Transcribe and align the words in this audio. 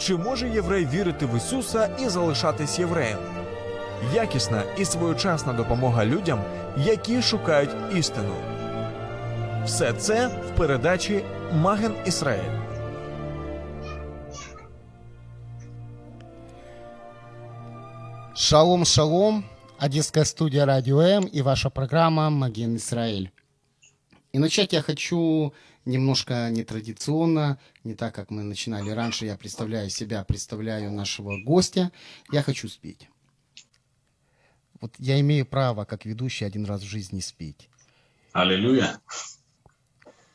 Чи 0.00 0.16
може 0.16 0.48
єврей 0.48 0.86
вірити 0.86 1.26
в 1.26 1.36
Ісуса 1.36 1.96
і 2.00 2.08
залишатись 2.08 2.78
євреєм? 2.78 3.18
Якісна 4.14 4.62
і 4.78 4.84
своєчасна 4.84 5.52
допомога 5.52 6.04
людям, 6.06 6.40
які 6.76 7.22
шукають 7.22 7.70
істину. 7.96 8.34
Все 9.64 9.92
це 9.92 10.28
в 10.28 10.56
передачі 10.56 11.24
Маген 11.54 11.92
Ісраїль. 12.06 12.60
Шалом, 18.34 18.84
шалом. 18.84 19.44
Одесская 19.78 20.24
студия 20.24 20.66
Радио 20.66 21.00
М 21.00 21.24
и 21.34 21.42
ваша 21.42 21.70
программа 21.70 22.30
Маген 22.30 22.76
Израиль. 22.76 23.26
И 24.33 24.39
начать 24.39 24.73
я 24.73 24.81
хочу 24.81 25.53
немножко 25.85 26.49
нетрадиционно, 26.49 27.57
не 27.83 27.95
так, 27.95 28.13
как 28.13 28.31
мы 28.31 28.43
начинали 28.43 28.89
раньше. 28.89 29.25
Я 29.25 29.37
представляю 29.37 29.89
себя, 29.89 30.23
представляю 30.23 30.91
нашего 30.91 31.37
гостя. 31.37 31.91
Я 32.31 32.41
хочу 32.43 32.67
спеть. 32.67 33.07
Вот 34.81 34.93
я 34.99 35.19
имею 35.21 35.45
право, 35.45 35.85
как 35.85 36.05
ведущий, 36.05 36.45
один 36.45 36.65
раз 36.65 36.81
в 36.81 36.85
жизни 36.85 37.21
спеть. 37.21 37.69
Аллилуйя. 38.33 38.99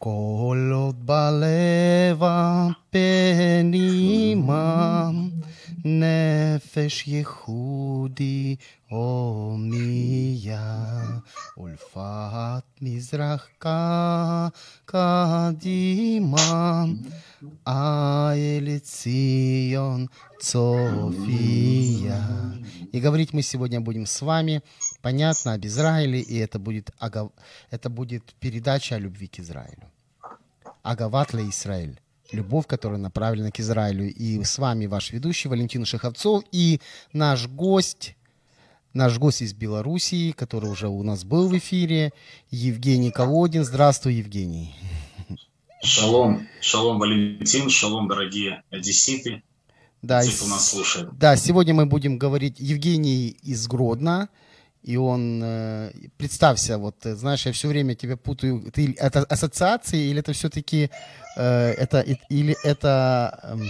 כל 0.02 0.70
עוד 0.74 1.06
בלב 1.06 2.22
הפנימה 2.22 3.90
נפש 5.84 7.08
ייחודי 7.08 8.56
הומיה 8.88 10.84
ולפת 11.58 12.62
מזרח 12.82 13.46
ק- 13.58 14.48
קדימה 14.84 16.84
אל 17.68 18.78
ציון 18.82 20.06
צופיה. 20.40 22.20
И 22.92 22.98
говорить 23.00 23.32
мы 23.32 23.42
сегодня 23.42 23.80
будем 23.80 24.04
с 24.04 24.20
вами, 24.20 24.62
понятно, 25.00 25.52
об 25.54 25.64
Израиле, 25.64 26.20
и 26.20 26.38
это 26.38 26.58
будет, 26.58 26.90
агав- 26.98 27.30
это 27.70 27.88
будет 27.88 28.34
передача 28.40 28.96
о 28.96 28.98
любви 28.98 29.28
к 29.28 29.38
Израилю. 29.38 29.86
Агават 30.82 31.32
ле 31.32 31.48
Израиль. 31.50 32.00
Любовь, 32.31 32.67
которая 32.67 32.99
направлена 32.99 33.51
к 33.51 33.59
Израилю. 33.59 34.11
И 34.11 34.43
с 34.43 34.57
вами 34.57 34.87
ваш 34.87 35.11
ведущий 35.11 35.47
Валентин 35.47 35.85
Шеховцов 35.85 36.43
и 36.51 36.79
наш 37.13 37.47
гость, 37.47 38.15
наш 38.93 39.17
гость 39.17 39.41
из 39.41 39.53
Белоруссии, 39.53 40.31
который 40.31 40.69
уже 40.69 40.87
у 40.87 41.03
нас 41.03 41.23
был 41.23 41.47
в 41.47 41.57
эфире, 41.57 42.13
Евгений 42.49 43.11
Колодин. 43.11 43.63
Здравствуй, 43.63 44.15
Евгений. 44.15 44.75
Шалом. 45.83 46.47
Шалом, 46.61 46.99
Валентин. 46.99 47.69
Шалом, 47.69 48.07
дорогие 48.07 48.63
одесситы. 48.71 49.43
Да, 50.01 50.21
Те, 50.21 50.29
и 50.29 50.35
кто 50.35 50.47
нас 50.47 50.69
слушает. 50.69 51.17
Да, 51.17 51.35
сегодня 51.35 51.73
мы 51.73 51.85
будем 51.85 52.17
говорить 52.17 52.59
Евгений 52.59 53.37
из 53.41 53.67
Гродно, 53.67 54.29
и 54.85 54.97
он, 54.97 55.41
э, 55.43 55.91
представься, 56.17 56.77
вот, 56.77 57.05
э, 57.05 57.15
знаешь, 57.15 57.45
я 57.45 57.51
все 57.51 57.67
время 57.67 57.95
тебя 57.95 58.17
путаю, 58.17 58.71
ты 58.71 58.95
это 58.99 59.19
ассоциации 59.23 60.09
или 60.09 60.19
это 60.19 60.31
все-таки, 60.33 60.89
это, 61.37 61.99
и- 62.01 62.19
или 62.29 62.55
это 62.63 63.39
эм, 63.43 63.69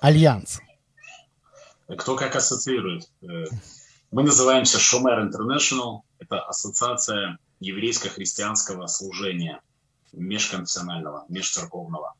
альянс? 0.00 0.60
Кто 1.98 2.16
как 2.16 2.36
ассоциирует? 2.36 3.08
Э, 3.22 3.44
Мы 4.10 4.22
называемся 4.22 4.78
Шумер 4.78 5.20
Интернешнл. 5.20 6.02
Это 6.18 6.40
ассоциация 6.40 7.38
еврейско-христианского 7.60 8.86
служения 8.86 9.60
межконфессионального, 10.12 11.24
межцерковного. 11.28 12.14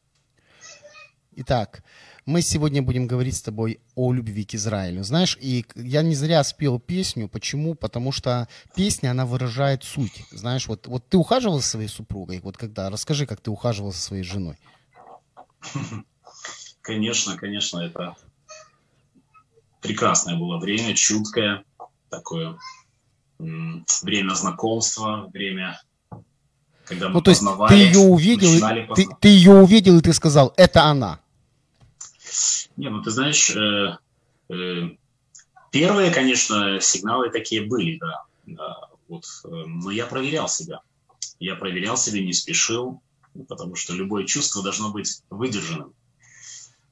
Итак, 1.36 1.82
мы 2.28 2.43
сегодня 2.43 2.83
будем 2.83 3.06
говорить 3.06 3.37
с 3.37 3.41
тобой 3.41 3.81
о 3.94 4.12
любви 4.12 4.44
к 4.44 4.55
Израилю. 4.55 5.03
Знаешь, 5.03 5.39
и 5.41 5.65
я 5.75 6.03
не 6.03 6.15
зря 6.15 6.44
спел 6.44 6.78
песню. 6.78 7.27
Почему? 7.27 7.75
Потому 7.75 8.12
что 8.12 8.49
песня, 8.77 9.12
она 9.12 9.25
выражает 9.25 9.83
суть. 9.83 10.25
Знаешь, 10.31 10.69
вот, 10.69 10.87
вот 10.89 11.09
ты 11.09 11.16
ухаживал 11.16 11.61
за 11.61 11.66
своей 11.66 11.89
супругой? 11.89 12.41
Вот 12.41 12.59
когда? 12.59 12.91
Расскажи, 12.91 13.25
как 13.25 13.41
ты 13.41 13.50
ухаживал 13.50 13.93
за 13.93 13.99
своей 13.99 14.25
женой. 14.25 14.56
Конечно, 16.83 17.37
конечно, 17.37 17.81
это 17.81 18.16
прекрасное 19.83 20.37
было 20.37 20.59
время, 20.59 20.95
чуткое, 20.95 21.65
такое 22.09 22.59
время 23.39 24.34
знакомства, 24.34 25.28
время, 25.34 25.78
когда 26.87 27.09
мы 27.09 27.15
Ну, 27.15 27.21
то 27.21 27.31
есть 27.31 27.43
ты 27.69 27.75
ее 27.75 27.99
увидел, 27.99 28.95
ты, 28.95 29.06
ты 29.21 29.28
ее 29.28 29.53
увидел, 29.53 29.99
и 29.99 30.00
ты 30.00 30.15
сказал, 30.15 30.55
это 30.56 30.84
она. 30.84 31.21
Не, 32.76 32.91
ну 32.91 33.03
ты 33.03 33.10
знаешь, 33.10 33.50
э, 33.50 33.97
э, 34.50 34.91
первые, 35.71 36.10
конечно, 36.10 36.81
сигналы 36.81 37.31
такие 37.31 37.62
были, 37.66 37.99
да. 37.99 38.22
Да, 38.47 38.88
вот, 39.09 39.25
э, 39.44 39.49
но 39.49 39.91
я 39.91 40.06
проверял 40.06 40.48
себя. 40.48 40.81
Я 41.41 41.54
проверял 41.56 41.97
себя, 41.97 42.21
не 42.21 42.32
спешил, 42.32 43.00
потому 43.48 43.75
что 43.77 43.94
любое 43.94 44.25
чувство 44.25 44.62
должно 44.62 44.91
быть 44.91 45.22
выдержанным. 45.31 45.93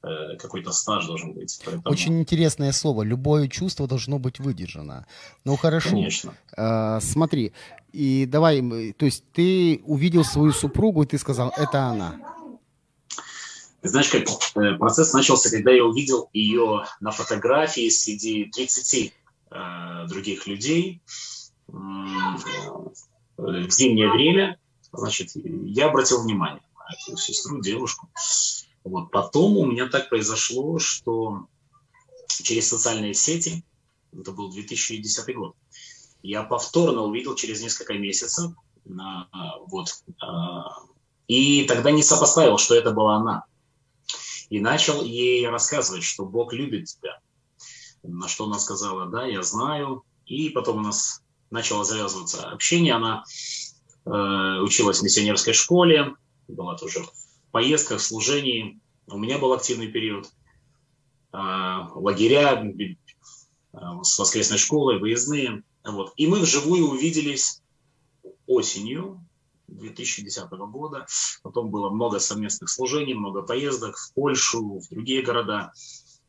Э, 0.03 0.37
какой-то 0.39 0.71
стаж 0.73 1.07
должен 1.07 1.33
быть. 1.33 1.61
Поэтому, 1.65 1.83
Очень 1.93 2.21
интересное 2.21 2.73
слово. 2.73 3.03
Любое 3.03 3.49
чувство 3.49 3.89
должно 3.89 4.19
быть 4.19 4.39
выдержано. 4.39 5.07
Ну 5.45 5.57
хорошо. 5.57 5.91
Конечно. 5.91 6.35
Э, 6.57 7.01
смотри, 7.01 7.53
и 7.93 8.27
давай, 8.27 8.61
мы- 8.61 8.93
то 8.93 9.07
есть 9.07 9.25
ты 9.33 9.81
увидел 9.85 10.23
свою 10.25 10.53
супругу, 10.53 11.03
и 11.03 11.07
ты 11.07 11.19
сказал, 11.19 11.53
это 11.57 11.85
она. 11.85 12.15
Знаешь, 13.87 14.09
как 14.09 14.25
э, 14.57 14.75
процесс 14.77 15.13
начался, 15.13 15.51
когда 15.51 15.71
я 15.71 15.85
увидел 15.85 16.29
ее 16.33 16.85
на 17.01 17.11
фотографии 17.11 17.89
среди 17.89 18.47
30 18.47 19.13
э, 19.51 20.07
других 20.09 20.47
людей 20.47 21.03
э, 21.69 21.73
в 23.37 23.71
зимнее 23.71 24.11
время. 24.11 24.59
Значит, 24.93 25.31
я 25.35 25.87
обратил 25.87 26.23
внимание 26.23 26.63
на 26.75 27.13
эту 27.13 27.17
сестру, 27.17 27.61
девушку. 27.61 28.09
Вот. 28.85 29.11
Потом 29.11 29.57
у 29.57 29.67
меня 29.67 29.89
так 29.89 30.09
произошло, 30.09 30.79
что 30.79 31.47
через 32.29 32.69
социальные 32.69 33.15
сети, 33.15 33.65
это 34.13 34.33
был 34.33 34.51
2010 34.51 35.35
год, 35.37 35.55
я 36.23 36.43
повторно 36.43 37.03
увидел 37.03 37.35
через 37.35 37.63
несколько 37.63 37.95
месяцев, 37.95 38.53
вот, 39.67 39.89
а, 40.21 40.83
и 41.27 41.65
тогда 41.65 41.91
не 41.91 42.03
сопоставил, 42.03 42.59
что 42.59 42.75
это 42.75 42.93
была 42.93 43.17
она. 43.17 43.45
И 44.51 44.61
начал 44.61 45.03
ей 45.03 45.49
рассказывать, 45.49 46.05
что 46.05 46.25
Бог 46.25 46.53
любит 46.53 46.87
тебя. 46.87 47.19
На 48.03 48.29
что 48.29 48.45
она 48.45 48.59
сказала, 48.59 49.07
да, 49.07 49.27
я 49.27 49.43
знаю. 49.43 50.05
И 50.25 50.51
потом 50.51 50.79
у 50.79 50.83
нас 50.83 51.23
начало 51.51 51.85
завязываться 51.85 52.49
общение. 52.51 52.95
Она 52.95 53.25
э, 54.05 54.11
училась 54.61 55.01
в 55.01 55.03
миссионерской 55.03 55.53
школе, 55.53 56.15
была 56.49 56.77
тоже 56.77 57.03
в 57.03 57.51
поездках, 57.51 58.01
в 58.01 58.05
служении. 58.05 58.81
У 59.09 59.19
меня 59.19 59.39
был 59.39 59.53
активный 59.53 59.89
период. 59.89 60.31
А, 61.33 61.91
лагеря 61.95 62.65
а, 63.73 64.03
с 64.03 64.19
воскресной 64.19 64.59
школой, 64.59 64.99
выездные. 64.99 65.63
Вот. 65.85 66.15
И 66.17 66.27
мы 66.27 66.41
вживую 66.41 66.89
увиделись 66.89 67.63
осенью 68.47 69.23
2010 69.69 70.51
года. 70.51 71.07
Потом 71.43 71.71
было 71.71 71.91
много 71.91 72.19
совместных 72.19 72.71
служений, 72.71 73.15
много 73.15 73.43
поездок 73.43 73.97
в 73.97 74.15
Польшу, 74.15 74.81
в 74.81 74.89
другие 74.89 75.23
города. 75.23 75.73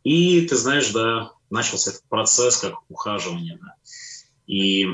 И, 0.03 0.47
ты 0.47 0.55
знаешь, 0.55 0.91
да, 0.91 1.31
начался 1.49 1.91
этот 1.91 2.03
процесс 2.09 2.57
как 2.57 2.75
ухаживание. 2.89 3.57
Да. 3.61 3.75
И 4.45 4.87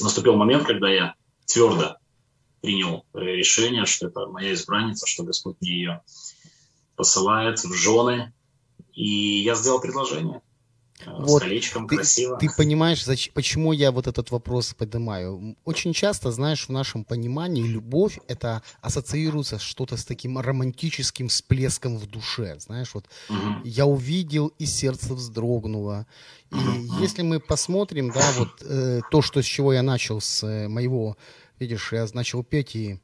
наступил 0.00 0.36
момент, 0.36 0.66
когда 0.66 0.88
я 0.88 1.14
твердо 1.46 1.96
принял 2.60 3.04
решение, 3.14 3.86
что 3.86 4.08
это 4.08 4.26
моя 4.26 4.52
избранница, 4.52 5.06
что 5.06 5.24
Господь 5.24 5.56
мне 5.60 5.70
ее 5.70 6.02
посылает 6.96 7.60
в 7.60 7.72
жены. 7.72 8.32
И 8.92 9.40
я 9.42 9.54
сделал 9.54 9.80
предложение. 9.80 10.42
Вот. 11.06 11.42
с 11.42 11.44
колечком, 11.44 11.88
ты, 11.88 11.96
красиво. 11.96 12.36
Ты 12.38 12.48
понимаешь, 12.56 13.04
зачем, 13.04 13.32
почему 13.34 13.72
я 13.72 13.92
вот 13.92 14.06
этот 14.06 14.30
вопрос 14.30 14.74
поднимаю? 14.74 15.56
Очень 15.64 15.92
часто, 15.92 16.30
знаешь, 16.30 16.66
в 16.66 16.72
нашем 16.72 17.04
понимании 17.04 17.62
любовь 17.62 18.18
это 18.28 18.62
ассоциируется 18.80 19.58
что-то 19.58 19.96
с 19.96 20.04
таким 20.04 20.38
романтическим 20.38 21.28
всплеском 21.28 21.96
в 21.96 22.06
душе. 22.06 22.56
Знаешь, 22.58 22.90
вот 22.94 23.06
угу. 23.28 23.38
я 23.64 23.86
увидел 23.86 24.48
и 24.58 24.66
сердце 24.66 25.14
вздрогнуло. 25.14 26.06
И 26.50 26.56
угу. 26.56 27.00
если 27.00 27.22
мы 27.22 27.40
посмотрим, 27.40 28.10
да, 28.10 28.32
вот 28.36 28.62
э, 28.62 29.00
то, 29.10 29.22
что 29.22 29.42
с 29.42 29.44
чего 29.44 29.72
я 29.72 29.82
начал 29.82 30.20
с 30.20 30.42
э, 30.44 30.68
моего, 30.68 31.16
видишь, 31.58 31.92
я 31.92 32.06
начал 32.12 32.42
петь 32.42 32.74
и 32.74 33.00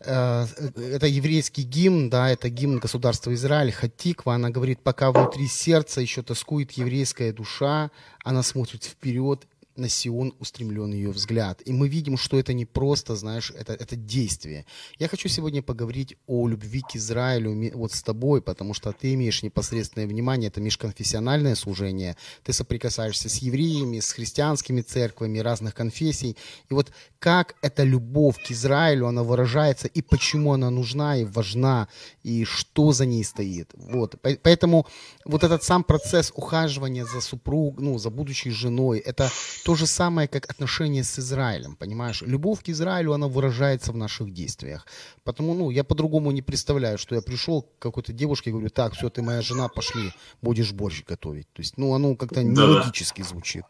это 0.00 1.06
еврейский 1.06 1.62
гимн, 1.62 2.08
да, 2.08 2.30
это 2.30 2.48
гимн 2.48 2.78
государства 2.78 3.34
Израиль, 3.34 3.72
Хатиква, 3.72 4.34
она 4.34 4.50
говорит, 4.50 4.80
пока 4.80 5.12
внутри 5.12 5.46
сердца 5.46 6.00
еще 6.00 6.22
тоскует 6.22 6.72
еврейская 6.72 7.32
душа, 7.32 7.90
она 8.24 8.42
смотрит 8.42 8.84
вперед 8.84 9.46
на 9.80 9.88
Сион 9.88 10.34
устремлен 10.38 10.92
ее 10.92 11.10
взгляд. 11.10 11.62
И 11.64 11.72
мы 11.72 11.88
видим, 11.88 12.16
что 12.16 12.38
это 12.38 12.52
не 12.52 12.66
просто, 12.66 13.16
знаешь, 13.16 13.52
это, 13.56 13.72
это 13.72 13.96
действие. 13.96 14.66
Я 14.98 15.08
хочу 15.08 15.28
сегодня 15.28 15.62
поговорить 15.62 16.16
о 16.26 16.46
любви 16.46 16.82
к 16.82 16.96
Израилю 16.96 17.72
вот 17.74 17.92
с 17.92 18.02
тобой, 18.02 18.42
потому 18.42 18.74
что 18.74 18.92
ты 18.92 19.14
имеешь 19.14 19.42
непосредственное 19.42 20.06
внимание, 20.06 20.48
это 20.48 20.60
межконфессиональное 20.60 21.54
служение, 21.54 22.16
ты 22.44 22.52
соприкасаешься 22.52 23.28
с 23.28 23.36
евреями, 23.36 24.00
с 24.00 24.12
христианскими 24.12 24.82
церквами 24.82 25.38
разных 25.38 25.74
конфессий. 25.74 26.36
И 26.68 26.74
вот 26.74 26.92
как 27.18 27.56
эта 27.62 27.82
любовь 27.82 28.36
к 28.42 28.50
Израилю, 28.50 29.06
она 29.06 29.22
выражается, 29.22 29.88
и 29.88 30.02
почему 30.02 30.52
она 30.52 30.70
нужна 30.70 31.16
и 31.16 31.24
важна, 31.24 31.88
и 32.22 32.44
что 32.44 32.92
за 32.92 33.06
ней 33.06 33.24
стоит. 33.24 33.70
Вот. 33.74 34.16
Поэтому 34.42 34.86
вот 35.24 35.44
этот 35.44 35.62
сам 35.62 35.84
процесс 35.84 36.32
ухаживания 36.34 37.04
за 37.04 37.20
супруг, 37.20 37.80
ну, 37.80 37.98
за 37.98 38.10
будущей 38.10 38.50
женой, 38.50 38.98
это 38.98 39.30
то 39.70 39.76
же 39.76 39.86
самое, 39.86 40.26
как 40.26 40.50
отношения 40.50 41.04
с 41.04 41.20
Израилем, 41.20 41.76
понимаешь? 41.76 42.22
Любовь 42.22 42.60
к 42.60 42.68
Израилю, 42.70 43.12
она 43.12 43.28
выражается 43.28 43.92
в 43.92 43.96
наших 43.96 44.32
действиях. 44.32 44.84
Потому, 45.22 45.54
ну, 45.54 45.70
я 45.70 45.84
по-другому 45.84 46.32
не 46.32 46.42
представляю, 46.42 46.98
что 46.98 47.14
я 47.14 47.22
пришел 47.22 47.62
к 47.62 47.78
какой-то 47.78 48.12
девушке 48.12 48.50
и 48.50 48.52
говорю, 48.52 48.70
так, 48.70 48.94
все, 48.94 49.10
ты 49.10 49.22
моя 49.22 49.42
жена, 49.42 49.68
пошли, 49.68 50.12
будешь 50.42 50.72
борщ 50.72 51.04
готовить. 51.04 51.46
То 51.52 51.62
есть, 51.62 51.78
ну, 51.78 51.94
оно 51.94 52.16
как-то 52.16 52.42
нелогически 52.42 53.22
звучит. 53.22 53.62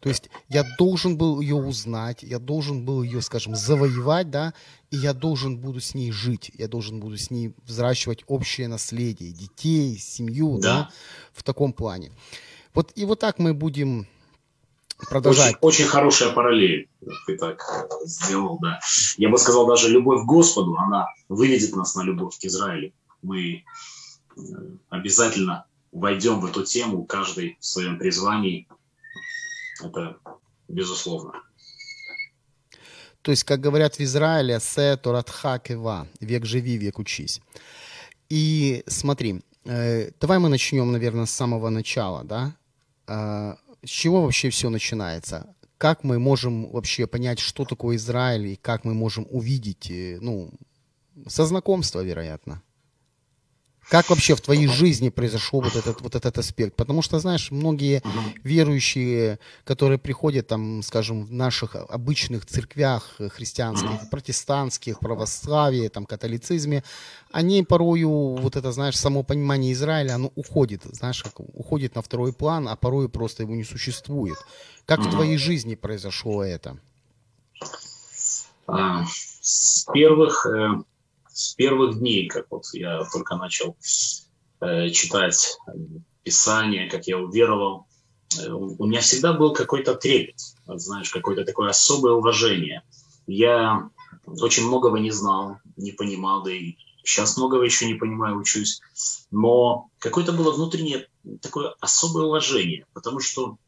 То 0.00 0.08
есть 0.08 0.30
я 0.48 0.64
должен 0.78 1.16
был 1.16 1.40
ее 1.40 1.54
узнать, 1.54 2.24
я 2.24 2.40
должен 2.40 2.84
был 2.84 3.04
ее, 3.04 3.22
скажем, 3.22 3.54
завоевать, 3.54 4.28
да, 4.28 4.52
и 4.90 4.96
я 4.96 5.12
должен 5.12 5.58
буду 5.58 5.80
с 5.80 5.94
ней 5.94 6.10
жить, 6.10 6.50
я 6.58 6.66
должен 6.66 6.98
буду 6.98 7.16
с 7.16 7.30
ней 7.30 7.54
взращивать 7.64 8.24
общее 8.26 8.66
наследие, 8.66 9.30
детей, 9.30 9.96
семью, 9.96 10.58
да, 10.58 10.74
да 10.74 10.90
в 11.32 11.44
таком 11.44 11.72
плане. 11.72 12.10
Вот 12.74 12.90
и 12.96 13.04
вот 13.04 13.20
так 13.20 13.38
мы 13.38 13.54
будем 13.54 14.08
продолжать. 15.08 15.56
Очень, 15.60 15.84
очень 15.84 15.84
хорошая 15.86 16.32
параллель 16.32 16.88
ты 17.26 17.36
так 17.36 17.62
э, 17.68 18.06
сделал, 18.06 18.58
да. 18.60 18.80
Я 19.16 19.28
бы 19.28 19.38
сказал, 19.38 19.66
даже 19.66 19.88
любовь 19.88 20.22
к 20.22 20.26
Господу, 20.26 20.76
она 20.76 21.06
выведет 21.28 21.74
нас 21.76 21.94
на 21.94 22.02
любовь 22.02 22.38
к 22.38 22.44
Израилю. 22.44 22.92
Мы 23.22 23.64
э, 24.36 24.40
обязательно 24.90 25.66
войдем 25.92 26.40
в 26.40 26.46
эту 26.46 26.64
тему, 26.64 27.04
каждый 27.04 27.56
в 27.60 27.64
своем 27.64 27.98
призвании. 27.98 28.68
Это 29.82 30.18
безусловно. 30.68 31.32
То 33.22 33.32
есть, 33.32 33.44
как 33.44 33.60
говорят 33.60 33.96
в 33.96 34.00
Израиле, 34.00 34.60
«се 34.60 34.96
торатха 34.96 35.58
кева»– 35.58 36.06
«век 36.20 36.44
живи, 36.44 36.78
век 36.78 36.98
учись». 36.98 37.40
И 38.28 38.84
смотри, 38.86 39.42
э, 39.64 40.10
давай 40.20 40.38
мы 40.38 40.48
начнем, 40.48 40.92
наверное, 40.92 41.26
с 41.26 41.30
самого 41.30 41.70
начала, 41.70 42.24
да? 42.24 42.52
С 43.86 43.90
чего 43.90 44.22
вообще 44.22 44.50
все 44.50 44.68
начинается? 44.68 45.54
Как 45.78 46.04
мы 46.04 46.18
можем 46.18 46.70
вообще 46.70 47.06
понять, 47.06 47.38
что 47.38 47.64
такое 47.64 47.96
Израиль, 47.96 48.46
и 48.46 48.56
как 48.56 48.84
мы 48.84 48.94
можем 48.94 49.26
увидеть, 49.30 49.90
э, 49.90 50.18
ну, 50.20 50.50
со 51.26 51.46
знакомства, 51.46 52.02
вероятно? 52.02 52.62
Как 53.88 54.10
вообще 54.10 54.34
в 54.34 54.40
твоей 54.40 54.66
жизни 54.66 55.10
произошел 55.10 55.60
вот 55.60 55.76
этот, 55.76 56.00
вот 56.00 56.16
этот 56.16 56.38
аспект? 56.38 56.74
Потому 56.74 57.02
что, 57.02 57.20
знаешь, 57.20 57.52
многие 57.52 58.02
верующие, 58.42 59.38
которые 59.64 59.98
приходят, 59.98 60.48
там, 60.48 60.82
скажем, 60.82 61.24
в 61.24 61.32
наших 61.32 61.76
обычных 61.76 62.46
церквях 62.46 63.14
христианских, 63.34 64.10
протестантских, 64.10 64.98
православии, 64.98 65.86
там, 65.88 66.04
католицизме, 66.04 66.82
они 67.30 67.62
порою, 67.62 68.36
вот 68.36 68.56
это, 68.56 68.72
знаешь, 68.72 68.98
само 68.98 69.22
понимание 69.22 69.72
Израиля, 69.72 70.14
оно 70.14 70.32
уходит, 70.34 70.82
знаешь, 70.84 71.22
как 71.22 71.38
уходит 71.38 71.94
на 71.94 72.02
второй 72.02 72.32
план, 72.32 72.68
а 72.68 72.74
порой 72.74 73.08
просто 73.08 73.44
его 73.44 73.54
не 73.54 73.64
существует. 73.64 74.36
Как 74.84 75.00
в 75.00 75.10
твоей 75.10 75.36
жизни 75.36 75.76
произошло 75.76 76.42
это? 76.42 76.76
А, 78.66 79.04
с 79.40 79.86
первых 79.92 80.44
э, 80.46 80.82
с 81.36 81.52
первых 81.52 81.98
дней, 81.98 82.28
как 82.28 82.46
вот 82.50 82.64
я 82.72 83.04
только 83.12 83.36
начал 83.36 83.76
э, 84.60 84.88
читать 84.88 85.58
Писание, 86.22 86.88
как 86.88 87.06
я 87.06 87.18
уверовал, 87.18 87.86
э, 88.38 88.48
у 88.48 88.86
меня 88.86 89.02
всегда 89.02 89.34
был 89.34 89.52
какой-то 89.52 89.94
трепет, 89.94 90.40
знаешь, 90.66 91.10
какое-то 91.10 91.44
такое 91.44 91.68
особое 91.68 92.14
уважение. 92.14 92.82
Я 93.26 93.90
очень 94.24 94.66
многого 94.66 94.98
не 94.98 95.10
знал, 95.10 95.58
не 95.76 95.92
понимал, 95.92 96.42
да 96.42 96.52
и 96.52 96.76
сейчас 97.04 97.36
многого 97.36 97.64
еще 97.64 97.84
не 97.84 97.94
понимаю, 97.94 98.38
учусь. 98.38 98.80
Но 99.30 99.90
какое-то 99.98 100.32
было 100.32 100.52
внутреннее 100.52 101.06
такое 101.42 101.74
особое 101.80 102.24
уважение, 102.24 102.86
потому 102.94 103.20
что, 103.20 103.58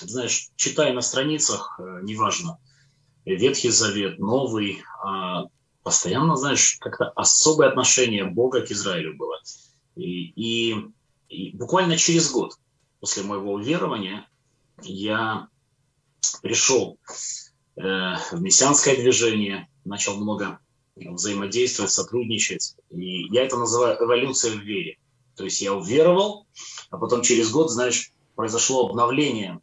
знаешь, 0.00 0.50
читая 0.56 0.92
на 0.92 1.02
страницах, 1.02 1.78
э, 1.78 2.00
неважно, 2.02 2.58
Ветхий 3.24 3.70
Завет, 3.70 4.18
Новый, 4.18 4.82
а 5.04 5.44
постоянно, 5.90 6.36
знаешь, 6.36 6.76
как-то 6.78 7.10
особое 7.16 7.68
отношение 7.68 8.24
Бога 8.24 8.60
к 8.64 8.70
Израилю 8.70 9.16
было. 9.16 9.40
И, 9.96 10.28
и, 10.36 10.76
и 11.28 11.50
буквально 11.56 11.96
через 11.96 12.30
год 12.30 12.54
после 13.00 13.24
моего 13.24 13.54
уверования 13.54 14.28
я 14.82 15.48
пришел 16.42 16.96
э, 17.74 17.82
в 17.82 18.40
мессианское 18.40 18.94
движение, 18.94 19.68
начал 19.84 20.14
много 20.14 20.60
взаимодействовать, 20.94 21.90
сотрудничать. 21.90 22.76
И 22.90 23.24
я 23.34 23.42
это 23.42 23.56
называю 23.56 23.96
эволюцией 24.00 24.58
в 24.58 24.60
вере. 24.60 24.96
То 25.34 25.42
есть 25.42 25.60
я 25.60 25.74
уверовал, 25.74 26.46
а 26.90 26.98
потом 26.98 27.22
через 27.22 27.50
год, 27.50 27.68
знаешь, 27.68 28.12
произошло 28.36 28.86
обновление 28.86 29.60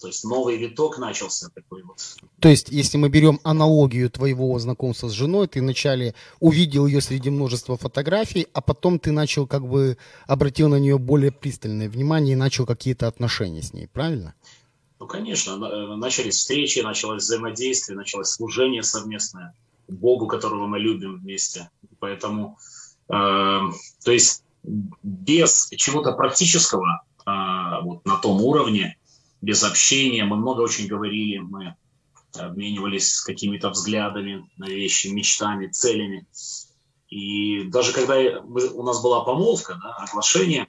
то 0.00 0.06
есть 0.06 0.24
новый 0.24 0.56
виток 0.56 0.98
начался 0.98 1.48
такой 1.54 1.82
вот. 1.82 1.98
То 2.40 2.48
есть, 2.48 2.68
если 2.70 2.98
мы 2.98 3.08
берем 3.08 3.40
аналогию 3.44 4.10
твоего 4.10 4.58
знакомства 4.58 5.08
с 5.08 5.12
женой, 5.12 5.48
ты 5.48 5.60
вначале 5.60 6.14
увидел 6.40 6.86
ее 6.86 7.00
среди 7.00 7.30
множества 7.30 7.76
фотографий, 7.76 8.46
а 8.52 8.60
потом 8.60 8.98
ты 8.98 9.12
начал 9.12 9.46
как 9.46 9.66
бы 9.66 9.96
обратил 10.26 10.68
на 10.68 10.78
нее 10.78 10.98
более 10.98 11.32
пристальное 11.32 11.88
внимание 11.88 12.32
и 12.32 12.36
начал 12.36 12.66
какие-то 12.66 13.06
отношения 13.06 13.62
с 13.62 13.72
ней, 13.72 13.88
правильно? 13.88 14.34
Ну, 15.00 15.06
конечно, 15.06 15.52
э, 15.52 15.96
начались 15.96 16.36
встречи, 16.36 16.80
началось 16.80 17.22
взаимодействие, 17.22 17.96
началось 17.96 18.28
служение 18.28 18.82
совместное 18.82 19.54
Богу, 19.86 20.26
которого 20.26 20.66
мы 20.66 20.80
любим 20.80 21.18
вместе. 21.18 21.70
Поэтому, 22.00 22.58
э, 23.08 23.12
то 23.12 24.12
есть 24.12 24.42
без 25.02 25.68
чего-то 25.76 26.12
практического 26.12 27.02
э, 27.26 27.30
вот 27.82 28.04
на 28.04 28.16
том 28.16 28.42
уровне 28.42 28.97
без 29.40 29.62
общения. 29.62 30.24
Мы 30.24 30.36
много 30.36 30.62
очень 30.62 30.86
говорили, 30.86 31.38
мы 31.38 31.76
обменивались 32.36 33.20
какими-то 33.20 33.70
взглядами 33.70 34.48
на 34.56 34.66
вещи, 34.66 35.08
мечтами, 35.08 35.68
целями. 35.68 36.26
И 37.08 37.64
даже 37.64 37.92
когда 37.92 38.16
у 38.40 38.82
нас 38.82 39.02
была 39.02 39.24
помолвка, 39.24 39.78
да, 39.82 39.94
оглашение, 39.94 40.68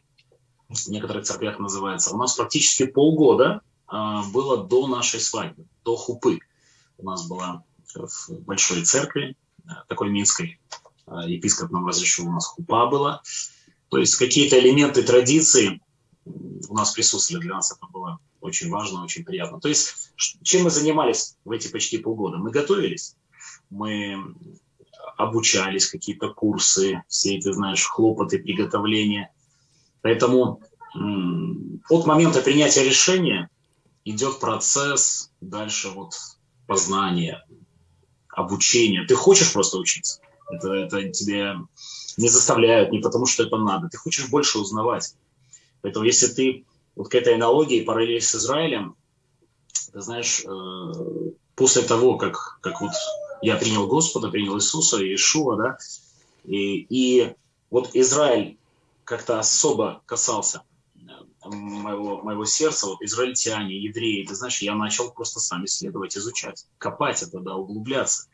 в 0.69 0.87
некоторых 0.87 1.25
церквях 1.25 1.59
называется, 1.59 2.13
у 2.13 2.17
нас 2.17 2.35
практически 2.35 2.85
полгода 2.85 3.61
а, 3.87 4.23
было 4.29 4.65
до 4.65 4.87
нашей 4.87 5.19
свадьбы, 5.19 5.65
до 5.83 5.95
хупы. 5.95 6.39
У 6.97 7.05
нас 7.05 7.27
была 7.27 7.63
в 7.95 8.41
большой 8.41 8.83
церкви, 8.83 9.35
такой 9.87 10.09
минской, 10.09 10.59
а, 11.07 11.27
епископ 11.27 11.71
нам 11.71 11.87
разрешил, 11.87 12.27
у 12.27 12.31
нас 12.31 12.45
хупа 12.45 12.85
была. 12.85 13.21
То 13.89 13.97
есть 13.97 14.15
какие-то 14.15 14.59
элементы 14.59 15.01
традиции 15.01 15.81
у 16.69 16.73
нас 16.73 16.91
присутствовали, 16.91 17.43
для 17.43 17.55
нас 17.55 17.71
это 17.71 17.85
было 17.91 18.19
очень 18.41 18.69
важно, 18.69 19.03
очень 19.03 19.23
приятно. 19.23 19.59
То 19.59 19.69
есть, 19.69 20.11
чем 20.15 20.63
мы 20.63 20.69
занимались 20.69 21.35
в 21.45 21.51
эти 21.51 21.67
почти 21.67 21.97
полгода? 21.97 22.37
Мы 22.37 22.51
готовились, 22.51 23.15
мы 23.69 24.35
обучались, 25.17 25.89
какие-то 25.89 26.29
курсы, 26.29 27.03
все 27.07 27.35
эти, 27.37 27.51
знаешь, 27.51 27.85
хлопоты, 27.85 28.39
приготовления. 28.39 29.31
Поэтому 30.01 30.61
от 31.89 32.05
момента 32.05 32.41
принятия 32.41 32.83
решения 32.83 33.49
идет 34.05 34.39
процесс 34.39 35.31
дальше 35.41 35.89
вот 35.89 36.13
познания, 36.67 37.45
обучения. 38.29 39.05
Ты 39.05 39.15
хочешь 39.15 39.51
просто 39.51 39.77
учиться. 39.77 40.21
Это, 40.49 40.73
это 40.73 41.09
тебе 41.09 41.55
не 42.17 42.29
заставляют, 42.29 42.91
не 42.91 42.99
потому 42.99 43.25
что 43.25 43.43
это 43.43 43.57
надо. 43.57 43.89
Ты 43.89 43.97
хочешь 43.97 44.29
больше 44.29 44.59
узнавать. 44.59 45.15
Поэтому 45.81 46.05
если 46.05 46.27
ты 46.27 46.65
вот 46.95 47.09
к 47.09 47.15
этой 47.15 47.35
аналогии, 47.35 47.83
параллель 47.83 48.21
с 48.21 48.35
Израилем, 48.35 48.95
ты 49.91 50.01
знаешь, 50.01 50.43
э, 50.45 51.31
после 51.55 51.81
того, 51.83 52.17
как, 52.17 52.59
как 52.61 52.81
вот 52.81 52.91
я 53.41 53.55
принял 53.55 53.87
Господа, 53.87 54.29
принял 54.29 54.57
Иисуса, 54.57 54.97
Иешуа, 54.97 55.55
да, 55.55 55.77
и, 56.43 56.85
и 56.89 57.33
вот 57.69 57.91
Израиль 57.93 58.57
как-то 59.05 59.39
особо 59.39 60.01
касался 60.05 60.63
моего, 61.45 62.21
моего 62.21 62.45
сердца, 62.45 62.87
вот 62.87 63.01
израильтяне, 63.01 63.77
евреи, 63.77 64.25
ты 64.25 64.35
знаешь, 64.35 64.61
я 64.61 64.75
начал 64.75 65.11
просто 65.11 65.39
сам 65.39 65.65
исследовать, 65.65 66.17
изучать, 66.17 66.65
копать 66.77 67.23
это, 67.23 67.39
да, 67.39 67.55
углубляться. 67.55 68.27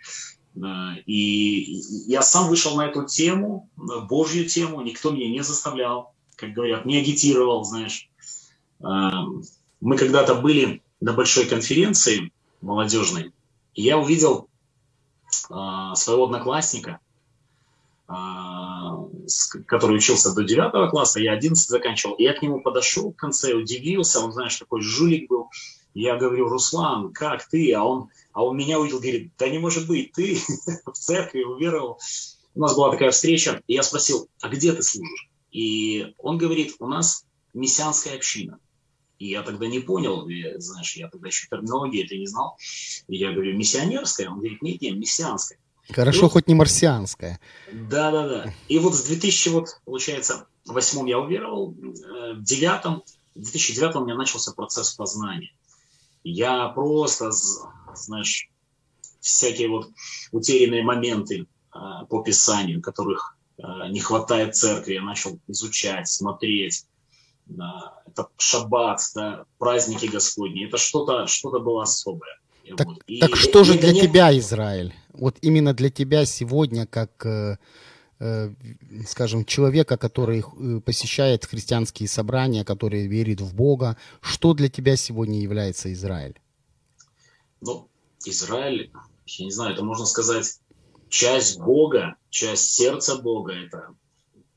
И 1.05 1.81
я 2.07 2.21
сам 2.21 2.47
вышел 2.47 2.75
на 2.75 2.87
эту 2.87 3.05
тему, 3.05 3.69
Божью 3.75 4.47
тему, 4.47 4.81
никто 4.81 5.11
меня 5.11 5.29
не 5.29 5.43
заставлял, 5.43 6.14
как 6.35 6.53
говорят, 6.53 6.85
не 6.85 6.97
агитировал, 6.97 7.63
знаешь. 7.63 8.09
А, 8.81 9.25
мы 9.81 9.97
когда-то 9.97 10.35
были 10.35 10.81
на 11.01 11.13
большой 11.13 11.45
конференции 11.45 12.31
молодежной, 12.61 13.33
и 13.73 13.83
я 13.83 13.97
увидел 13.97 14.47
а, 15.49 15.95
своего 15.95 16.25
одноклассника, 16.25 16.99
а, 18.07 19.07
который 19.67 19.97
учился 19.97 20.33
до 20.33 20.43
9 20.43 20.89
класса, 20.91 21.19
я 21.19 21.33
11 21.33 21.67
заканчивал, 21.67 22.15
и 22.15 22.23
я 22.23 22.33
к 22.33 22.41
нему 22.41 22.61
подошел 22.61 23.11
в 23.11 23.15
конце, 23.15 23.53
удивился, 23.53 24.19
он, 24.19 24.31
знаешь, 24.31 24.57
такой 24.57 24.81
жулик 24.81 25.29
был. 25.29 25.49
Я 25.93 26.17
говорю, 26.17 26.49
Руслан, 26.49 27.13
как 27.13 27.47
ты? 27.47 27.71
А 27.73 27.83
он, 27.83 28.09
а 28.33 28.43
он 28.43 28.57
меня 28.57 28.79
увидел, 28.79 28.99
говорит, 28.99 29.31
да 29.37 29.47
не 29.47 29.59
может 29.59 29.87
быть, 29.87 30.11
ты 30.11 30.37
в 30.85 30.91
церкви 30.91 31.43
уверовал. 31.43 31.99
У 32.53 32.59
нас 32.59 32.75
была 32.75 32.91
такая 32.91 33.11
встреча, 33.11 33.61
и 33.67 33.73
я 33.73 33.83
спросил, 33.83 34.27
а 34.41 34.49
где 34.49 34.73
ты 34.73 34.83
служишь? 34.83 35.29
И 35.55 36.13
он 36.17 36.37
говорит, 36.37 36.75
у 36.79 36.87
нас 36.87 37.25
мессианская 37.53 38.15
община. 38.15 38.59
И 39.19 39.29
я 39.29 39.41
тогда 39.41 39.67
не 39.67 39.79
понял, 39.79 40.27
и, 40.27 40.59
знаешь, 40.59 40.97
я 40.97 41.07
тогда 41.07 41.29
еще 41.29 41.47
терминологии 41.47 42.03
это 42.03 42.17
не 42.17 42.27
знал. 42.27 42.57
И 43.07 43.15
я 43.15 43.31
говорю, 43.31 43.55
миссионерская? 43.55 44.29
Он 44.29 44.39
говорит, 44.39 44.61
нет, 44.61 44.81
нет, 44.81 44.97
мессианская. 44.97 45.57
Хорошо, 45.89 46.23
вот, 46.23 46.33
хоть 46.33 46.47
не 46.47 46.55
марсианская. 46.55 47.39
Да, 47.71 48.11
да, 48.11 48.27
да. 48.27 48.53
И 48.67 48.79
вот 48.79 48.95
с 48.95 49.03
2000, 49.03 49.49
вот, 49.49 49.79
получается, 49.85 50.45
восьмом 50.65 51.05
я 51.05 51.19
уверовал, 51.19 51.73
э, 51.73 52.33
в 52.33 52.43
девятом, 52.43 53.03
в 53.33 53.39
2009 53.39 53.95
у 53.95 54.03
меня 54.03 54.15
начался 54.15 54.51
процесс 54.51 54.93
познания. 54.93 55.53
Я 56.25 56.67
просто, 56.67 57.31
знаешь, 57.93 58.49
всякие 59.21 59.69
вот 59.69 59.89
утерянные 60.33 60.83
моменты 60.83 61.45
э, 61.73 61.79
по 62.09 62.21
Писанию, 62.23 62.81
которых 62.81 63.34
не 63.57 63.99
хватает 63.99 64.55
церкви, 64.55 64.93
я 64.93 65.01
начал 65.01 65.39
изучать, 65.47 66.07
смотреть. 66.07 66.85
Это 67.47 68.27
шаббат, 68.37 68.99
да, 69.13 69.45
праздники 69.59 70.07
Господни, 70.07 70.67
это 70.67 70.77
что-то 70.77 71.27
что 71.27 71.51
было 71.59 71.83
особое. 71.83 72.39
Так, 72.75 72.87
вот. 72.87 73.03
и, 73.07 73.19
так 73.19 73.35
что 73.35 73.61
и, 73.61 73.63
же 73.63 73.75
и 73.75 73.77
для 73.77 73.93
нет... 73.93 74.03
тебя 74.03 74.37
Израиль? 74.37 74.93
Вот 75.13 75.37
именно 75.41 75.73
для 75.73 75.89
тебя 75.89 76.25
сегодня, 76.25 76.87
как, 76.87 77.25
э, 77.25 77.57
э, 78.19 78.53
скажем, 79.07 79.45
человека, 79.45 79.97
который 79.97 80.41
э, 80.41 80.81
посещает 80.81 81.45
христианские 81.45 82.09
собрания, 82.09 82.65
который 82.65 83.07
верит 83.07 83.41
в 83.41 83.53
Бога, 83.53 83.97
что 84.21 84.53
для 84.53 84.69
тебя 84.69 84.95
сегодня 84.95 85.39
является 85.39 85.93
Израиль? 85.93 86.39
Ну, 87.61 87.87
Израиль, 88.25 88.91
я 89.27 89.45
не 89.45 89.51
знаю, 89.51 89.73
это 89.73 89.83
можно 89.83 90.05
сказать 90.05 90.59
часть 91.15 91.59
Бога, 91.59 92.17
часть 92.29 92.71
сердца 92.71 93.15
Бога, 93.15 93.53
это 93.53 93.95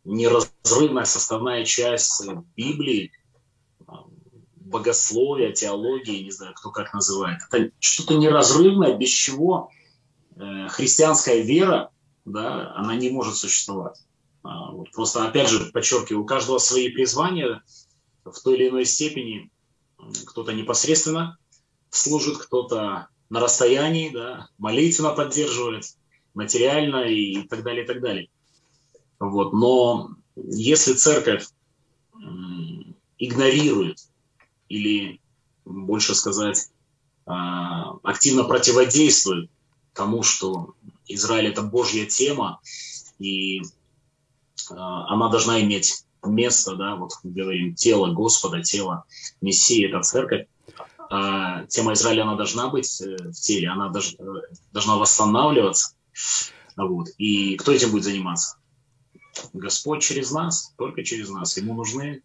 неразрывная 0.05 1.05
составная 1.05 1.65
часть 1.65 2.27
Библии, 2.57 3.13
богословия, 4.57 5.53
теологии, 5.53 6.25
не 6.25 6.33
знаю, 6.33 6.55
кто 6.55 6.71
как 6.71 6.93
называет. 6.93 7.39
Это 7.49 7.71
что-то 7.79 8.15
неразрывное, 8.15 8.97
без 8.97 9.09
чего 9.09 9.71
э, 10.35 10.67
христианская 10.69 11.43
вера, 11.43 11.91
да, 12.25 12.75
она 12.75 12.97
не 12.97 13.11
может 13.11 13.37
существовать. 13.37 14.03
А, 14.43 14.73
просто, 14.93 15.29
опять 15.29 15.49
же, 15.49 15.71
подчеркиваю, 15.73 16.25
у 16.25 16.27
каждого 16.27 16.59
свои 16.59 16.89
призвания 16.89 17.63
в 18.25 18.37
той 18.43 18.57
или 18.57 18.69
иной 18.69 18.85
степени. 18.85 19.51
Кто-то 20.27 20.53
непосредственно 20.53 21.39
служит, 21.91 22.39
кто-то 22.39 23.09
на 23.31 23.41
расстоянии, 23.41 24.11
да, 24.11 24.49
молитвенно 24.59 25.11
поддерживает, 25.11 25.85
материально 26.39 27.03
и 27.03 27.43
так 27.49 27.65
далее, 27.65 27.85
и 27.85 27.87
так 27.87 28.01
далее. 28.01 28.29
Вот. 29.19 29.53
Но 29.53 30.11
если 30.37 30.93
церковь 30.93 31.49
игнорирует 33.19 33.99
или, 34.69 35.21
больше 35.65 36.15
сказать, 36.15 36.71
а, 37.27 37.97
активно 38.05 38.45
противодействует 38.45 39.51
тому, 39.93 40.23
что 40.23 40.75
Израиль– 41.09 41.49
это 41.49 41.63
Божья 41.63 42.07
тема, 42.07 42.61
и 43.19 43.63
а, 44.71 45.13
она 45.13 45.29
должна 45.29 45.61
иметь 45.63 46.05
место, 46.25 46.77
да, 46.77 46.95
вот 46.95 47.11
говорим, 47.25 47.75
тело 47.75 48.13
Господа, 48.13 48.63
тело 48.63 49.05
Мессии– 49.41 49.89
это 49.89 50.03
церковь, 50.03 50.47
а 51.11 51.65
тема 51.67 51.95
Израиля, 51.95 52.23
она 52.23 52.37
должна 52.37 52.69
быть 52.69 53.01
э, 53.01 53.17
в 53.17 53.33
теле, 53.33 53.71
она 53.71 53.91
должна 54.73 54.97
восстанавливаться. 54.97 55.95
Вот. 56.77 57.09
И 57.19 57.57
кто 57.57 57.73
этим 57.73 57.91
будет 57.91 58.05
заниматься? 58.05 58.57
Господь 59.53 60.03
через 60.03 60.31
нас, 60.31 60.73
только 60.77 61.05
через 61.05 61.29
нас. 61.29 61.57
Ему 61.57 61.75
нужны 61.75 62.23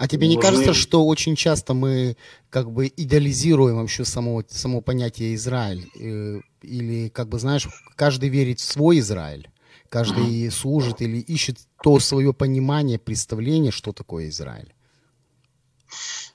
а 0.00 0.08
тебе 0.08 0.28
не 0.28 0.36
Нужны... 0.36 0.50
кажется, 0.50 0.72
что 0.72 1.06
очень 1.06 1.36
часто 1.36 1.74
мы 1.74 2.16
как 2.48 2.72
бы 2.72 2.90
идеализируем 2.96 3.76
вообще 3.76 4.06
само, 4.06 4.42
само 4.48 4.80
понятие 4.80 5.34
Израиль? 5.34 5.90
Э, 5.94 6.40
или, 6.62 7.10
как 7.10 7.28
бы, 7.28 7.38
знаешь, 7.38 7.68
каждый 7.96 8.30
верит 8.30 8.60
в 8.60 8.64
свой 8.64 9.00
Израиль, 9.00 9.50
каждый 9.90 10.46
mm-hmm. 10.46 10.50
служит 10.50 11.02
или 11.02 11.18
ищет 11.18 11.58
то 11.82 11.98
свое 12.00 12.32
понимание, 12.32 12.98
представление, 12.98 13.72
что 13.72 13.92
такое 13.92 14.30
Израиль? 14.30 14.72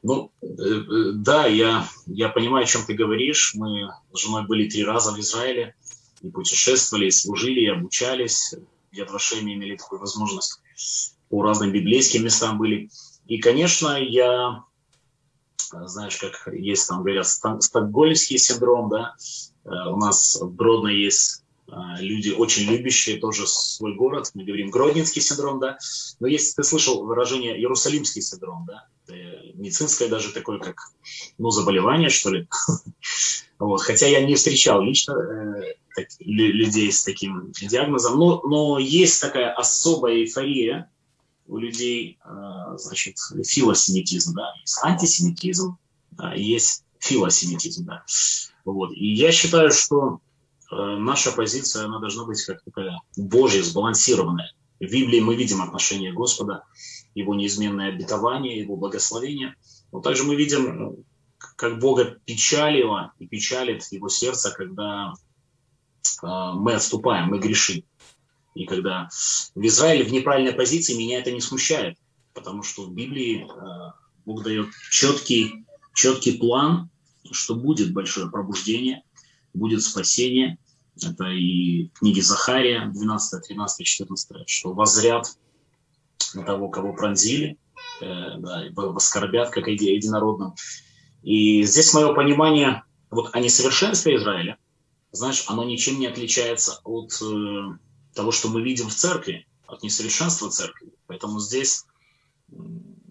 Ну, 0.07 0.31
э, 0.43 0.45
э, 0.45 1.11
да, 1.15 1.47
я, 1.47 1.87
я 2.05 2.29
понимаю, 2.29 2.65
о 2.65 2.67
чем 2.67 2.85
ты 2.85 2.93
говоришь. 2.93 3.55
Мы 3.55 3.89
с 4.13 4.19
женой 4.19 4.45
были 4.45 4.69
три 4.69 4.83
раза 4.83 5.11
в 5.11 5.19
Израиле, 5.19 5.73
и 6.21 6.29
путешествовали, 6.29 7.07
и 7.07 7.11
служили, 7.11 7.61
и 7.61 7.69
обучались. 7.69 8.53
Я 8.91 9.05
в 9.05 9.15
Ашеме 9.15 9.55
имели 9.55 9.75
такую 9.75 9.99
возможность. 9.99 10.61
По 11.29 11.41
разным 11.41 11.71
библейским 11.71 12.23
местам 12.23 12.59
были. 12.59 12.91
И, 13.25 13.39
конечно, 13.39 13.99
я, 13.99 14.63
знаешь, 15.71 16.17
как 16.17 16.53
есть 16.53 16.87
там, 16.87 16.99
говорят, 16.99 17.25
стокгольмский 17.25 18.37
синдром, 18.37 18.89
да, 18.89 19.15
э, 19.63 19.69
у 19.89 19.97
нас 19.97 20.39
в 20.39 20.55
Гродно 20.55 20.89
есть 20.89 21.41
э, 21.41 21.44
люди 21.67 22.29
очень 22.29 22.69
любящие 22.69 23.17
тоже 23.17 23.47
свой 23.47 23.95
город, 23.95 24.31
мы 24.33 24.43
говорим 24.43 24.69
Гродненский 24.69 25.21
синдром, 25.21 25.59
да, 25.59 25.77
но 26.19 26.27
если 26.27 26.53
ты 26.53 26.63
слышал 26.63 27.05
выражение 27.05 27.57
Иерусалимский 27.57 28.21
синдром, 28.21 28.65
да, 28.67 28.87
э, 29.07 29.51
медицинское 29.53 30.07
даже 30.07 30.31
такое, 30.31 30.59
как, 30.59 30.75
ну, 31.37 31.49
заболевание, 31.49 32.09
что 32.09 32.31
ли, 32.31 32.47
вот, 33.59 33.81
хотя 33.81 34.07
я 34.07 34.23
не 34.25 34.35
встречал 34.35 34.81
лично 34.81 35.13
э, 35.13 35.73
так, 35.95 36.07
людей 36.19 36.91
с 36.91 37.03
таким 37.03 37.51
диагнозом, 37.51 38.19
но, 38.19 38.41
но 38.43 38.79
есть 38.79 39.21
такая 39.21 39.51
особая 39.51 40.15
эйфория, 40.17 40.89
у 41.47 41.57
людей, 41.57 42.17
э, 42.25 42.77
значит, 42.77 43.17
филосемитизм, 43.45 44.33
да, 44.33 44.53
есть 44.61 44.79
антисемитизм, 44.83 45.77
да, 46.11 46.33
есть 46.33 46.83
филосемитизм, 46.99 47.85
да. 47.85 48.03
Вот. 48.63 48.91
И 48.93 49.13
я 49.13 49.31
считаю, 49.31 49.71
что 49.71 50.19
наша 50.71 51.31
позиция, 51.31 51.85
она 51.85 51.99
должна 51.99 52.25
быть 52.25 52.43
как 52.43 52.61
такая 52.63 52.99
божья, 53.17 53.63
сбалансированная. 53.63 54.51
В 54.79 54.83
Библии 54.83 55.19
мы 55.21 55.35
видим 55.35 55.61
отношение 55.61 56.11
Господа, 56.11 56.63
его 57.13 57.33
неизменное 57.33 57.89
обетование, 57.89 58.59
его 58.59 58.75
благословение. 58.75 59.55
Но 59.91 60.01
также 60.01 60.23
мы 60.23 60.35
видим, 60.35 61.05
как 61.55 61.79
Бога 61.79 62.17
печалило 62.25 63.13
и 63.19 63.27
печалит 63.27 63.83
его 63.91 64.09
сердце, 64.09 64.51
когда 64.51 65.13
э, 66.21 66.27
мы 66.27 66.73
отступаем, 66.73 67.27
мы 67.27 67.39
грешим. 67.39 67.83
И 68.53 68.65
когда 68.65 69.09
в 69.55 69.65
Израиле 69.65 70.03
в 70.03 70.11
неправильной 70.11 70.53
позиции, 70.53 70.97
меня 70.97 71.19
это 71.19 71.31
не 71.31 71.41
смущает, 71.41 71.97
потому 72.33 72.63
что 72.63 72.85
в 72.85 72.93
Библии 72.93 73.45
э, 73.45 73.91
Бог 74.25 74.43
дает 74.43 74.67
четкий, 74.91 75.65
четкий 75.93 76.37
план, 76.37 76.89
что 77.31 77.55
будет 77.55 77.93
большое 77.93 78.29
пробуждение, 78.29 79.03
будет 79.55 79.81
спасение. 79.81 80.57
Это 81.01 81.25
и 81.25 81.89
книги 81.89 82.21
Захария, 82.21 82.91
12, 82.93 83.47
13, 83.47 83.85
14, 83.85 84.49
что 84.49 84.73
возряд 84.73 85.27
на 86.33 86.43
того, 86.43 86.69
кого 86.69 86.93
пронзили, 86.93 87.57
э, 88.01 88.05
да, 88.37 88.65
воскорбят, 88.75 89.49
как 89.49 89.67
единородным. 89.67 90.55
И 91.23 91.63
здесь 91.63 91.93
мое 91.93 92.13
понимание 92.13 92.83
вот 93.09 93.29
о 93.33 93.39
несовершенстве 93.39 94.15
Израиля, 94.15 94.57
знаешь, 95.11 95.45
оно 95.47 95.63
ничем 95.63 95.99
не 95.99 96.07
отличается 96.07 96.79
от 96.83 97.11
э, 97.21 97.77
того, 98.13 98.31
что 98.31 98.49
мы 98.49 98.61
видим 98.61 98.89
в 98.89 98.95
церкви, 98.95 99.47
от 99.67 99.83
несовершенства 99.83 100.49
церкви. 100.49 100.93
Поэтому 101.07 101.39
здесь 101.39 101.85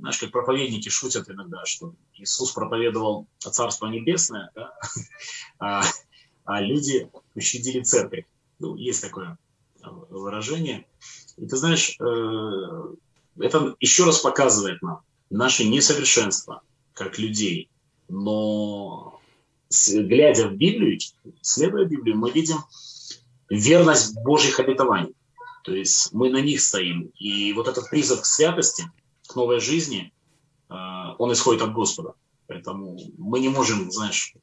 знаешь, 0.05 0.19
как 0.19 0.33
проповедники 0.33 0.89
шутят 0.91 1.31
иногда, 1.31 1.65
что 1.65 1.95
Иисус 2.15 2.53
проповедовал 2.53 3.27
Царство 3.39 3.87
Небесное, 3.87 4.51
да? 4.55 4.75
а, 5.59 5.83
а 6.45 6.61
люди 6.61 7.11
пощадили 7.35 7.83
церковь. 7.83 8.25
Ну, 8.59 8.77
есть 8.77 9.03
такое 9.03 9.39
выражение. 9.83 10.87
И 11.37 11.47
ты 11.47 11.57
знаешь, 11.57 11.97
э, 12.01 12.95
это 13.39 13.75
еще 13.81 14.05
раз 14.05 14.21
показывает 14.21 14.81
нам 14.83 15.01
наше 15.31 15.65
несовершенство 15.65 16.63
как 16.93 17.19
людей. 17.19 17.69
Но 18.09 19.21
глядя 19.71 20.49
в 20.49 20.55
Библию, 20.55 20.99
следуя 21.41 21.85
Библию, 21.85 22.17
мы 22.17 22.31
видим 22.31 22.59
верность 23.51 24.15
Божьих 24.23 24.61
обетований. 24.61 25.15
То 25.65 25.75
есть 25.75 26.13
мы 26.13 26.31
на 26.31 26.41
них 26.41 26.61
стоим. 26.61 27.11
И 27.19 27.53
вот 27.55 27.69
этот 27.69 27.89
призыв 27.91 28.21
к 28.21 28.27
святости, 28.27 28.85
к 29.27 29.35
новой 29.35 29.61
жизни, 29.61 30.13
э, 30.69 30.75
он 31.19 31.33
исходит 31.33 31.63
от 31.63 31.73
Господа. 31.73 32.15
Поэтому 32.47 32.99
мы 33.17 33.41
не 33.41 33.49
можем, 33.49 33.91
знаешь, 33.91 34.35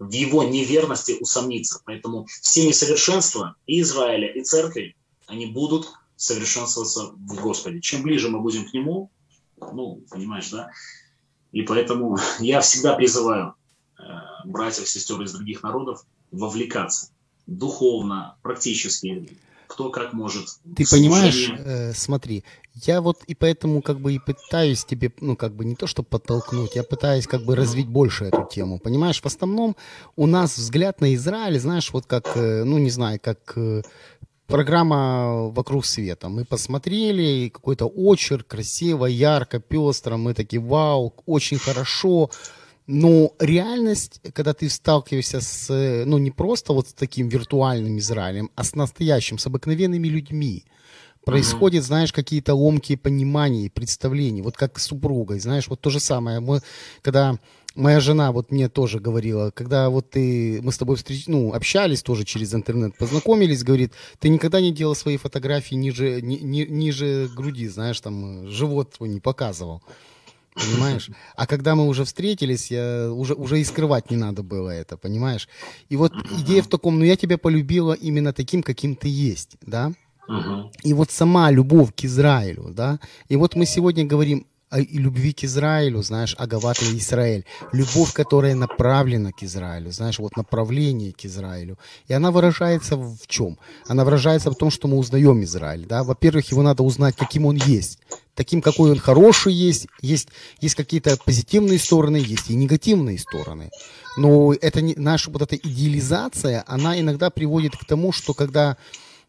в 0.00 0.10
его 0.10 0.42
неверности 0.42 1.18
усомниться. 1.20 1.80
Поэтому 1.84 2.26
все 2.42 2.66
несовершенства 2.66 3.54
и 3.66 3.82
Израиля, 3.82 4.32
и 4.32 4.42
церкви, 4.42 4.96
они 5.26 5.46
будут 5.46 5.92
совершенствоваться 6.16 7.12
в 7.12 7.40
Господе. 7.40 7.80
Чем 7.80 8.02
ближе 8.02 8.28
мы 8.28 8.40
будем 8.40 8.68
к 8.68 8.72
Нему, 8.72 9.10
ну, 9.60 10.02
понимаешь, 10.10 10.50
да? 10.50 10.70
И 11.52 11.62
поэтому 11.62 12.18
я 12.40 12.62
всегда 12.62 12.94
призываю 12.94 13.54
э, 13.98 14.02
братьев, 14.46 14.88
сестер 14.88 15.20
из 15.20 15.32
других 15.32 15.62
народов 15.62 16.04
вовлекаться 16.32 17.12
духовно, 17.46 18.36
практически, 18.42 19.28
кто 19.70 19.90
как 19.90 20.12
может. 20.12 20.46
Ты 20.76 20.84
понимаешь, 20.90 21.50
э, 21.58 21.92
смотри, 21.94 22.44
я 22.74 23.00
вот 23.00 23.22
и 23.26 23.34
поэтому 23.34 23.82
как 23.82 24.00
бы 24.00 24.14
и 24.14 24.18
пытаюсь 24.18 24.84
тебе, 24.84 25.12
ну 25.20 25.36
как 25.36 25.54
бы 25.54 25.64
не 25.64 25.76
то, 25.76 25.86
чтобы 25.86 26.08
подтолкнуть, 26.08 26.74
я 26.74 26.82
пытаюсь 26.82 27.26
как 27.26 27.44
бы 27.44 27.56
развить 27.56 27.88
больше 27.88 28.24
эту 28.24 28.46
тему. 28.50 28.78
Понимаешь, 28.78 29.22
в 29.22 29.26
основном 29.26 29.76
у 30.16 30.26
нас 30.26 30.58
взгляд 30.58 31.00
на 31.00 31.14
Израиль, 31.14 31.58
знаешь, 31.60 31.92
вот 31.92 32.06
как, 32.06 32.36
э, 32.36 32.64
ну 32.64 32.78
не 32.78 32.90
знаю, 32.90 33.18
как 33.22 33.52
э, 33.56 33.82
программа 34.46 35.50
«Вокруг 35.50 35.86
света». 35.86 36.28
Мы 36.28 36.44
посмотрели, 36.44 37.48
какой-то 37.48 37.86
очерк, 37.86 38.48
красиво, 38.48 39.06
ярко, 39.06 39.60
пестро. 39.60 40.16
Мы 40.16 40.34
такие, 40.34 40.60
вау, 40.60 41.14
очень 41.26 41.58
хорошо. 41.58 42.30
Но 42.92 43.34
реальность, 43.38 44.20
когда 44.34 44.52
ты 44.52 44.68
сталкиваешься 44.68 45.40
с, 45.40 46.04
ну, 46.06 46.18
не 46.18 46.32
просто 46.32 46.72
вот 46.72 46.88
с 46.88 46.92
таким 46.92 47.28
виртуальным 47.28 47.98
Израилем, 47.98 48.50
а 48.56 48.64
с 48.64 48.74
настоящим, 48.74 49.38
с 49.38 49.46
обыкновенными 49.46 50.08
людьми, 50.08 50.64
происходит, 51.24 51.84
знаешь, 51.84 52.12
какие-то 52.12 52.54
ломки 52.54 52.96
понимания, 52.96 53.70
представления, 53.70 54.42
вот 54.42 54.56
как 54.56 54.80
с 54.80 54.86
супругой, 54.86 55.38
знаешь, 55.38 55.68
вот 55.68 55.80
то 55.80 55.90
же 55.90 56.00
самое. 56.00 56.40
Мы, 56.40 56.62
когда 57.02 57.38
моя 57.76 58.00
жена 58.00 58.32
вот 58.32 58.50
мне 58.50 58.68
тоже 58.68 58.98
говорила, 58.98 59.52
когда 59.52 59.88
вот 59.88 60.10
ты, 60.10 60.60
мы 60.60 60.72
с 60.72 60.78
тобой 60.78 60.96
встреч, 60.96 61.28
ну, 61.28 61.52
общались 61.52 62.02
тоже 62.02 62.24
через 62.24 62.52
интернет, 62.54 62.96
познакомились, 62.98 63.62
говорит, 63.62 63.92
ты 64.18 64.28
никогда 64.30 64.60
не 64.60 64.72
делал 64.72 64.96
свои 64.96 65.16
фотографии 65.16 65.76
ниже, 65.76 66.20
ни, 66.22 66.38
ни, 66.38 66.62
ниже 66.62 67.30
груди, 67.36 67.68
знаешь, 67.68 68.00
там, 68.00 68.48
живот 68.48 68.94
твой 68.96 69.10
не 69.10 69.20
показывал. 69.20 69.80
Понимаешь? 70.54 71.10
А 71.36 71.46
когда 71.46 71.74
мы 71.74 71.86
уже 71.86 72.04
встретились, 72.04 72.70
я 72.70 73.10
уже, 73.12 73.34
уже 73.34 73.60
и 73.60 73.64
скрывать 73.64 74.10
не 74.10 74.16
надо 74.16 74.42
было 74.42 74.70
это, 74.70 74.96
понимаешь? 74.96 75.48
И 75.88 75.96
вот 75.96 76.12
идея 76.38 76.62
в 76.62 76.68
таком, 76.68 76.98
ну 76.98 77.04
я 77.04 77.16
тебя 77.16 77.38
полюбила 77.38 77.92
именно 77.92 78.32
таким, 78.32 78.62
каким 78.62 78.96
ты 78.96 79.08
есть, 79.08 79.56
да? 79.62 79.92
И 80.84 80.92
вот 80.92 81.10
сама 81.10 81.50
любовь 81.50 81.90
к 81.94 82.04
Израилю, 82.04 82.68
да, 82.70 83.00
и 83.28 83.36
вот 83.36 83.56
мы 83.56 83.66
сегодня 83.66 84.04
говорим 84.04 84.46
о 84.70 84.78
любви 84.78 85.32
к 85.32 85.44
Израилю, 85.44 86.00
знаешь, 86.02 86.36
Агават 86.38 86.80
и 86.80 86.96
Израиль, 86.96 87.44
любовь, 87.72 88.12
которая 88.12 88.54
направлена 88.54 89.32
к 89.32 89.42
Израилю, 89.42 89.90
знаешь, 89.90 90.20
вот 90.20 90.36
направление 90.36 91.12
к 91.12 91.24
Израилю. 91.24 91.76
И 92.06 92.12
она 92.12 92.30
выражается 92.30 92.96
в 92.96 93.26
чем? 93.26 93.58
Она 93.88 94.04
выражается 94.04 94.50
в 94.50 94.54
том, 94.54 94.70
что 94.70 94.86
мы 94.86 94.96
узнаем 94.96 95.42
Израиль, 95.42 95.86
да. 95.86 96.04
Во-первых, 96.04 96.50
его 96.52 96.62
надо 96.62 96.84
узнать, 96.84 97.16
каким 97.16 97.46
он 97.46 97.56
есть, 97.56 97.98
таким, 98.34 98.62
какой 98.62 98.92
он 98.92 98.98
хороший 98.98 99.52
есть, 99.52 99.88
есть, 100.02 100.28
есть 100.60 100.76
какие-то 100.76 101.16
позитивные 101.24 101.80
стороны, 101.80 102.16
есть 102.16 102.48
и 102.48 102.54
негативные 102.54 103.18
стороны. 103.18 103.70
Но 104.16 104.54
это 104.54 104.80
не, 104.80 104.94
наша 104.94 105.32
вот 105.32 105.42
эта 105.42 105.56
идеализация, 105.56 106.62
она 106.68 106.98
иногда 106.98 107.30
приводит 107.30 107.76
к 107.76 107.84
тому, 107.84 108.12
что 108.12 108.34
когда 108.34 108.76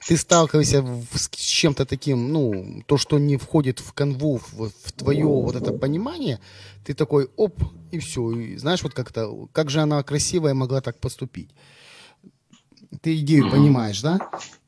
ты 0.07 0.17
сталкиваешься 0.17 0.83
с 1.13 1.29
чем-то 1.29 1.85
таким, 1.85 2.31
ну, 2.31 2.83
то, 2.85 2.97
что 2.97 3.19
не 3.19 3.37
входит 3.37 3.79
в 3.79 3.93
канву, 3.93 4.41
в, 4.51 4.69
в 4.69 4.91
твое 4.91 5.25
вот 5.25 5.55
это 5.55 5.73
понимание, 5.73 6.39
ты 6.83 6.93
такой, 6.93 7.29
оп, 7.35 7.63
и 7.91 7.99
все. 7.99 8.31
И 8.31 8.57
знаешь, 8.57 8.83
вот 8.83 8.93
как-то, 8.93 9.47
как 9.51 9.69
же 9.69 9.81
она 9.81 10.01
красивая 10.03 10.53
могла 10.53 10.81
так 10.81 10.99
поступить 10.99 11.49
ты 13.01 13.17
идею 13.19 13.49
понимаешь, 13.49 14.01
да? 14.01 14.19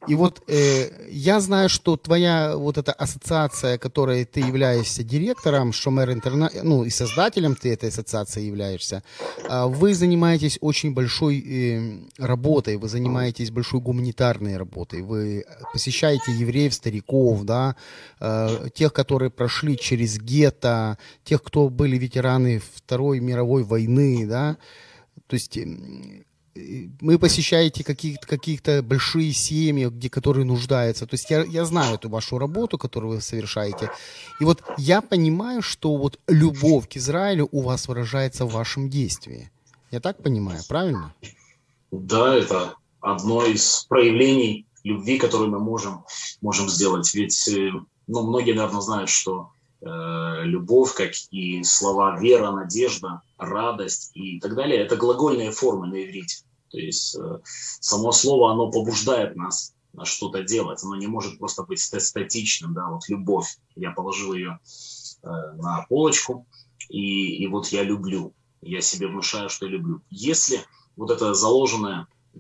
И 0.08 0.16
вот 0.16 0.44
э, 0.48 1.08
я 1.10 1.40
знаю, 1.40 1.70
что 1.70 1.96
твоя 1.96 2.58
вот 2.58 2.78
эта 2.78 2.92
ассоциация, 2.92 3.78
которой 3.78 4.26
ты 4.26 4.42
являешься 4.42 5.02
директором, 5.04 5.72
Шомер 5.72 6.12
Интерна, 6.12 6.52
ну 6.62 6.84
и 6.84 6.90
создателем 6.90 7.56
ты 7.56 7.72
этой 7.72 7.88
ассоциации 7.88 8.42
являешься, 8.42 9.02
э, 9.50 9.66
вы 9.66 9.94
занимаетесь 9.94 10.58
очень 10.60 10.94
большой 10.94 11.40
э, 11.40 12.00
работой, 12.18 12.76
вы 12.76 12.90
занимаетесь 12.90 13.52
большой 13.52 13.80
гуманитарной 13.80 14.58
работой, 14.58 15.04
вы 15.04 15.46
посещаете 15.72 16.34
евреев, 16.34 16.74
стариков, 16.74 17.44
да, 17.46 17.78
э, 18.20 18.68
тех, 18.74 18.92
которые 18.92 19.30
прошли 19.30 19.78
через 19.78 20.20
гетто, 20.20 20.98
тех, 21.24 21.42
кто 21.42 21.70
были 21.70 21.98
ветераны 21.98 22.62
Второй 22.76 23.22
мировой 23.22 23.64
войны, 23.64 24.28
да, 24.28 24.58
то 25.28 25.36
есть 25.36 25.58
мы 27.02 27.18
посещаете 27.18 27.84
каких-то 27.84 28.28
каких 28.28 28.62
большие 28.84 29.34
семьи, 29.34 29.88
где, 29.88 30.10
которые 30.10 30.46
нуждаются. 30.46 31.08
То 31.08 31.16
есть 31.16 31.30
я, 31.30 31.44
я 31.44 31.66
знаю 31.66 31.96
эту 31.96 32.10
вашу 32.10 32.38
работу, 32.38 32.78
которую 32.78 33.16
вы 33.16 33.22
совершаете. 33.22 33.90
И 34.40 34.44
вот 34.44 34.64
я 34.78 35.02
понимаю, 35.02 35.62
что 35.62 35.96
вот 35.98 36.20
любовь 36.28 36.88
к 36.88 36.98
Израилю 36.98 37.50
у 37.52 37.62
вас 37.62 37.88
выражается 37.88 38.46
в 38.46 38.52
вашем 38.52 38.90
действии. 38.90 39.52
Я 39.92 40.00
так 40.00 40.22
понимаю, 40.22 40.62
правильно? 40.68 41.14
Да, 41.92 42.36
это 42.36 42.76
одно 43.00 43.46
из 43.46 43.86
проявлений 43.90 44.66
любви, 44.84 45.18
которую 45.18 45.52
мы 45.52 45.60
можем, 45.60 46.04
можем 46.42 46.70
сделать. 46.70 47.14
Ведь 47.14 47.48
э, 47.48 47.72
ну, 48.08 48.24
многие, 48.24 48.54
наверное, 48.54 48.82
знают, 48.82 49.10
что 49.10 49.52
э, 49.82 49.86
любовь, 50.44 50.94
как 50.94 51.12
и 51.32 51.64
слова 51.64 52.20
вера, 52.20 52.52
надежда, 52.52 53.22
радость 53.38 54.12
и 54.14 54.40
так 54.40 54.56
далее, 54.56 54.80
это 54.80 54.96
глагольные 54.96 55.52
формы 55.52 55.88
на 55.88 56.04
иврите. 56.04 56.43
То 56.74 56.80
есть 56.80 57.16
э, 57.16 57.40
само 57.80 58.12
слово, 58.12 58.52
оно 58.52 58.72
побуждает 58.72 59.36
нас 59.36 59.76
на 59.94 60.06
что-то 60.06 60.42
делать. 60.42 60.84
Оно 60.84 60.96
не 60.96 61.06
может 61.06 61.38
просто 61.38 61.62
быть 61.62 61.80
статичным. 61.80 62.74
Да? 62.74 62.90
Вот 62.90 63.08
любовь. 63.10 63.58
Я 63.76 63.92
положил 63.92 64.34
ее 64.34 64.60
э, 65.22 65.28
на 65.28 65.86
полочку, 65.88 66.48
и, 66.90 67.38
и 67.38 67.48
вот 67.48 67.68
я 67.68 67.84
люблю. 67.84 68.34
Я 68.62 68.82
себе 68.82 69.08
внушаю, 69.08 69.50
что 69.50 69.68
люблю. 69.68 70.02
Если 70.10 70.62
вот 70.96 71.12
эта 71.12 71.36
заложенная 71.36 72.08
э, 72.34 72.40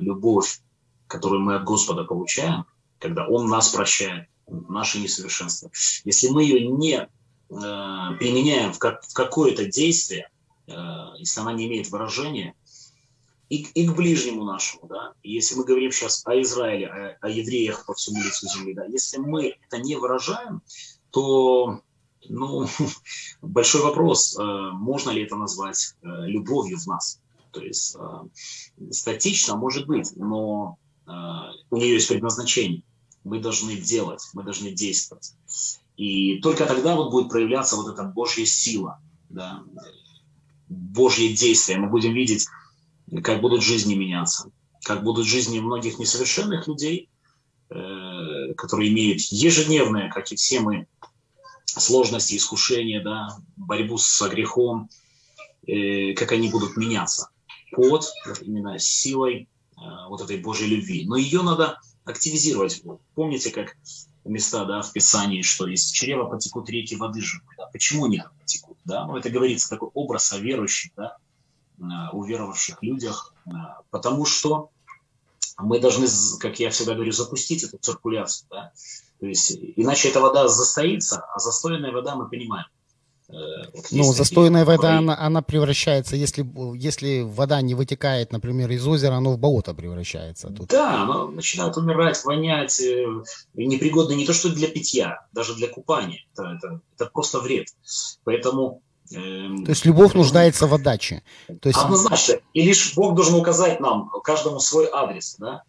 любовь, 0.00 0.62
которую 1.06 1.42
мы 1.42 1.56
от 1.56 1.64
Господа 1.64 2.04
получаем, 2.04 2.64
когда 2.98 3.28
Он 3.28 3.48
нас 3.48 3.68
прощает, 3.68 4.28
наши 4.46 4.98
несовершенства, 4.98 5.70
если 6.04 6.28
мы 6.28 6.42
ее 6.42 6.66
не 6.68 7.06
применяем 7.48 8.72
в, 8.72 8.78
как, 8.78 9.02
в 9.04 9.12
какое-то 9.12 9.66
действие, 9.66 10.30
если 11.18 11.40
она 11.40 11.52
не 11.52 11.66
имеет 11.66 11.90
выражения, 11.90 12.54
и, 13.48 13.62
и 13.74 13.86
к 13.86 13.94
ближнему 13.94 14.44
нашему, 14.44 14.86
да. 14.88 15.12
если 15.22 15.54
мы 15.54 15.64
говорим 15.64 15.90
сейчас 15.90 16.22
о 16.26 16.40
Израиле, 16.42 16.86
о, 16.86 17.16
о 17.20 17.28
евреях 17.30 17.86
по 17.86 17.94
всему 17.94 18.22
лицу 18.22 18.46
земли, 18.46 18.74
да, 18.74 18.84
если 18.84 19.18
мы 19.18 19.56
это 19.66 19.78
не 19.78 19.96
выражаем, 19.96 20.62
то, 21.10 21.80
ну, 22.28 22.66
большой 23.42 23.82
вопрос, 23.82 24.38
э, 24.38 24.42
можно 24.42 25.10
ли 25.10 25.22
это 25.22 25.36
назвать 25.36 25.94
э, 26.02 26.26
любовью 26.26 26.78
в 26.78 26.86
нас. 26.86 27.20
То 27.52 27.62
есть 27.62 27.96
э, 27.98 28.90
статично 28.90 29.56
может 29.56 29.86
быть, 29.86 30.12
но 30.16 30.76
у 31.70 31.76
нее 31.78 31.94
есть 31.94 32.08
предназначение. 32.08 32.82
Мы 33.24 33.40
должны 33.40 33.76
делать, 33.76 34.28
мы 34.34 34.42
должны 34.42 34.72
действовать. 34.72 35.32
И 35.96 36.38
только 36.42 36.66
тогда 36.66 36.96
вот 36.96 37.10
будет 37.10 37.30
проявляться 37.30 37.76
вот 37.76 37.90
эта 37.90 38.04
Божья 38.04 38.44
сила, 38.44 39.00
да, 39.30 39.62
Божье 40.68 41.32
действие. 41.32 41.78
Мы 41.78 41.88
будем 41.88 42.12
видеть 42.12 42.46
как 43.22 43.40
будут 43.40 43.62
жизни 43.62 43.94
меняться, 43.94 44.50
как 44.84 45.02
будут 45.02 45.26
жизни 45.26 45.60
многих 45.60 45.98
несовершенных 45.98 46.66
людей, 46.66 47.08
э, 47.70 48.54
которые 48.56 48.90
имеют 48.90 49.20
ежедневные, 49.20 50.10
как 50.10 50.30
и 50.32 50.36
все 50.36 50.60
мы, 50.60 50.86
сложности, 51.66 52.36
искушения, 52.36 53.02
да, 53.02 53.28
борьбу 53.56 53.98
с 53.98 54.28
грехом, 54.28 54.88
э, 55.66 56.14
как 56.14 56.32
они 56.32 56.48
будут 56.48 56.76
меняться 56.76 57.30
под 57.72 58.06
именно 58.40 58.78
силой 58.78 59.48
э, 59.76 59.80
вот 60.08 60.20
этой 60.22 60.38
Божьей 60.38 60.68
любви. 60.68 61.04
Но 61.06 61.16
ее 61.16 61.42
надо 61.42 61.80
активизировать. 62.04 62.82
Помните, 63.14 63.50
как 63.50 63.76
места 64.24 64.64
да, 64.64 64.82
в 64.82 64.92
Писании, 64.92 65.42
что 65.42 65.66
из 65.66 65.90
чрева 65.90 66.24
потекут 66.24 66.68
реки 66.70 66.96
воды 66.96 67.20
живой. 67.20 67.54
Да? 67.56 67.66
Почему 67.66 68.06
они 68.06 68.22
потекут? 68.40 68.78
Да? 68.84 69.06
Ну, 69.06 69.16
это 69.16 69.30
говорится 69.30 69.68
такой 69.70 69.90
образ 69.94 70.32
о 70.32 70.38
верующих, 70.38 70.92
да? 70.96 71.16
О 71.80 72.24
веровавших 72.24 72.82
людях, 72.82 73.34
потому 73.90 74.24
что 74.24 74.70
мы 75.58 75.80
должны, 75.80 76.06
как 76.40 76.60
я 76.60 76.70
всегда 76.70 76.94
говорю, 76.94 77.12
запустить 77.12 77.64
эту 77.64 77.78
циркуляцию. 77.78 78.48
Да? 78.50 78.72
То 79.20 79.26
есть, 79.26 79.58
иначе 79.76 80.08
эта 80.08 80.20
вода 80.20 80.46
застоится, 80.48 81.24
а 81.34 81.38
застойная 81.38 81.92
вода, 81.92 82.14
мы 82.14 82.28
понимаем, 82.28 82.66
Э, 83.30 83.34
ну, 83.90 84.04
застойная 84.04 84.64
вода, 84.64 84.98
она, 84.98 85.18
она 85.18 85.42
превращается, 85.42 86.16
если, 86.16 86.46
если 86.74 87.20
вода 87.20 87.60
не 87.60 87.74
вытекает, 87.74 88.32
например, 88.32 88.70
из 88.70 88.86
озера, 88.86 89.14
оно 89.14 89.32
в 89.32 89.38
болото 89.38 89.74
превращается. 89.74 90.48
Тут. 90.48 90.68
Да, 90.68 91.02
оно 91.02 91.28
начинает 91.28 91.76
умирать, 91.76 92.24
вонять, 92.24 92.80
э, 92.80 93.06
непригодно 93.54 94.14
не 94.14 94.24
то 94.24 94.32
что 94.32 94.48
для 94.48 94.68
питья, 94.68 95.26
даже 95.32 95.54
для 95.54 95.68
купания. 95.68 96.24
Это, 96.32 96.56
это, 96.56 96.80
это 96.94 97.10
просто 97.12 97.40
вред. 97.40 97.66
Поэтому 98.24 98.80
то 99.10 99.70
есть 99.70 99.84
любовь 99.84 100.14
нуждается 100.14 100.66
в 100.66 100.74
отдаче. 100.74 101.22
То 101.60 101.68
есть... 101.68 101.78
Однозначно. 101.78 102.40
И 102.52 102.62
лишь 102.62 102.94
Бог 102.94 103.14
должен 103.14 103.34
указать 103.34 103.80
нам, 103.80 104.10
каждому 104.22 104.60
свой 104.60 104.88
адрес, 104.92 105.36
да, 105.38 105.62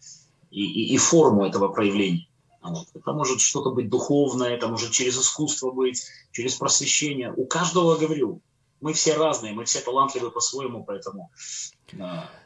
и, 0.50 0.62
и, 0.62 0.94
и 0.94 0.98
форму 0.98 1.46
этого 1.46 1.68
проявления. 1.68 2.26
Вот. 2.62 2.88
Это 2.94 3.12
может 3.12 3.40
что-то 3.40 3.70
быть 3.70 3.88
духовное, 3.88 4.50
это 4.50 4.68
может 4.68 4.90
через 4.90 5.18
искусство 5.18 5.70
быть, 5.70 6.04
через 6.32 6.56
просвещение. 6.56 7.32
У 7.34 7.46
каждого, 7.46 7.96
говорю, 7.96 8.42
мы 8.80 8.92
все 8.92 9.16
разные, 9.16 9.54
мы 9.54 9.64
все 9.64 9.80
талантливы 9.80 10.30
по-своему, 10.30 10.84
поэтому 10.84 11.30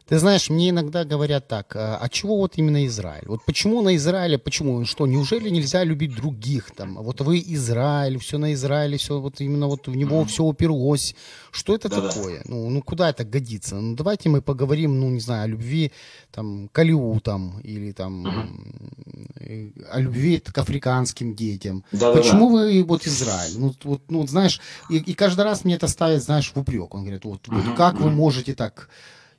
ты 0.06 0.18
знаешь, 0.18 0.50
мне 0.50 0.68
иногда 0.68 1.04
говорят 1.04 1.48
так, 1.48 1.74
а, 1.76 1.96
а 1.98 2.08
чего 2.10 2.36
вот 2.36 2.58
именно 2.58 2.84
Израиль? 2.86 3.24
Вот 3.26 3.42
почему 3.46 3.80
на 3.80 3.96
Израиле, 3.96 4.36
почему, 4.36 4.84
что, 4.84 5.06
неужели 5.06 5.48
нельзя 5.48 5.82
любить 5.82 6.14
других 6.14 6.72
там? 6.76 6.96
Вот 6.96 7.22
вы 7.22 7.42
Израиль, 7.46 8.18
все 8.18 8.36
на 8.36 8.52
Израиле, 8.52 8.98
все 8.98 9.18
вот 9.18 9.40
именно 9.40 9.66
вот 9.66 9.86
в 9.86 9.96
него 9.96 10.20
mm-hmm. 10.20 10.26
все 10.26 10.44
уперлось. 10.44 11.14
Что 11.50 11.74
это 11.74 11.88
Да-да. 11.88 12.08
такое? 12.10 12.42
Ну, 12.44 12.68
ну, 12.68 12.82
куда 12.82 13.08
это 13.08 13.24
годится? 13.24 13.76
Ну, 13.76 13.96
давайте 13.96 14.28
мы 14.28 14.42
поговорим, 14.42 15.00
ну, 15.00 15.08
не 15.08 15.20
знаю, 15.20 15.44
о 15.44 15.46
любви 15.46 15.90
там, 16.30 16.68
к 16.68 16.78
Алиу 16.78 17.18
там, 17.20 17.60
или 17.60 17.92
там, 17.92 18.26
mm-hmm. 18.26 19.88
о 19.90 20.00
любви 20.00 20.38
к 20.38 20.58
африканским 20.58 21.34
детям. 21.34 21.82
Да-да-да. 21.92 22.20
Почему 22.20 22.50
вы 22.50 22.84
вот 22.84 23.06
Израиль? 23.06 23.54
Ну, 23.56 23.74
вот, 23.84 24.02
ну 24.10 24.26
знаешь, 24.26 24.60
и, 24.90 24.98
и 24.98 25.14
каждый 25.14 25.46
раз 25.46 25.64
мне 25.64 25.76
это 25.76 25.88
ставит, 25.88 26.22
знаешь, 26.22 26.52
в 26.54 26.58
упрек. 26.58 26.94
Он 26.94 27.04
говорит, 27.04 27.24
вот, 27.24 27.48
mm-hmm. 27.48 27.62
вот 27.62 27.76
как 27.76 28.00
вы 28.00 28.10
можете 28.10 28.54
так 28.54 28.90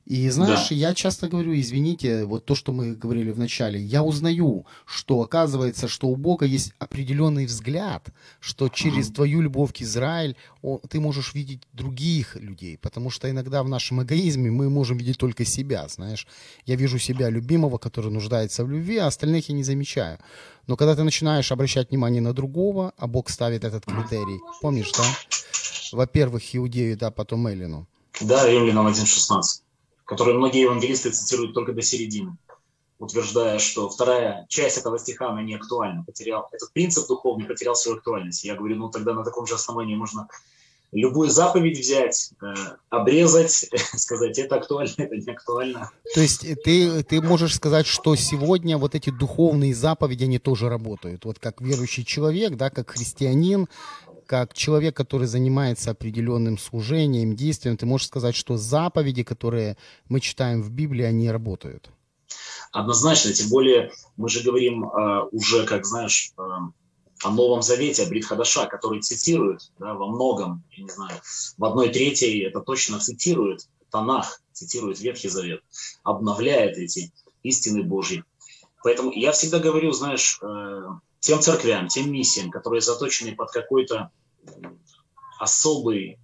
и 0.06 0.30
знаешь, 0.30 0.70
да. 0.70 0.76
я 0.76 0.94
часто 0.94 1.28
говорю, 1.28 1.60
извините, 1.60 2.26
вот 2.26 2.46
то, 2.46 2.54
что 2.54 2.72
мы 2.72 2.94
говорили 2.94 3.32
в 3.32 3.40
начале, 3.40 3.82
я 3.82 4.04
узнаю, 4.04 4.68
что 4.86 5.22
оказывается, 5.22 5.88
что 5.88 6.08
у 6.08 6.16
Бога 6.16 6.46
есть 6.46 6.74
определенный 6.78 7.48
взгляд, 7.48 8.10
что 8.40 8.70
через 8.70 9.10
твою 9.10 9.42
любовь 9.42 9.74
к 9.74 9.82
Израиль 9.82 10.36
он, 10.62 10.80
ты 10.88 11.00
можешь 11.00 11.34
видеть 11.34 11.64
других 11.74 12.36
людей, 12.36 12.78
потому 12.78 13.10
что 13.10 13.32
иногда 13.32 13.64
в 13.64 13.70
нашем 13.70 14.04
эгоизме 14.04 14.52
мы 14.52 14.70
можем 14.70 14.98
видеть 14.98 15.18
только 15.18 15.44
себя, 15.44 15.88
знаешь. 15.88 16.28
Я 16.68 16.76
вижу 16.76 17.00
себя 17.00 17.32
любимого, 17.32 17.80
который 17.80 18.12
нуждается 18.12 18.64
в 18.64 18.70
любви, 18.70 18.98
а 18.98 19.08
остальных 19.08 19.50
я 19.50 19.56
не 19.56 19.64
замечаю. 19.64 20.20
Но 20.68 20.78
когда 20.78 20.96
ты 20.96 21.04
начинаешь 21.04 21.52
обращать 21.52 21.90
внимание 21.90 22.22
на 22.22 22.34
другого, 22.34 22.94
а 22.98 23.08
Бог 23.08 23.32
ставит 23.32 23.64
этот 23.64 23.86
критерий, 23.86 24.40
помнишь, 24.62 24.92
да? 24.92 25.04
Во-первых, 25.92 26.56
Иудею, 26.56 26.96
да, 26.96 27.10
потом 27.10 27.48
Эллину. 27.48 27.88
Да, 28.22 28.48
Римлянам 28.48 28.88
1.16 28.88 29.65
который 30.06 30.36
многие 30.36 30.62
евангелисты 30.62 31.12
цитируют 31.12 31.54
только 31.54 31.74
до 31.74 31.82
середины, 31.82 32.38
утверждая, 33.00 33.60
что 33.60 33.90
вторая 33.90 34.46
часть 34.48 34.78
этого 34.78 34.98
стиха, 35.00 35.30
она 35.30 35.42
не 35.42 35.56
актуальна. 35.56 36.04
Потерял, 36.06 36.48
этот 36.52 36.72
принцип 36.72 37.08
духовный 37.08 37.46
потерял 37.46 37.76
свою 37.76 37.98
актуальность. 37.98 38.44
Я 38.44 38.56
говорю, 38.56 38.78
ну 38.78 38.90
тогда 38.90 39.14
на 39.14 39.24
таком 39.24 39.46
же 39.48 39.56
основании 39.56 39.96
можно 39.96 40.28
любую 40.92 41.30
заповедь 41.30 41.78
взять, 41.78 42.32
э, 42.42 42.54
обрезать, 42.90 43.52
сказать, 43.96 44.40
это 44.40 44.56
актуально, 44.56 44.94
это 44.98 45.16
не 45.16 45.32
актуально. 45.32 45.92
То 46.14 46.22
есть 46.22 46.46
ты, 46.64 47.04
ты 47.04 47.22
можешь 47.22 47.56
сказать, 47.56 47.86
что 47.86 48.16
сегодня 48.16 48.78
вот 48.78 48.96
эти 48.96 49.10
духовные 49.10 49.76
заповеди, 49.76 50.24
они 50.24 50.40
тоже 50.40 50.70
работают. 50.70 51.26
Вот 51.26 51.40
как 51.40 51.62
верующий 51.62 52.06
человек, 52.06 52.56
да, 52.56 52.70
как 52.70 52.92
христианин, 52.92 53.68
как 54.26 54.54
человек, 54.54 54.96
который 54.96 55.28
занимается 55.28 55.92
определенным 55.92 56.58
служением, 56.58 57.36
действием, 57.36 57.78
ты 57.78 57.86
можешь 57.86 58.08
сказать, 58.08 58.36
что 58.36 58.58
заповеди, 58.58 59.24
которые 59.24 59.78
мы 60.10 60.20
читаем 60.20 60.62
в 60.62 60.72
Библии, 60.72 61.04
они 61.04 61.30
работают? 61.30 61.90
Однозначно, 62.72 63.32
тем 63.34 63.50
более 63.50 63.92
мы 64.18 64.30
же 64.30 64.42
говорим 64.42 64.86
э, 64.86 65.30
уже, 65.32 65.66
как 65.66 65.86
знаешь, 65.86 66.34
э, 66.38 66.42
о 67.24 67.32
Новом 67.32 67.62
Завете, 67.62 68.04
о 68.04 68.08
Брит 68.08 68.26
Хадаша, 68.26 68.66
который 68.66 69.02
цитирует 69.02 69.72
да, 69.80 69.94
во 69.94 70.08
многом, 70.08 70.64
я 70.72 70.84
не 70.84 70.90
знаю, 70.90 71.22
в 71.58 71.66
одной 71.66 71.90
третьей 71.90 72.42
это 72.42 72.60
точно 72.60 73.00
цитирует 73.00 73.68
Танах, 73.92 74.42
цитирует 74.52 75.00
Ветхий 75.00 75.30
Завет, 75.30 75.62
обновляет 76.04 76.78
эти 76.78 77.14
истины 77.44 77.84
Божьи. 77.84 78.24
Поэтому 78.84 79.12
я 79.12 79.32
всегда 79.32 79.60
говорю, 79.60 79.92
знаешь, 79.94 80.40
э, 80.42 80.82
тем 81.26 81.42
церквям, 81.42 81.88
тем 81.88 82.12
миссиям, 82.12 82.52
которые 82.52 82.82
заточены 82.82 83.36
под 83.36 83.50
какой-то 83.52 84.12
особый 85.40 86.12
э, 86.12 86.18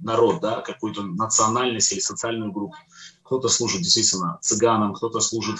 народ, 0.00 0.40
да, 0.40 0.60
какую-то 0.60 1.02
национальность 1.02 1.90
или 1.92 1.98
социальную 1.98 2.52
группу. 2.52 2.76
Кто-то 3.24 3.48
служит 3.48 3.82
действительно 3.82 4.38
цыганам, 4.40 4.94
кто-то 4.94 5.18
служит 5.18 5.58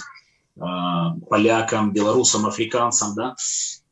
э, 0.55 0.61
полякам, 1.29 1.91
белорусам, 1.91 2.45
африканцам, 2.45 3.15
да. 3.15 3.35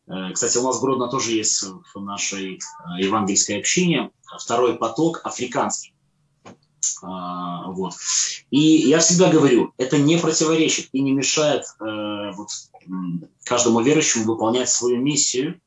Э, 0.08 0.32
кстати, 0.32 0.58
у 0.58 0.64
нас 0.64 0.78
в 0.78 0.82
Гродно 0.82 1.10
тоже 1.10 1.32
есть 1.32 1.66
в 1.94 2.00
нашей 2.00 2.56
э, 2.56 2.60
евангельской 3.04 3.60
общине 3.60 4.12
второй 4.40 4.78
поток 4.78 5.20
африканский. 5.26 5.94
А, 7.04 7.72
вот. 7.72 7.94
И 8.50 8.60
я 8.60 9.00
всегда 9.00 9.30
говорю, 9.30 9.74
это 9.78 9.98
не 9.98 10.18
противоречит 10.18 10.90
и 10.94 11.02
не 11.02 11.12
мешает 11.12 11.64
э, 11.80 12.32
вот, 12.36 12.50
каждому 13.44 13.82
верующему 13.82 14.26
выполнять 14.26 14.70
свою 14.70 14.98
миссию, 14.98 15.60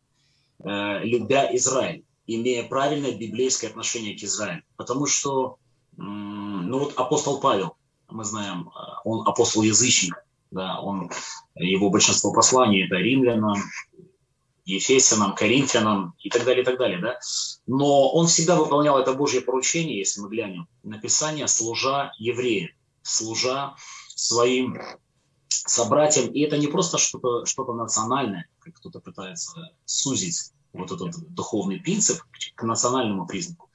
э, 0.63 1.05
любя 1.05 1.49
Израиль, 1.57 2.05
имея 2.27 2.65
правильное 2.65 3.13
библейское 3.13 3.71
отношение 3.71 4.19
к 4.19 4.23
Израилю. 4.23 4.63
Потому 4.77 5.07
что, 5.07 5.57
ну 5.97 6.79
вот 6.79 6.95
апостол 6.97 7.41
Павел, 7.41 7.77
мы 8.09 8.25
знаем, 8.25 8.69
э, 8.69 8.81
он 9.05 9.27
апостол 9.27 9.63
язычник, 9.63 10.15
да, 10.51 10.81
он, 10.81 11.11
его 11.55 11.91
большинство 11.91 12.33
посланий 12.33 12.85
это 12.87 12.97
римлянам, 12.97 13.57
Ефесянам, 14.75 15.35
Коринфянам 15.35 16.15
и 16.19 16.31
так 16.31 16.45
далее, 16.45 16.63
и 16.63 16.65
так 16.65 16.79
далее, 16.79 16.99
да. 17.01 17.19
Но 17.67 18.11
он 18.11 18.27
всегда 18.27 18.57
выполнял 18.57 18.99
это 18.99 19.13
Божье 19.15 19.41
поручение, 19.41 19.99
если 19.99 20.21
мы 20.21 20.29
глянем, 20.29 20.69
написание 20.83 21.49
служа 21.49 22.13
евреям, 22.19 22.71
служа 23.03 23.75
своим 24.09 24.81
собратьям. 25.49 26.33
И 26.33 26.41
это 26.41 26.59
не 26.59 26.67
просто 26.67 26.99
что-то 26.99 27.45
что 27.47 27.65
национальное, 27.75 28.47
как 28.61 28.75
кто-то 28.75 29.01
пытается 29.01 29.71
сузить 29.85 30.53
вот 30.73 30.93
этот 30.93 31.17
духовный 31.35 31.81
принцип 31.81 32.23
к 32.55 32.63
национальному 32.63 33.27
признаку. 33.27 33.71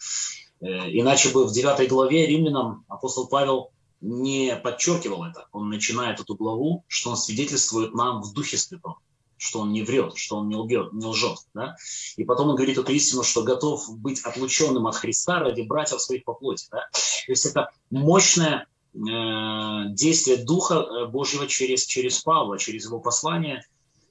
Э, 0.61 0.89
иначе 0.91 1.29
бы 1.29 1.45
в 1.45 1.51
9 1.51 1.89
главе 1.89 2.25
римлянам 2.27 2.85
апостол 2.87 3.27
Павел 3.27 3.71
не 4.01 4.55
подчеркивал 4.55 5.23
это. 5.23 5.47
Он 5.51 5.69
начинает 5.69 6.19
эту 6.19 6.35
главу, 6.35 6.85
что 6.87 7.11
он 7.11 7.17
свидетельствует 7.17 7.93
нам 7.93 8.21
в 8.21 8.33
Духе 8.33 8.57
Святом, 8.57 8.97
что 9.37 9.59
он 9.59 9.71
не 9.71 9.83
врет, 9.83 10.15
что 10.15 10.37
он 10.37 10.47
не 10.47 10.55
лгет, 10.55 10.93
не 10.93 11.05
лжет. 11.05 11.37
Да? 11.53 11.75
И 12.15 12.23
потом 12.23 12.49
он 12.49 12.55
говорит 12.55 12.77
эту 12.77 12.91
истину, 12.91 13.23
что 13.23 13.43
готов 13.43 13.99
быть 13.99 14.21
отлученным 14.21 14.87
от 14.87 14.95
Христа 14.95 15.39
ради 15.39 15.61
братьев 15.61 16.01
своих 16.01 16.23
по 16.23 16.33
плоти. 16.33 16.67
Да? 16.71 16.87
То 16.91 17.31
есть 17.31 17.45
это 17.45 17.69
мощное 17.89 18.67
Э, 18.95 19.89
действие 19.89 20.37
Духа 20.37 20.75
э, 20.75 21.05
Божьего 21.07 21.47
через, 21.47 21.85
через 21.85 22.21
Павла, 22.21 22.57
через 22.57 22.85
его 22.85 22.99
послание. 22.99 23.65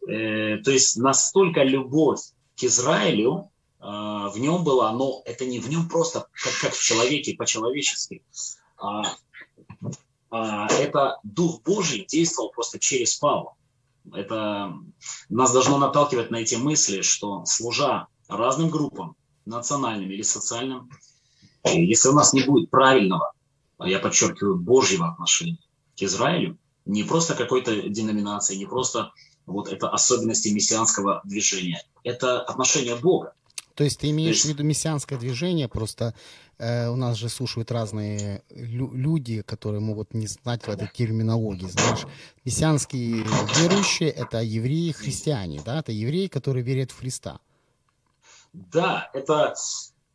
Э, 0.07 0.59
то 0.59 0.71
есть 0.71 0.97
настолько 0.97 1.63
любовь 1.63 2.21
к 2.57 2.65
Израилю 2.65 3.51
в 3.81 4.39
нем 4.39 4.65
была, 4.65 4.93
но 4.93 5.21
это 5.27 5.45
не 5.45 5.61
в 5.61 5.69
нем 5.69 5.91
просто, 5.91 6.27
как, 6.33 6.55
как 6.59 6.73
в 6.73 6.83
человеке, 6.83 7.35
по-человечески. 7.35 8.23
А, 8.79 9.03
а 10.31 10.69
это 10.69 11.19
Дух 11.23 11.61
Божий 11.63 12.07
действовал 12.09 12.51
просто 12.51 12.79
через 12.79 13.15
Павла. 13.17 13.57
Это 14.13 14.75
нас 15.29 15.53
должно 15.53 15.79
наталкивать 15.79 16.31
на 16.31 16.37
эти 16.37 16.57
мысли, 16.57 17.03
что 17.03 17.45
служа 17.47 18.07
разным 18.29 18.71
группам, 18.71 19.17
национальным 19.47 20.11
или 20.11 20.23
социальным, 20.23 20.91
если 21.65 22.09
у 22.09 22.13
нас 22.13 22.33
не 22.33 22.43
будет 22.43 22.71
правильного 22.71 23.35
а 23.79 23.89
я 23.89 23.99
подчеркиваю, 23.99 24.57
Божьего 24.57 25.09
отношения 25.09 25.59
к 25.97 26.03
Израилю, 26.03 26.59
не 26.85 27.03
просто 27.03 27.35
какой-то 27.35 27.89
деноминации, 27.89 28.57
не 28.57 28.67
просто 28.67 29.13
вот 29.47 29.69
это 29.69 29.89
особенности 29.89 30.49
мессианского 30.49 31.21
движения. 31.25 31.83
Это 32.03 32.41
отношение 32.41 32.97
Бога. 32.97 33.35
То 33.75 33.85
есть 33.85 34.01
ты 34.01 34.11
имеешь 34.11 34.37
есть... 34.37 34.47
в 34.47 34.49
виду 34.49 34.63
мессианское 34.63 35.19
движение, 35.19 35.69
просто 35.69 36.15
э, 36.59 36.89
у 36.89 36.97
нас 36.97 37.17
же 37.17 37.29
слушают 37.29 37.71
разные 37.71 38.43
лю- 38.51 38.93
люди, 38.95 39.43
которые 39.43 39.81
могут 39.81 40.15
не 40.15 40.27
знать 40.27 40.67
в 40.67 40.69
этой 40.69 40.89
терминологии. 40.89 41.67
Знаешь, 41.67 42.07
мессианские 42.45 43.25
верующие– 43.59 44.11
это 44.11 44.43
евреи, 44.43 44.93
христиане, 44.93 45.61
да? 45.65 45.81
Это 45.81 45.93
евреи, 45.93 46.27
которые 46.29 46.65
верят 46.65 46.91
в 46.91 46.99
Христа. 46.99 47.41
Да, 48.53 49.11
это 49.13 49.55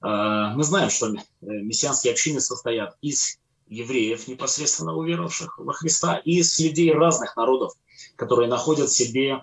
э, 0.01 0.07
мы 0.55 0.63
знаем, 0.63 0.89
что 0.89 1.07
э, 1.07 1.17
мессианские 1.41 2.13
общины 2.13 2.39
состоят 2.39 2.97
из 3.01 3.39
евреев, 3.67 4.27
непосредственно 4.27 4.95
уверовавших 4.95 5.59
во 5.59 5.73
Христа, 5.73 6.17
и 6.17 6.39
из 6.39 6.59
людей 6.59 6.93
разных 6.93 7.35
народов, 7.35 7.73
которые 8.15 8.49
находят 8.49 8.89
себе 8.89 9.33
э, 9.33 9.41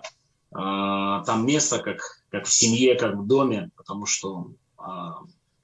там 0.51 1.45
место, 1.45 1.79
как, 1.79 1.99
как 2.29 2.45
в 2.45 2.53
семье, 2.53 2.95
как 2.95 3.15
в 3.15 3.27
доме, 3.27 3.69
потому 3.75 4.05
что 4.05 4.51
э, 4.79 4.83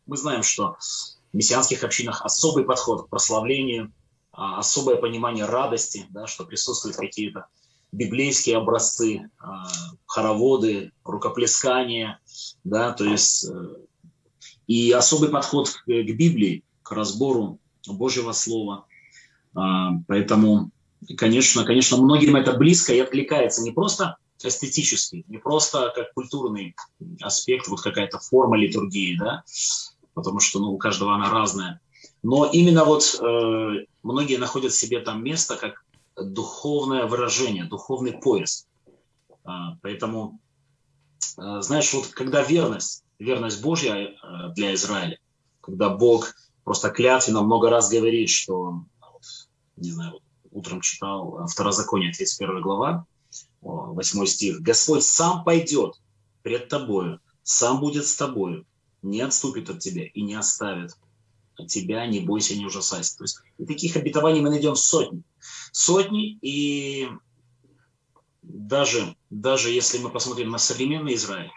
мы 0.05 0.17
знаем, 0.17 0.43
что 0.43 0.77
мессианских 1.33 1.83
общинах 1.83 2.21
особый 2.23 2.63
подход 2.63 3.05
к 3.05 3.09
прославлению, 3.09 3.91
а, 4.31 4.59
особое 4.59 4.95
понимание 4.95 5.45
радости, 5.45 6.05
да, 6.09 6.27
что 6.27 6.45
присутствуют 6.45 6.97
какие-то 6.97 7.47
библейские 7.91 8.57
образцы, 8.57 9.29
а, 9.39 9.67
хороводы, 10.05 10.91
рукоплескания, 11.03 12.19
да, 12.63 12.91
то 12.91 13.03
есть 13.03 13.45
э, 13.45 13.75
и 14.67 14.91
особый 14.91 15.29
подход 15.29 15.69
к, 15.69 15.87
Библии, 15.87 16.63
к 16.81 16.91
разбору 16.91 17.59
Божьего 17.87 18.31
Слова. 18.31 18.85
А, 19.53 19.91
поэтому, 20.07 20.71
конечно, 21.17 21.63
конечно, 21.65 21.97
многим 21.97 22.35
это 22.35 22.53
близко 22.53 22.93
и 22.93 22.99
откликается 22.99 23.61
не 23.61 23.71
просто 23.71 24.17
эстетически, 24.43 25.23
не 25.27 25.37
просто 25.37 25.91
как 25.95 26.13
культурный 26.13 26.75
аспект, 27.21 27.67
вот 27.67 27.81
какая-то 27.81 28.19
форма 28.19 28.57
литургии, 28.57 29.15
да, 29.17 29.43
потому 30.13 30.39
что 30.39 30.59
ну, 30.59 30.71
у 30.71 30.77
каждого 30.77 31.15
она 31.15 31.29
разная. 31.29 31.79
Но 32.21 32.45
именно 32.45 32.85
вот 32.85 33.19
э, 33.21 33.85
многие 34.01 34.37
находят 34.37 34.73
себе 34.73 34.99
там 34.99 35.23
место 35.23 35.55
как 35.55 35.83
духовное 36.15 37.05
выражение, 37.05 37.65
духовный 37.65 38.13
поиск. 38.13 38.67
А, 39.43 39.77
поэтому, 39.81 40.39
э, 41.37 41.61
знаешь, 41.61 41.93
вот 41.93 42.07
когда 42.07 42.41
верность, 42.41 43.03
верность 43.19 43.61
Божья 43.61 43.95
э, 43.95 44.15
для 44.55 44.73
Израиля, 44.73 45.17
когда 45.61 45.89
Бог 45.89 46.33
просто 46.63 46.89
клятвенно 46.89 47.41
много 47.41 47.69
раз 47.69 47.89
говорит, 47.89 48.29
что, 48.29 48.83
не 49.75 49.91
знаю, 49.91 50.19
утром 50.51 50.81
читал 50.81 51.45
Второзаконие, 51.47 52.13
31 52.13 52.61
глава, 52.61 53.05
8 53.61 54.25
стих, 54.25 54.61
«Господь 54.61 55.03
сам 55.03 55.43
пойдет 55.43 55.99
пред 56.41 56.69
тобою, 56.69 57.19
сам 57.43 57.79
будет 57.79 58.05
с 58.05 58.15
тобою, 58.15 58.65
не 59.03 59.21
отступит 59.21 59.69
от 59.69 59.79
тебя 59.79 60.05
и 60.05 60.21
не 60.21 60.35
оставит 60.35 60.97
от 61.55 61.67
тебя, 61.67 62.05
не 62.07 62.19
бойся, 62.19 62.55
не 62.55 62.65
ужасайся. 62.65 63.17
То 63.17 63.23
есть 63.23 63.39
и 63.57 63.65
таких 63.65 63.95
обетований 63.95 64.41
мы 64.41 64.49
найдем 64.49 64.75
сотни. 64.75 65.21
Сотни, 65.71 66.37
и 66.41 67.09
даже, 68.41 69.15
даже 69.29 69.69
если 69.69 69.99
мы 69.99 70.09
посмотрим 70.09 70.49
на 70.49 70.57
современный 70.57 71.15
Израиль, 71.15 71.51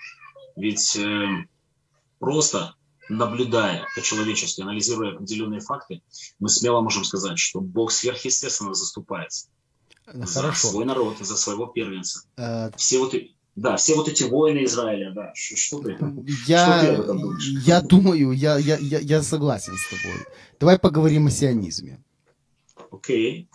ведь 0.57 0.97
э, 0.97 1.27
просто 2.19 2.75
наблюдая 3.09 3.87
по-человечески, 3.95 4.61
анализируя 4.61 5.15
определенные 5.15 5.61
факты, 5.61 6.03
мы 6.39 6.49
смело 6.49 6.81
можем 6.81 7.05
сказать, 7.05 7.39
что 7.39 7.61
Бог 7.61 7.93
сверхъестественно 7.93 8.75
заступается 8.75 9.49
Хорошо. 10.05 10.33
за 10.33 10.53
свой 10.53 10.85
народ, 10.85 11.19
за 11.19 11.37
своего 11.37 11.67
первенца. 11.67 12.23
Э, 12.37 12.71
Все 12.77 12.99
вот 12.99 13.15
да, 13.57 13.77
все 13.77 13.95
вот 13.97 14.09
эти 14.09 14.23
воины 14.23 14.65
Израиля, 14.65 15.13
да, 15.13 15.33
что, 15.35 15.57
что 15.57 15.79
ты? 15.81 15.97
Я, 16.47 16.59
что 16.67 16.81
ты 16.81 16.95
об 16.95 17.01
этом 17.01 17.21
думаешь? 17.21 17.49
я 17.67 17.81
думаю, 17.81 18.33
я, 18.33 18.59
я, 18.59 18.77
я, 18.77 18.99
я 18.99 19.23
согласен 19.23 19.73
с 19.77 19.89
тобой. 19.91 20.19
Давай 20.61 20.79
поговорим 20.79 21.27
о 21.27 21.31
сионизме. 21.31 21.99
Окей. 22.91 23.49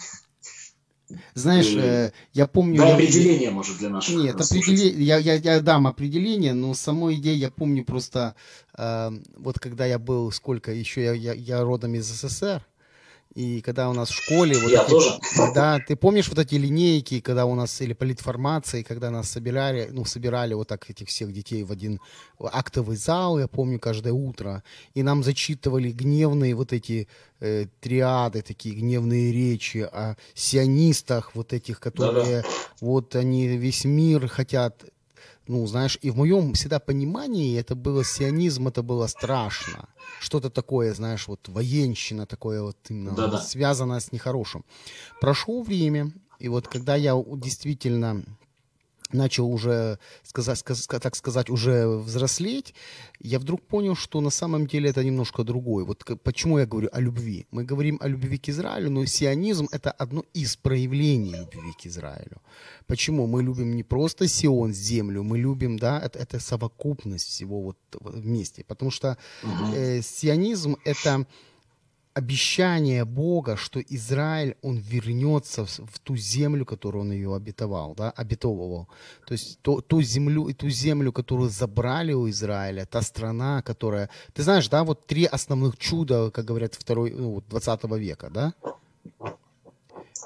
Знаешь, 1.34 1.68
Э, 1.76 2.12
я 2.34 2.48
помню... 2.48 2.78
Дай 2.78 2.90
я- 2.90 2.96
определение, 2.96 3.52
может, 3.52 3.78
для 3.78 3.90
наших 3.90 4.16
Нет, 4.16 4.36
определение, 4.36 5.04
я, 5.04 5.18
я, 5.18 5.36
я 5.36 5.60
дам 5.60 5.88
определение, 5.88 6.54
но 6.54 6.74
самой 6.74 7.16
идеи 7.16 7.36
я 7.36 7.52
помню 7.52 7.84
просто, 7.86 8.36
э, 8.78 9.12
вот 9.38 9.60
когда 9.60 9.86
я 9.86 10.00
был, 10.00 10.32
сколько, 10.32 10.72
еще 10.72 11.04
я, 11.04 11.14
я, 11.14 11.34
я 11.34 11.64
родом 11.64 11.96
из 11.96 12.06
СССР, 12.06 12.66
и 13.36 13.62
когда 13.62 13.90
у 13.90 13.94
нас 13.94 14.10
в 14.10 14.24
школе... 14.24 14.58
Вот 14.60 14.72
Я 14.72 14.82
эти- 14.84 14.90
тоже. 14.90 15.20
Да, 15.56 15.80
ты 15.80 15.96
помнишь 15.96 16.28
вот 16.30 16.40
эти 16.40 16.56
линейки, 16.56 17.20
когда 17.22 17.46
у 17.46 17.56
нас, 17.56 17.82
или 17.82 17.94
политформации, 17.94 18.84
когда 18.84 19.10
нас 19.10 19.30
собирали, 19.30 19.90
ну, 19.92 20.06
собирали 20.06 20.54
вот 20.54 20.68
так 20.68 20.90
этих 20.90 21.08
всех 21.08 21.32
детей 21.32 21.64
в 21.64 21.72
один 21.72 22.00
актовый 22.40 22.98
зал, 22.98 23.40
я 23.40 23.48
помню, 23.48 23.80
каждое 23.80 24.14
утро, 24.14 24.64
и 24.94 25.04
нам 25.04 25.24
зачитывали 25.24 25.92
гневные 25.92 26.56
вот 26.56 26.74
эти 26.74 27.08
э, 27.40 27.68
триады, 27.80 28.42
такие 28.42 28.76
гневные 28.76 29.32
речи 29.32 29.78
о 29.92 30.16
сионистах, 30.34 31.36
вот 31.36 31.54
этих, 31.54 31.80
которые 31.80 32.44
вот 32.82 33.16
они 33.16 33.48
весь 33.48 33.86
мир 33.86 34.28
хотят, 34.28 34.84
ну, 35.48 35.66
знаешь, 35.68 35.98
и 36.02 36.12
в 36.12 36.18
моем 36.18 36.54
всегда 36.54 36.80
понимании 36.80 37.60
это 37.60 37.76
было 37.76 38.04
сионизм, 38.04 38.68
это 38.68 38.84
было 38.84 39.08
страшно. 39.08 39.90
Что-то 40.20 40.50
такое, 40.50 40.94
знаешь, 40.94 41.28
вот 41.28 41.48
военщина, 41.50 42.26
такое 42.26 42.62
вот 42.62 42.78
именно 42.90 43.16
Да-да. 43.16 43.38
связанное 43.40 44.00
с 44.00 44.12
нехорошим. 44.12 44.64
Прошло 45.20 45.62
время, 45.62 46.12
и 46.40 46.48
вот 46.48 46.68
когда 46.68 46.96
я 46.96 47.14
действительно 47.36 48.24
начал 49.14 49.52
уже, 49.52 49.98
сказать, 50.24 50.60
сказ- 50.60 50.88
так 50.88 51.16
сказать, 51.16 51.50
уже 51.50 51.88
взрослеть, 51.88 52.74
я 53.20 53.40
вдруг 53.40 53.62
понял, 53.62 53.96
что 53.96 54.22
на 54.22 54.30
самом 54.30 54.68
деле 54.68 54.90
это 54.90 55.04
немножко 55.04 55.44
другое. 55.44 55.86
Вот 55.86 56.04
почему 56.24 56.60
я 56.60 56.66
говорю 56.66 56.90
о 56.92 57.00
любви. 57.02 57.46
Мы 57.52 57.64
говорим 57.64 57.98
о 58.02 58.08
любви 58.08 58.38
к 58.38 58.50
Израилю, 58.50 58.90
но 58.90 59.06
сионизм– 59.06 59.68
это 59.72 59.92
одно 59.92 60.24
из 60.34 60.56
проявлений 60.56 61.36
любви 61.36 61.74
к 61.82 61.86
Израилю. 61.88 62.42
Почему? 62.88 63.28
Мы 63.28 63.44
любим 63.44 63.76
не 63.76 63.84
просто 63.84 64.28
Сион, 64.28 64.74
землю, 64.74 65.24
мы 65.24 65.38
любим, 65.38 65.78
да, 65.78 66.00
это, 66.00 66.20
это 66.20 66.40
совокупность 66.40 67.28
всего 67.28 67.62
вот 67.62 67.78
вместе. 68.00 68.64
Потому 68.64 68.92
что 68.92 69.18
э, 69.76 70.02
сионизм– 70.02 70.76
это 70.86 71.26
обещание 72.14 73.06
Бога, 73.06 73.56
что 73.58 73.80
Израиль, 73.80 74.56
он 74.62 74.78
вернется 74.78 75.66
в, 75.66 75.70
в 75.70 76.00
ту 76.00 76.16
землю, 76.16 76.66
которую 76.66 77.04
он 77.06 77.12
ее 77.12 77.36
обетовал, 77.36 77.96
да, 77.96 78.12
обетовывал. 78.12 78.88
То 79.26 79.34
есть 79.34 79.60
то- 79.62 79.82
ту 79.82 80.02
землю, 80.02 80.54
ту 80.54 80.70
землю, 80.70 81.12
которую 81.12 81.50
забрали 81.50 82.14
у 82.14 82.30
Израиля, 82.30 82.86
та 82.86 83.02
страна, 83.02 83.62
которая... 83.62 84.10
Ты 84.34 84.44
знаешь, 84.44 84.68
да, 84.70 84.84
вот 84.84 85.08
три 85.08 85.26
основных 85.26 85.78
чуда, 85.78 86.32
как 86.32 86.46
говорят, 86.46 86.76
второй, 86.76 87.12
ну, 87.12 87.32
вот 87.36 87.46
20 87.50 87.84
века, 87.98 88.30
да? 88.30 88.54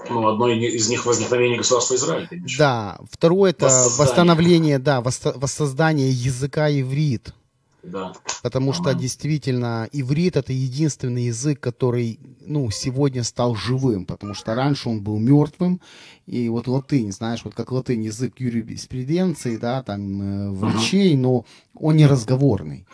Ну, 0.10 0.28
одно 0.28 0.50
из 0.50 0.90
них 0.90 1.06
возникновение 1.06 1.58
государства 1.58 1.96
Израиль? 1.96 2.28
Да. 2.58 3.00
Второе 3.10 3.52
это 3.52 3.66
Воссоздание. 3.66 3.98
восстановление, 4.10 4.80
да, 4.80 5.02
воссоздание 5.02 6.12
языка 6.12 6.70
иврит. 6.70 7.34
Да. 7.92 8.14
Потому 8.44 8.74
что 8.74 8.90
Ага. 8.90 9.00
действительно 9.00 9.88
иврит 9.92 10.38
это 10.38 10.54
единственный 10.54 11.26
язык, 11.26 11.60
который 11.60 12.20
ну, 12.46 12.70
сегодня 12.72 13.24
стал 13.24 13.56
живым, 13.56 14.06
потому 14.06 14.34
что 14.34 14.54
раньше 14.56 14.90
он 14.90 15.02
был 15.02 15.18
мертвым. 15.20 15.82
И 16.28 16.50
вот 16.50 16.68
латынь, 16.68 17.12
знаешь, 17.12 17.42
вот 17.44 17.56
как 17.56 17.72
латынь 17.72 18.04
язык 18.04 18.40
юриспруденции, 18.40 19.58
да, 19.58 19.84
там 19.84 20.22
э, 20.22 20.52
врачей, 20.52 21.16
но 21.16 21.46
он 21.74 21.98
не 21.98 22.06
разговорный. 22.06 22.86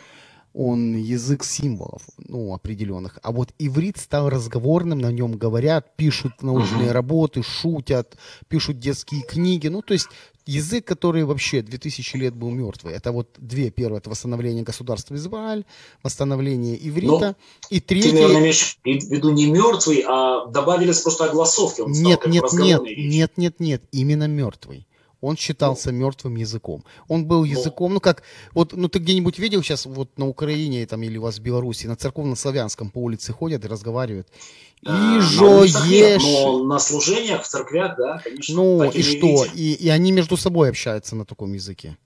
Он 0.54 0.94
язык 0.94 1.44
символов, 1.44 2.02
ну, 2.18 2.52
определенных. 2.52 3.18
А 3.22 3.32
вот 3.32 3.54
иврит 3.58 3.96
стал 3.96 4.28
разговорным, 4.28 4.98
на 4.98 5.10
нем 5.10 5.32
говорят, 5.32 5.96
пишут 5.96 6.42
научные 6.42 6.88
Мгм. 6.88 6.92
работы, 6.92 7.42
шутят, 7.42 8.18
пишут 8.48 8.78
детские 8.78 9.22
книги. 9.22 9.68
Ну, 9.68 9.80
то 9.80 9.94
есть 9.94 10.08
язык, 10.46 10.84
который 10.84 11.24
вообще 11.24 11.62
2000 11.62 12.16
лет 12.16 12.34
был 12.34 12.50
мертвый. 12.50 12.94
Это 12.94 13.12
вот 13.12 13.28
две. 13.38 13.70
Первое, 13.70 13.98
это 13.98 14.10
восстановление 14.10 14.62
государства 14.62 15.14
Израиль, 15.14 15.64
восстановление 16.02 16.76
иврита. 16.76 17.36
и 17.70 17.80
Ты, 17.80 17.86
третье... 17.86 18.12
наверное, 18.12 18.40
имеешь 18.40 18.78
в 18.82 18.86
виду 18.86 19.30
не 19.30 19.50
мертвый, 19.50 20.04
а 20.06 20.46
добавились 20.46 21.00
просто 21.00 21.26
огласовки. 21.26 21.80
Он 21.80 21.92
Нет, 21.92 22.26
нет, 22.26 22.44
нет, 22.52 22.82
нет, 22.84 23.32
нет, 23.36 23.60
нет, 23.60 23.82
именно 23.92 24.26
мертвый. 24.26 24.86
Он 25.22 25.36
считался 25.36 25.92
мертвым 25.92 26.36
языком. 26.36 26.84
Он 27.08 27.24
был 27.24 27.44
языком, 27.44 27.94
ну 27.94 28.00
как, 28.00 28.24
вот, 28.52 28.72
ну 28.72 28.88
ты 28.88 28.98
где-нибудь 28.98 29.38
видел 29.38 29.62
сейчас 29.62 29.86
вот 29.86 30.18
на 30.18 30.28
Украине 30.28 30.84
там 30.84 31.02
или 31.02 31.16
у 31.16 31.22
вас 31.22 31.38
в 31.38 31.42
Беларуси 31.42 31.86
на 31.86 31.96
церковно-славянском 31.96 32.90
по 32.90 32.98
улице 32.98 33.32
ходят 33.32 33.64
и 33.64 33.68
разговаривают. 33.68 34.26
А, 34.84 35.16
И 35.16 35.20
нет, 35.88 36.20
ешь. 36.20 36.22
Но 36.22 36.64
на 36.64 36.80
служениях, 36.80 37.44
в 37.44 37.46
церквях, 37.46 37.96
да, 37.96 38.18
конечно. 38.18 38.56
Ну 38.56 38.90
и 38.90 39.02
что? 39.02 39.44
И, 39.54 39.74
и 39.74 39.88
они 39.88 40.10
между 40.10 40.36
собой 40.36 40.68
общаются 40.70 41.14
на 41.14 41.24
таком 41.24 41.52
языке. 41.52 41.96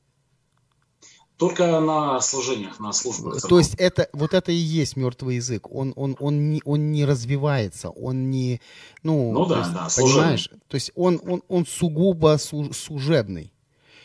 Только 1.38 1.80
на 1.80 2.20
служениях, 2.22 2.80
на 2.80 2.92
службах. 2.92 3.34
То 3.34 3.40
церковных. 3.40 3.66
есть 3.66 3.74
это 3.78 4.08
вот 4.14 4.32
это 4.32 4.52
и 4.52 4.54
есть 4.54 4.96
мертвый 4.96 5.36
язык. 5.36 5.70
Он 5.70 5.92
он 5.96 6.16
он 6.18 6.50
не 6.50 6.62
он 6.64 6.92
не 6.92 7.04
развивается, 7.04 7.90
он 7.90 8.30
не 8.30 8.60
ну, 9.02 9.32
Ну 9.32 9.44
то 9.44 9.54
да, 9.54 9.58
есть, 9.60 9.72
да, 9.74 9.88
служебный. 9.90 10.20
понимаешь. 10.22 10.50
То 10.68 10.74
есть 10.76 10.92
он 10.94 11.20
он 11.26 11.42
он 11.48 11.66
сугубо 11.66 12.38
су- 12.38 12.72
служебный. 12.72 13.52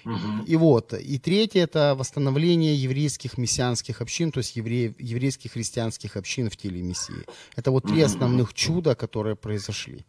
Мгм. 0.04 0.44
И 0.48 0.56
вот, 0.56 0.94
и 0.94 1.20
третье 1.20 1.62
это 1.62 1.94
восстановление 1.96 2.76
еврейских 2.76 3.38
мессианских 3.38 4.02
общин, 4.02 4.32
то 4.32 4.39
есть 4.39 4.56
евреев, 4.56 5.00
еврейских 5.00 5.52
христианских 5.52 6.17
общин 6.17 6.50
в 6.50 6.58
теле 6.58 6.82
Мессии. 6.82 7.24
Это 7.56 7.70
вот 7.70 7.84
три 7.84 7.98
Мгм. 7.98 8.06
основных 8.06 8.54
чуда, 8.56 8.96
которые 8.96 9.36
произошли. 9.36 10.04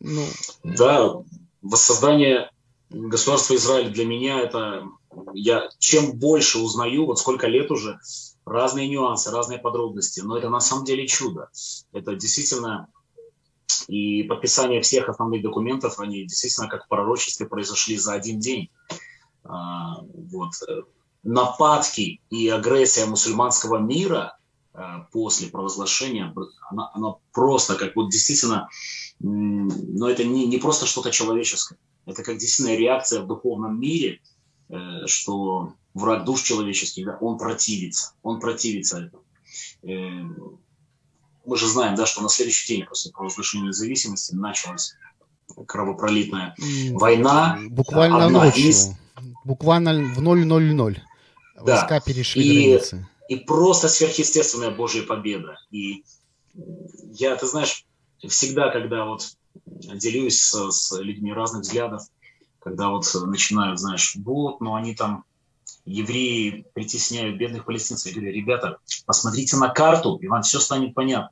Ну, 0.00 0.22
Да, 0.64 1.14
воссоздание 1.62 2.50
государства 2.90 3.54
Израиль 3.56 3.90
для 3.90 4.04
меня 4.04 4.40
это 4.40 4.84
я 5.32 5.68
чем 5.78 6.18
больше 6.18 6.58
узнаю, 6.58 7.06
вот 7.06 7.18
сколько 7.18 7.46
лет 7.46 7.70
уже, 7.70 7.98
разные 8.44 8.88
нюансы, 8.88 9.30
разные 9.30 9.58
подробности, 9.58 10.20
но 10.20 10.36
это 10.36 10.48
на 10.48 10.60
самом 10.60 10.84
деле 10.84 11.06
чудо. 11.06 11.50
Это 11.92 12.14
действительно 12.14 12.88
и 13.86 14.22
подписание 14.22 14.80
всех 14.80 15.08
основных 15.08 15.42
документов, 15.42 15.98
они 15.98 16.22
действительно 16.22 16.68
как 16.68 16.84
в 16.84 16.88
пророчестве 16.88 17.46
произошли 17.46 17.96
за 17.96 18.14
один 18.14 18.40
день. 18.40 18.70
А, 19.44 20.00
вот. 20.02 20.52
э, 20.68 20.82
Нападки 21.24 22.20
и 22.30 22.48
агрессия 22.48 23.04
мусульманского 23.04 23.78
мира 23.78 24.38
э, 24.72 24.80
после 25.12 25.48
провозглашения, 25.48 26.32
она, 26.70 26.90
она 26.94 27.14
просто 27.32 27.74
как 27.74 27.96
вот 27.96 28.10
действительно, 28.10 28.68
но 29.18 30.08
это 30.08 30.24
не, 30.24 30.46
не 30.46 30.58
просто 30.58 30.86
что-то 30.86 31.10
человеческое, 31.10 31.78
это 32.06 32.22
как 32.22 32.38
действительно 32.38 32.76
реакция 32.76 33.20
в 33.20 33.26
духовном 33.26 33.80
мире, 33.80 34.20
что 35.06 35.72
враг 35.94 36.24
душ 36.24 36.42
человеческих, 36.42 37.06
да, 37.06 37.18
он 37.20 37.38
противится, 37.38 38.12
он 38.22 38.40
противится 38.40 38.98
этому. 39.04 39.22
Э, 39.82 40.24
Мы 41.46 41.56
же 41.56 41.66
знаем, 41.66 41.94
да, 41.94 42.04
что 42.04 42.20
на 42.22 42.28
следующий 42.28 42.74
день 42.76 42.84
после 42.86 43.10
провозглашения 43.10 43.68
независимости 43.68 44.34
началась 44.34 44.94
кровопролитная 45.66 46.54
война. 46.92 47.58
буквально 47.70 48.26
одна 48.26 48.44
ночью, 48.44 48.68
из- 48.68 48.90
буквально 49.44 49.94
в 50.14 50.20
000 50.20 50.96
Да. 51.56 51.62
войска 51.62 52.00
перешли 52.00 52.42
И- 52.42 52.68
границы. 52.70 53.08
и 53.30 53.36
просто 53.36 53.88
сверхъестественная 53.88 54.70
Божья 54.70 55.02
победа. 55.02 55.56
И 55.70 56.04
я, 57.12 57.34
ты 57.36 57.46
знаешь, 57.46 57.86
всегда, 58.28 58.70
когда 58.70 59.06
вот 59.06 59.26
делюсь 59.66 60.40
с, 60.40 60.70
с 60.70 60.98
людьми 61.00 61.32
разных 61.32 61.62
взглядов, 61.62 62.02
когда 62.60 62.88
вот 62.88 63.04
начинают, 63.26 63.78
знаешь, 63.78 64.16
вот, 64.16 64.60
ну 64.60 64.74
они 64.74 64.94
там, 64.94 65.24
евреи 65.84 66.66
притесняют 66.74 67.36
бедных 67.36 67.64
палестинцев, 67.64 68.06
я 68.12 68.14
говорю, 68.14 68.34
ребята, 68.34 68.78
посмотрите 69.06 69.56
на 69.56 69.68
карту, 69.68 70.16
и 70.16 70.28
вам 70.28 70.42
все 70.42 70.60
станет 70.60 70.94
понятно. 70.94 71.30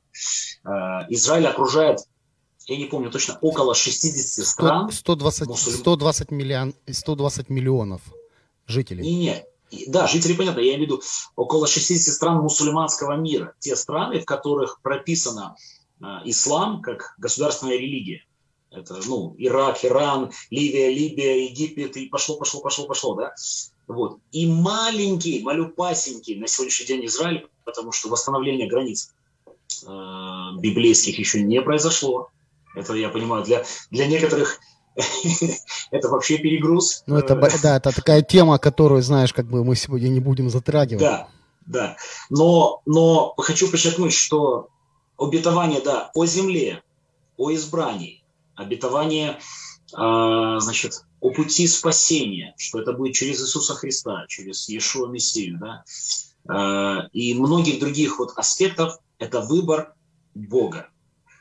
Э, 0.65 1.05
Израиль 1.09 1.47
окружает, 1.47 1.99
я 2.65 2.77
не 2.77 2.85
помню 2.85 3.11
точно, 3.11 3.37
около 3.41 3.75
60 3.75 4.45
стран. 4.45 4.91
100 4.91 4.97
120, 4.97 5.47
мусульман. 5.47 5.79
120, 5.79 6.31
миллион, 6.31 6.73
120 6.89 7.49
миллионов 7.49 8.01
жителей. 8.65 9.03
Не-не, 9.03 9.45
И- 9.69 9.89
да, 9.89 10.07
жители, 10.07 10.33
понятно, 10.33 10.59
я 10.59 10.75
имею 10.75 10.79
в 10.79 10.81
виду 10.83 11.01
около 11.35 11.67
60 11.67 12.13
стран 12.13 12.37
мусульманского 12.37 13.15
мира. 13.17 13.53
Те 13.59 13.75
страны, 13.75 14.19
в 14.19 14.25
которых 14.25 14.81
прописано 14.81 15.55
э, 16.01 16.05
ислам 16.25 16.81
как 16.81 17.15
государственная 17.17 17.77
религия. 17.77 18.23
Это, 18.71 18.99
ну, 19.07 19.33
Ирак, 19.37 19.83
Иран, 19.85 20.31
Ливия, 20.49 20.89
Либия, 20.89 21.45
Египет, 21.45 21.95
и 21.97 22.07
пошло, 22.07 22.37
пошло, 22.37 22.61
пошло, 22.61 22.85
пошло, 22.85 23.15
да? 23.15 23.33
Вот. 23.87 24.19
И 24.31 24.45
маленький, 24.45 25.41
малюпасенький 25.41 26.35
на 26.35 26.47
сегодняшний 26.47 26.85
день 26.85 27.05
Израиль, 27.05 27.47
потому 27.63 27.93
что 27.93 28.09
восстановление 28.09 28.67
границ 28.67 29.13
э, 29.85 29.89
библейских 30.59 31.17
еще 31.17 31.41
не 31.41 31.61
произошло. 31.61 32.29
Это, 32.75 32.93
я 32.93 33.09
понимаю, 33.09 33.45
для, 33.45 33.63
для 33.89 34.07
некоторых 34.07 34.59
это 35.91 36.09
вообще 36.09 36.37
перегруз. 36.37 37.03
Ну, 37.07 37.17
это, 37.17 37.35
да, 37.35 37.77
это 37.77 37.91
такая 37.91 38.21
тема, 38.21 38.57
которую, 38.57 39.01
знаешь, 39.01 39.33
как 39.33 39.47
бы 39.47 39.63
мы 39.63 39.75
сегодня 39.75 40.09
не 40.09 40.19
будем 40.19 40.49
затрагивать. 40.49 41.01
Да, 41.01 41.29
да. 41.65 41.97
Но, 42.29 42.81
но 42.85 43.33
хочу 43.37 43.71
подчеркнуть, 43.71 44.13
что 44.13 44.69
обетование, 45.17 45.81
да, 45.81 46.11
о 46.13 46.25
земле, 46.25 46.83
о 47.37 47.53
избрании, 47.53 48.23
обетование, 48.57 49.39
а, 49.93 50.59
значит, 50.59 51.05
о 51.21 51.31
пути 51.31 51.67
спасения, 51.67 52.53
что 52.57 52.79
это 52.79 52.93
будет 52.93 53.15
через 53.15 53.41
Иисуса 53.41 53.73
Христа, 53.75 54.25
через 54.27 54.67
Иешуа 54.67 55.07
Мессию, 55.07 55.57
да, 55.59 55.83
А, 56.49 57.07
и 57.13 57.33
многих 57.33 57.79
других 57.79 58.19
вот 58.19 58.33
аспектов, 58.35 58.99
это 59.19 59.41
выбор 59.41 59.93
Бога. 60.33 60.89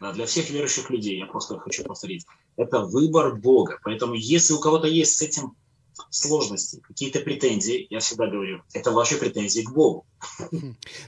Да, 0.00 0.12
для 0.12 0.26
всех 0.26 0.50
верующих 0.50 0.90
людей, 0.90 1.18
я 1.18 1.26
просто 1.26 1.59
хочу 1.59 1.85
повторить, 1.85 2.26
это 2.57 2.81
выбор 2.81 3.35
Бога. 3.35 3.79
Поэтому 3.83 4.14
если 4.14 4.52
у 4.52 4.61
кого-то 4.61 4.87
есть 4.87 5.16
с 5.16 5.22
этим 5.22 5.57
сложности, 6.11 6.81
какие-то 6.81 7.20
претензии, 7.20 7.87
я 7.88 8.00
всегда 8.00 8.26
говорю, 8.26 8.62
это 8.74 8.90
ваши 8.90 9.16
претензии 9.16 9.62
к 9.62 9.72
Богу. 9.72 10.07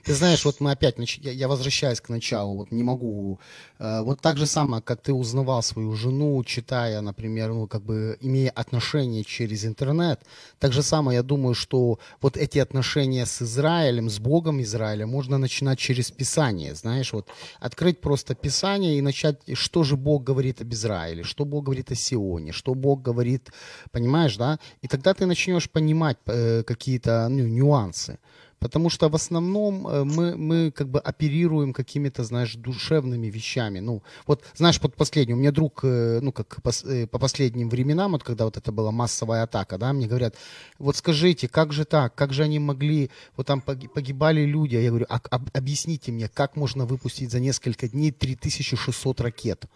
Ты 0.05 0.14
знаешь, 0.14 0.44
вот 0.44 0.61
мы 0.61 0.73
опять, 0.73 0.99
нач- 0.99 1.21
я 1.31 1.49
возвращаюсь 1.49 2.01
к 2.01 2.09
началу, 2.09 2.57
вот 2.57 2.73
не 2.73 2.83
могу, 2.83 3.38
э, 3.79 4.03
вот 4.03 4.21
так 4.21 4.37
же 4.37 4.47
самое, 4.47 4.83
как 4.83 5.01
ты 5.01 5.12
узнавал 5.12 5.62
свою 5.62 5.94
жену, 5.94 6.42
читая, 6.44 7.01
например, 7.01 7.53
ну, 7.53 7.66
как 7.66 7.83
бы, 7.83 8.16
имея 8.21 8.51
отношения 8.51 9.25
через 9.25 9.64
интернет, 9.64 10.21
так 10.59 10.73
же 10.73 10.83
самое, 10.83 11.16
я 11.16 11.23
думаю, 11.23 11.55
что 11.55 11.99
вот 12.21 12.37
эти 12.37 12.59
отношения 12.59 13.27
с 13.27 13.42
Израилем, 13.42 14.11
с 14.11 14.18
Богом 14.18 14.61
Израиля 14.62 15.07
можно 15.07 15.38
начинать 15.38 15.79
через 15.79 16.11
Писание, 16.11 16.75
знаешь, 16.75 17.12
вот 17.12 17.29
открыть 17.61 18.01
просто 18.01 18.35
Писание 18.35 18.99
и 18.99 19.03
начать, 19.03 19.40
что 19.55 19.85
же 19.85 19.97
Бог 19.97 20.25
говорит 20.25 20.61
об 20.61 20.73
Израиле, 20.73 21.23
что 21.23 21.44
Бог 21.44 21.64
говорит 21.64 21.90
о 21.90 21.94
Сионе, 21.94 22.53
что 22.53 22.75
Бог 22.75 23.03
говорит, 23.03 23.51
понимаешь, 23.90 24.37
да, 24.37 24.59
и 24.83 24.88
тогда 24.88 25.14
ты 25.14 25.27
начнешь 25.27 25.71
понимать 25.71 26.18
э, 26.27 26.62
какие-то 26.62 27.29
ну, 27.29 27.47
нюансы. 27.47 28.18
Потому 28.59 28.90
что 28.90 29.09
в 29.09 29.14
основном 29.14 29.87
э, 29.87 30.05
мы, 30.05 30.37
мы 30.37 30.71
как 30.73 30.88
бы 30.88 30.99
оперируем 30.99 31.73
какими-то, 31.73 32.25
знаешь, 32.25 32.55
душевными 32.55 33.29
вещами. 33.29 33.79
Ну, 33.79 34.03
вот, 34.27 34.42
знаешь, 34.57 34.81
под 34.81 34.97
последним, 34.97 35.37
у 35.37 35.40
меня 35.40 35.53
друг, 35.53 35.81
э, 35.85 36.18
ну, 36.21 36.33
как 36.33 36.59
пос- 36.62 36.88
э, 36.88 37.07
по 37.07 37.18
последним 37.18 37.68
временам, 37.68 38.12
вот 38.12 38.25
когда 38.25 38.44
вот 38.44 38.57
это 38.57 38.73
была 38.73 38.90
массовая 38.90 39.44
атака, 39.44 39.79
да, 39.79 39.92
мне 39.92 40.09
говорят, 40.09 40.35
вот 40.79 40.97
скажите, 40.97 41.47
как 41.49 41.73
же 41.73 41.85
так, 41.85 42.14
как 42.14 42.33
же 42.33 42.42
они 42.42 42.59
могли, 42.59 43.11
вот 43.37 43.47
там 43.47 43.61
поги- 43.61 43.88
погибали 43.88 44.44
люди, 44.44 44.75
а 44.75 44.81
я 44.81 44.88
говорю, 44.88 45.07
а, 45.09 45.21
об- 45.31 45.51
объясните 45.53 46.11
мне, 46.11 46.29
как 46.29 46.57
можно 46.57 46.85
выпустить 46.85 47.31
за 47.31 47.38
несколько 47.38 47.88
дней 47.88 48.11
3600 48.11 49.21
ракет? 49.21 49.66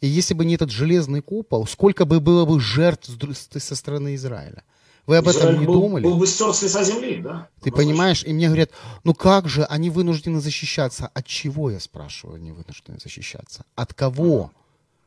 И 0.00 0.06
если 0.06 0.34
бы 0.34 0.44
не 0.44 0.54
этот 0.54 0.70
железный 0.70 1.22
купол, 1.22 1.66
сколько 1.66 2.04
бы 2.04 2.20
было 2.20 2.44
бы 2.44 2.60
жертв 2.60 3.10
со 3.58 3.74
стороны 3.74 4.14
Израиля? 4.14 4.62
Вы 5.08 5.16
об 5.16 5.26
этом 5.26 5.40
Израиль 5.40 5.58
не 5.60 5.66
был, 5.66 5.80
думали? 5.80 6.04
был 6.04 6.18
бы 6.18 6.26
стерт 6.26 6.54
с 6.54 6.62
лица 6.62 6.84
земли, 6.84 7.22
да? 7.22 7.48
Ты 7.62 7.72
понимаешь? 7.72 8.22
И 8.24 8.32
мне 8.34 8.46
говорят, 8.46 8.70
ну 9.04 9.14
как 9.14 9.48
же, 9.48 9.64
они 9.64 9.88
вынуждены 9.88 10.38
защищаться. 10.38 11.10
От 11.14 11.24
чего, 11.26 11.70
я 11.70 11.80
спрашиваю, 11.80 12.36
они 12.36 12.52
вынуждены 12.52 12.98
защищаться? 13.02 13.64
От 13.74 13.94
кого? 13.94 14.52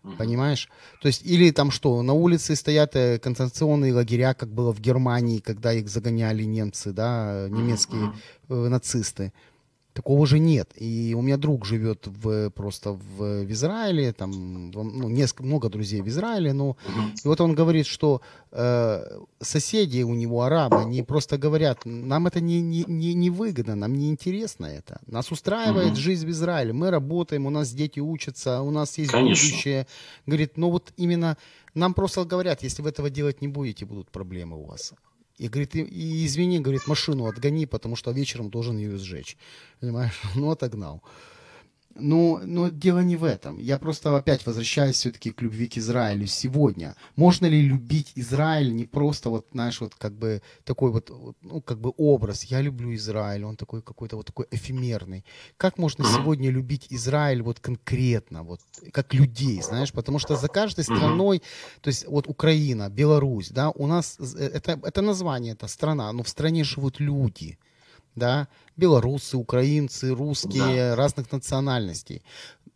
Мгм. 0.01 0.17
Понимаешь? 0.17 0.69
То 1.03 1.07
есть, 1.07 1.21
или 1.23 1.51
там 1.51 1.69
что, 1.69 2.01
на 2.01 2.13
улице 2.13 2.55
стоят 2.55 2.95
э, 2.95 3.19
концентрационные 3.19 3.93
лагеря, 3.93 4.33
как 4.33 4.49
было 4.49 4.73
в 4.73 4.79
Германии, 4.79 5.37
когда 5.37 5.71
их 5.71 5.87
загоняли 5.87 6.45
немцы, 6.45 6.91
да, 6.91 7.47
немецкие 7.47 8.07
Мгм. 8.07 8.15
э, 8.49 8.69
нацисты. 8.69 9.33
Такого 9.93 10.25
же 10.25 10.39
нет. 10.39 10.71
И 10.77 11.13
у 11.17 11.21
меня 11.21 11.37
друг 11.37 11.65
живет 11.65 12.07
в, 12.07 12.49
просто 12.51 12.93
в, 12.93 13.43
в 13.43 13.51
Израиле, 13.51 14.13
там 14.13 14.71
ну, 14.71 15.09
несколько, 15.09 15.43
много 15.43 15.69
друзей 15.69 16.01
в 16.01 16.07
Израиле, 16.07 16.53
но 16.53 16.77
и 17.23 17.27
вот 17.27 17.41
он 17.41 17.55
говорит, 17.55 17.85
что 17.85 18.21
э, 18.51 19.03
соседи 19.41 20.03
у 20.03 20.13
него, 20.13 20.43
арабы, 20.43 20.79
они 20.81 21.03
просто 21.03 21.37
говорят, 21.37 21.81
нам 21.85 22.27
это 22.27 22.39
не, 22.39 22.61
не, 22.61 22.85
не, 22.87 23.13
не 23.13 23.29
выгодно, 23.29 23.75
нам 23.75 23.93
не 23.93 24.09
интересно 24.09 24.65
это. 24.65 25.01
Нас 25.07 25.31
устраивает 25.31 25.91
Мгм. 25.91 26.01
жизнь 26.01 26.25
в 26.25 26.29
Израиле, 26.29 26.71
мы 26.71 26.89
работаем, 26.89 27.45
у 27.45 27.49
нас 27.49 27.73
дети 27.73 27.99
учатся, 27.99 28.61
у 28.61 28.71
нас 28.71 28.97
есть 28.97 29.11
Конечно. 29.11 29.45
будущее. 29.45 29.87
Говорит, 30.25 30.57
ну 30.57 30.69
вот 30.69 30.93
именно 30.95 31.37
нам 31.73 31.93
просто 31.93 32.23
говорят, 32.23 32.63
если 32.63 32.81
вы 32.81 32.89
этого 32.89 33.09
делать 33.09 33.41
не 33.41 33.49
будете, 33.49 33.85
будут 33.85 34.09
проблемы 34.09 34.57
у 34.57 34.65
вас. 34.65 34.93
И 35.41 35.47
говорит, 35.47 35.75
и, 35.75 36.25
извини, 36.27 36.59
говорит, 36.59 36.85
машину 36.85 37.25
отгони, 37.25 37.65
потому 37.65 37.95
что 37.95 38.11
вечером 38.11 38.51
должен 38.51 38.77
ее 38.77 38.99
сжечь. 38.99 39.37
Понимаешь? 39.79 40.21
Ну, 40.35 40.51
отогнал. 40.51 41.01
Но, 41.95 42.41
но 42.43 42.69
дело 42.69 42.99
не 42.99 43.15
в 43.15 43.23
этом. 43.23 43.57
Я 43.57 43.77
просто 43.77 44.15
опять 44.15 44.45
возвращаюсь 44.45 44.95
все-таки 44.95 45.31
к 45.31 45.41
любви 45.41 45.67
к 45.67 45.77
Израилю 45.77 46.27
сегодня. 46.27 46.95
Можно 47.15 47.47
ли 47.47 47.61
любить 47.61 48.13
Израиль 48.15 48.73
не 48.75 48.85
просто 48.85 49.29
вот, 49.29 49.47
знаешь, 49.51 49.81
вот 49.81 49.95
как 49.95 50.13
бы 50.13 50.41
такой 50.63 50.91
вот, 50.91 51.11
ну, 51.41 51.61
как 51.61 51.79
бы 51.79 51.93
образ. 51.97 52.43
Я 52.43 52.61
люблю 52.61 52.93
Израиль, 52.95 53.43
он 53.43 53.55
такой 53.55 53.81
какой-то 53.81 54.15
вот 54.15 54.25
такой 54.25 54.45
эфемерный. 54.51 55.25
Как 55.57 55.77
можно 55.77 56.05
сегодня 56.05 56.49
любить 56.49 56.87
Израиль 56.89 57.41
вот 57.41 57.59
конкретно, 57.59 58.43
вот 58.43 58.61
как 58.91 59.13
людей, 59.13 59.61
знаешь? 59.61 59.91
Потому 59.91 60.19
что 60.19 60.35
за 60.35 60.47
каждой 60.47 60.83
страной, 60.83 61.41
то 61.81 61.89
есть 61.89 62.07
вот 62.07 62.27
Украина, 62.27 62.89
Беларусь, 62.89 63.49
да, 63.49 63.69
у 63.71 63.87
нас 63.87 64.17
э, 64.19 64.49
это, 64.53 64.79
это 64.83 65.01
название, 65.01 65.53
это 65.53 65.67
страна, 65.67 66.11
но 66.13 66.23
в 66.23 66.29
стране 66.29 66.63
живут 66.63 66.99
люди 66.99 67.57
да, 68.15 68.47
белорусы, 68.77 69.37
украинцы, 69.37 70.13
русские, 70.13 70.95
разных 70.95 71.31
национальностей. 71.31 72.21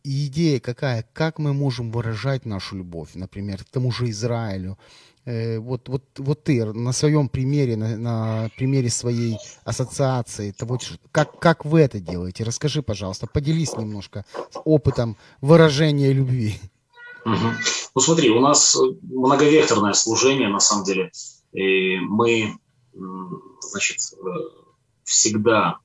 и 0.04 0.28
идея 0.28 0.60
какая, 0.60 1.06
как 1.14 1.40
мы 1.40 1.54
можем 1.54 1.92
выражать 1.92 2.46
нашу 2.46 2.78
любовь, 2.78 3.16
например, 3.16 3.64
к 3.64 3.70
тому 3.70 3.92
же 3.92 4.10
Израилю. 4.10 4.78
Э, 5.26 5.58
вот, 5.58 5.90
вот, 5.90 6.04
вот 6.18 6.44
ты 6.44 6.64
на 6.66 6.94
своем 6.94 7.28
примере, 7.28 7.76
на, 7.76 7.98
на 7.98 8.50
примере 8.56 8.92
своей 8.92 9.38
ассоциации, 9.64 10.52
того, 10.52 10.80
как, 11.12 11.40
как 11.40 11.66
вы 11.66 11.80
это 11.80 12.00
делаете? 12.00 12.44
Расскажи, 12.44 12.84
пожалуйста, 12.84 13.26
поделись 13.26 13.76
немножко 13.76 14.24
опытом 14.66 15.18
выражения 15.42 16.14
любви. 16.14 16.60
Угу. 17.26 17.48
Ну 17.96 18.02
смотри, 18.02 18.30
у 18.30 18.40
нас 18.40 18.78
многовекторное 19.02 19.94
служение, 19.94 20.48
на 20.48 20.60
самом 20.60 20.86
деле. 20.86 21.12
И 21.54 21.98
мы, 21.98 22.54
значит, 23.62 23.98
э, 24.14 24.65
всегда, 25.06 25.78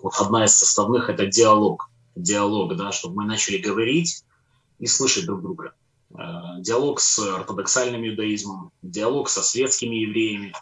вот 0.00 0.14
одна 0.20 0.44
из 0.44 0.54
составных– 0.54 1.08
это 1.10 1.26
диалог. 1.26 1.90
Диалог, 2.14 2.76
да, 2.76 2.92
чтобы 2.92 3.22
мы 3.22 3.24
начали 3.24 3.58
говорить 3.58 4.22
и 4.78 4.86
слышать 4.86 5.26
друг 5.26 5.42
друга. 5.42 5.74
Э, 6.16 6.60
диалог 6.60 7.00
с 7.00 7.18
ортодоксальным 7.18 8.06
иудаизмом, 8.06 8.70
диалог 8.82 9.28
со 9.28 9.42
светскими 9.42 9.96
евреями. 9.96 10.52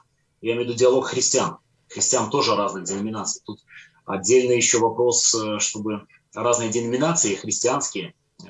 Я 0.41 0.53
имею 0.53 0.65
в 0.65 0.69
виду 0.69 0.79
диалог 0.79 1.07
христиан. 1.07 1.59
Христиан 1.89 2.31
тоже 2.31 2.57
разных 2.57 2.85
деноминаций. 2.85 3.43
Тут 3.45 3.61
отдельный 4.07 4.57
еще 4.57 4.79
вопрос, 4.79 5.35
э, 5.35 5.59
чтобы 5.59 6.07
разные 6.33 6.71
деноминации 6.71 7.35
христианские, 7.35 8.15
э, 8.43 8.47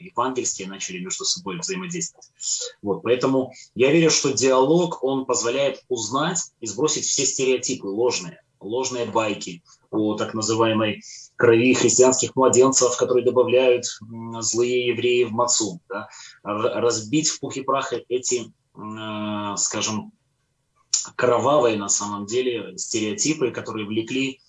евангельские 0.00 0.68
начали 0.68 0.98
между 0.98 1.24
собой 1.24 1.58
взаимодействовать. 1.58 2.30
Вот, 2.82 3.02
поэтому 3.02 3.52
я 3.74 3.90
верю, 3.90 4.10
что 4.10 4.32
диалог, 4.32 5.02
он 5.02 5.24
позволяет 5.24 5.82
узнать 5.88 6.52
и 6.60 6.66
сбросить 6.66 7.06
все 7.06 7.26
стереотипы 7.26 7.86
ложные, 7.86 8.40
ложные 8.60 9.06
байки 9.06 9.62
о 9.90 10.14
так 10.16 10.34
называемой 10.34 11.02
крови 11.36 11.74
христианских 11.74 12.34
младенцев, 12.36 12.96
которые 12.96 13.24
добавляют 13.24 13.84
злые 14.40 14.88
евреи 14.88 15.24
в 15.24 15.32
мацу, 15.32 15.80
да? 15.88 16.08
разбить 16.42 17.28
в 17.28 17.40
пух 17.40 17.56
и 17.56 17.62
прах 17.62 17.92
эти, 18.08 18.52
э, 18.74 19.56
скажем, 19.56 20.12
кровавые 21.14 21.76
на 21.76 21.88
самом 21.88 22.26
деле 22.26 22.76
стереотипы, 22.76 23.50
которые 23.50 23.86
влекли 23.86 24.40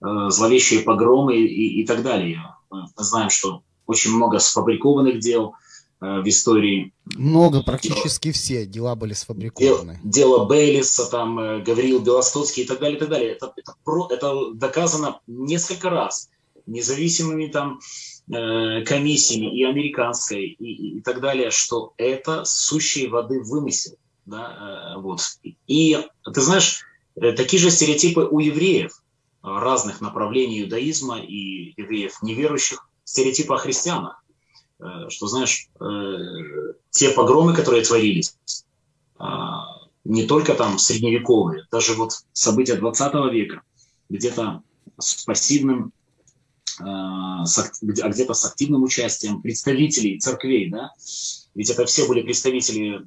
э, 0.00 0.30
зловещие 0.30 0.80
погромы 0.80 1.36
и, 1.36 1.80
и 1.80 1.86
так 1.86 2.02
далее. 2.02 2.42
Мы 2.70 2.86
знаем, 2.96 3.30
что 3.30 3.62
очень 3.86 4.12
много 4.12 4.38
сфабрикованных 4.38 5.20
дел– 5.20 5.54
Э, 5.64 5.65
в 6.00 6.28
истории. 6.28 6.92
Много, 7.14 7.62
практически 7.62 8.32
все 8.32 8.66
дела 8.66 8.94
были 8.94 9.14
сфабрикованы. 9.14 9.98
Дело, 10.02 10.36
дело 10.36 10.44
Бейлиса, 10.44 11.10
там, 11.10 11.38
э, 11.38 11.62
Гавриил 11.62 12.00
Белостоцкий 12.00 12.64
и 12.64 12.66
так 12.66 12.80
далее, 12.80 12.96
и 12.96 13.00
так 13.00 13.08
далее. 13.08 13.32
Это, 13.32 13.52
это, 13.56 13.74
про, 13.84 14.08
это 14.10 14.52
доказано 14.52 15.20
несколько 15.26 15.88
раз 15.88 16.28
независимыми 16.66 17.46
там 17.46 17.80
э, 18.30 18.82
комиссиями 18.84 19.56
и 19.56 19.64
американской 19.64 20.44
и, 20.44 20.64
и, 20.64 20.98
и 20.98 21.00
так 21.00 21.20
далее, 21.20 21.50
что 21.50 21.94
это 21.96 22.44
сущей 22.44 23.08
воды 23.08 23.40
вымысел. 23.40 23.96
Да, 24.26 24.96
вот. 24.98 25.20
И 25.68 25.96
ты 26.34 26.40
знаешь, 26.40 26.82
такие 27.14 27.62
же 27.62 27.70
стереотипы 27.70 28.22
у 28.28 28.40
евреев 28.40 29.00
разных 29.40 30.00
направлений 30.00 30.62
иудаизма 30.62 31.20
и 31.20 31.72
евреев 31.80 32.20
неверующих, 32.22 32.88
стереотипы 33.04 33.54
о 33.54 33.58
христианах 33.58 34.20
Э, 34.25 34.25
что, 35.08 35.26
знаешь, 35.26 35.68
э, 35.80 36.72
те 36.90 37.10
погромы, 37.10 37.54
которые 37.54 37.84
творились, 37.84 38.36
а, 39.18 39.88
не 40.04 40.24
только 40.24 40.54
там 40.54 40.78
средневековые, 40.78 41.66
даже 41.70 41.94
вот 41.94 42.12
события 42.32 42.74
20 42.74 43.30
века, 43.32 43.62
где-то 44.08 44.62
с 44.98 45.24
пассивным, 45.24 45.92
а, 46.80 47.44
где-то 47.82 48.34
с 48.34 48.44
активным 48.44 48.82
участием 48.82 49.40
представителей 49.40 50.18
церквей, 50.18 50.70
да, 50.70 50.92
ведь 51.54 51.70
это 51.70 51.86
все 51.86 52.06
были 52.06 52.22
представители 52.22 52.98
э, 52.98 53.02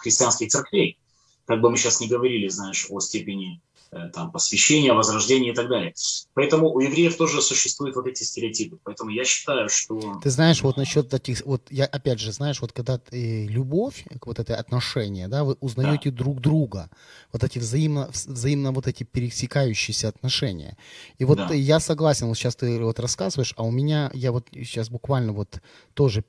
христианских 0.00 0.48
церквей, 0.48 0.98
как 1.46 1.60
бы 1.60 1.70
мы 1.70 1.76
сейчас 1.76 2.00
не 2.00 2.08
говорили, 2.08 2.48
знаешь, 2.48 2.86
о 2.90 3.00
степени 3.00 3.60
Э, 3.71 3.71
там, 4.12 4.32
посвящения, 4.32 4.94
возрождения 4.94 5.52
и 5.52 5.54
так 5.54 5.68
далее. 5.68 5.94
Поэтому 6.34 6.72
у 6.72 6.80
евреев 6.80 7.16
тоже 7.16 7.42
существуют 7.42 7.94
вот 7.94 8.06
эти 8.06 8.22
стереотипы. 8.22 8.78
Поэтому 8.82 9.10
я 9.10 9.24
считаю, 9.24 9.68
что... 9.68 10.18
Ты 10.22 10.30
знаешь, 10.30 10.62
вот 10.62 10.76
насчет 10.78 11.08
таких, 11.08 11.42
вот 11.44 11.62
я 11.70 11.84
опять 11.84 12.18
же, 12.18 12.32
знаешь, 12.32 12.60
вот 12.60 12.72
когда 12.72 12.98
ты, 12.98 13.46
любовь, 13.46 14.04
вот 14.24 14.38
это 14.38 14.56
отношение, 14.56 15.28
да, 15.28 15.44
вы 15.44 15.56
узнаете 15.60 16.10
да. 16.10 16.16
друг 16.16 16.40
друга, 16.40 16.88
вот 17.32 17.44
эти 17.44 17.58
взаимно, 17.58 18.08
взаимно 18.12 18.72
вот 18.72 18.86
эти 18.86 19.04
пересекающиеся 19.04 20.08
отношения. 20.08 20.78
И 21.18 21.24
вот 21.24 21.36
да. 21.36 21.52
я 21.52 21.78
согласен, 21.78 22.28
вот 22.28 22.38
сейчас 22.38 22.56
ты 22.56 22.82
вот 22.82 22.98
рассказываешь, 22.98 23.52
а 23.56 23.62
у 23.62 23.70
меня, 23.70 24.10
я 24.14 24.32
вот 24.32 24.46
сейчас 24.52 24.88
буквально 24.88 25.32
вот 25.32 25.60
тоже 25.92 26.22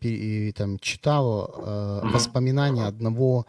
там 0.55 0.79
читал 0.79 1.53
э, 1.55 1.99
угу. 2.03 2.13
воспоминания 2.13 2.85
одного 2.85 3.45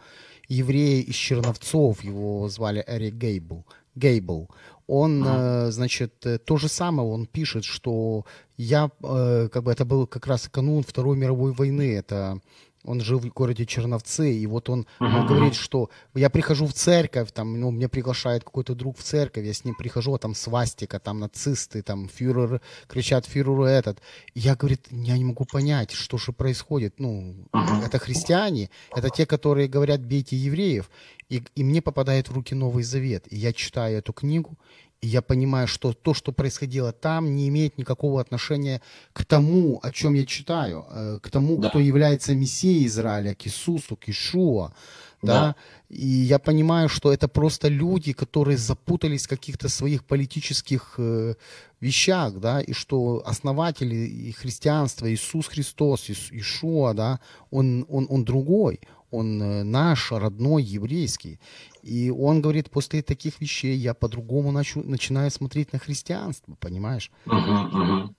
еврея 0.47 1.01
из 1.01 1.15
Черновцов, 1.15 2.03
его 2.03 2.47
звали 2.49 2.83
Эрик 2.87 3.15
Гейбл, 3.15 3.65
Гейбл, 3.95 4.49
он, 4.87 5.23
ага. 5.23 5.67
Э, 5.67 5.71
значит, 5.71 6.25
э, 6.25 6.37
то 6.37 6.57
же 6.57 6.67
самое, 6.67 7.09
он 7.09 7.25
пишет, 7.25 7.63
что 7.63 8.25
я, 8.57 8.91
э, 9.03 9.49
как 9.51 9.63
бы 9.63 9.71
это 9.71 9.85
был 9.85 10.05
как 10.07 10.27
раз 10.27 10.47
канун 10.51 10.83
Второй 10.83 11.17
мировой 11.17 11.53
войны, 11.53 11.95
это 11.95 12.39
он 12.85 13.01
жил 13.01 13.19
в 13.19 13.27
городе 13.27 13.65
Черновцы, 13.65 14.33
и 14.33 14.47
вот 14.47 14.69
он, 14.69 14.87
uh-huh. 14.99 15.19
он 15.19 15.27
говорит, 15.27 15.55
что 15.55 15.89
я 16.13 16.29
прихожу 16.29 16.65
в 16.67 16.73
церковь, 16.73 17.31
там, 17.31 17.59
ну, 17.59 17.71
мне 17.71 17.89
приглашает 17.89 18.43
какой-то 18.43 18.75
друг 18.75 18.97
в 18.97 19.03
церковь, 19.03 19.45
я 19.45 19.53
с 19.53 19.65
ним 19.65 19.75
прихожу, 19.75 20.13
а 20.13 20.17
там 20.17 20.35
свастика, 20.35 20.99
там 20.99 21.19
нацисты, 21.19 21.81
там 21.81 22.07
фюрер, 22.07 22.61
кричат 22.87 23.25
фюреру 23.25 23.63
этот. 23.63 23.99
Я, 24.33 24.55
говорит, 24.55 24.87
я 24.91 25.17
не 25.17 25.25
могу 25.25 25.45
понять, 25.45 25.91
что 25.91 26.17
же 26.17 26.31
происходит. 26.31 26.99
Ну, 26.99 27.35
uh-huh. 27.51 27.85
это 27.85 27.99
христиане, 27.99 28.69
это 28.95 29.09
те, 29.09 29.25
которые 29.25 29.67
говорят, 29.67 30.01
бейте 30.01 30.35
евреев. 30.35 30.89
И, 31.29 31.43
и 31.55 31.63
мне 31.63 31.81
попадает 31.81 32.29
в 32.29 32.33
руки 32.33 32.53
Новый 32.53 32.83
Завет, 32.83 33.25
и 33.31 33.35
я 33.35 33.51
читаю 33.51 33.97
эту 33.97 34.13
книгу, 34.13 34.57
и 35.05 35.07
я 35.07 35.21
понимаю, 35.21 35.67
что 35.67 35.93
то, 35.93 36.15
что 36.15 36.31
происходило 36.31 36.91
там, 36.91 37.35
не 37.35 37.47
имеет 37.49 37.77
никакого 37.77 38.19
отношения 38.19 38.81
к 39.13 39.23
тому, 39.23 39.79
о 39.83 39.91
чем 39.91 40.15
я 40.15 40.25
читаю, 40.25 40.85
э, 40.89 41.19
к 41.21 41.29
тому, 41.29 41.57
да. 41.57 41.69
кто 41.69 41.79
является 41.79 42.33
Мессией 42.33 42.87
Израиля, 42.87 43.35
к 43.35 43.45
Иисусу, 43.45 43.95
к 43.95 44.09
Ишуа. 44.09 44.73
Да. 45.21 45.33
да. 45.33 45.55
И 45.89 46.07
я 46.07 46.39
понимаю, 46.39 46.89
что 46.89 47.13
это 47.13 47.27
просто 47.27 47.67
люди, 47.67 48.13
которые 48.13 48.57
запутались 48.57 49.25
в 49.25 49.29
каких-то 49.29 49.69
своих 49.69 50.03
политических 50.03 50.95
э, 50.97 51.35
вещах, 51.79 52.39
да, 52.39 52.61
и 52.61 52.73
что 52.73 53.21
основатели 53.27 53.95
и 53.95 54.31
христианства, 54.31 55.07
Иисус 55.13 55.47
Христос, 55.47 56.09
Ишуа, 56.09 56.93
да, 56.93 57.19
он, 57.51 57.85
он, 57.89 58.07
он 58.09 58.25
другой, 58.25 58.79
он 59.15 59.41
э, 59.41 59.63
наш, 59.63 60.11
родной, 60.11 60.63
еврейский. 60.63 61.39
И 61.83 62.09
он 62.09 62.41
говорит, 62.41 62.69
после 62.69 63.01
таких 63.01 63.39
вещей 63.41 63.75
я 63.75 63.93
по-другому 63.93 64.51
начу, 64.51 64.81
начинаю 64.83 65.31
смотреть 65.31 65.73
на 65.73 65.79
христианство, 65.79 66.55
понимаешь? 66.59 67.11
Угу. 67.25 68.13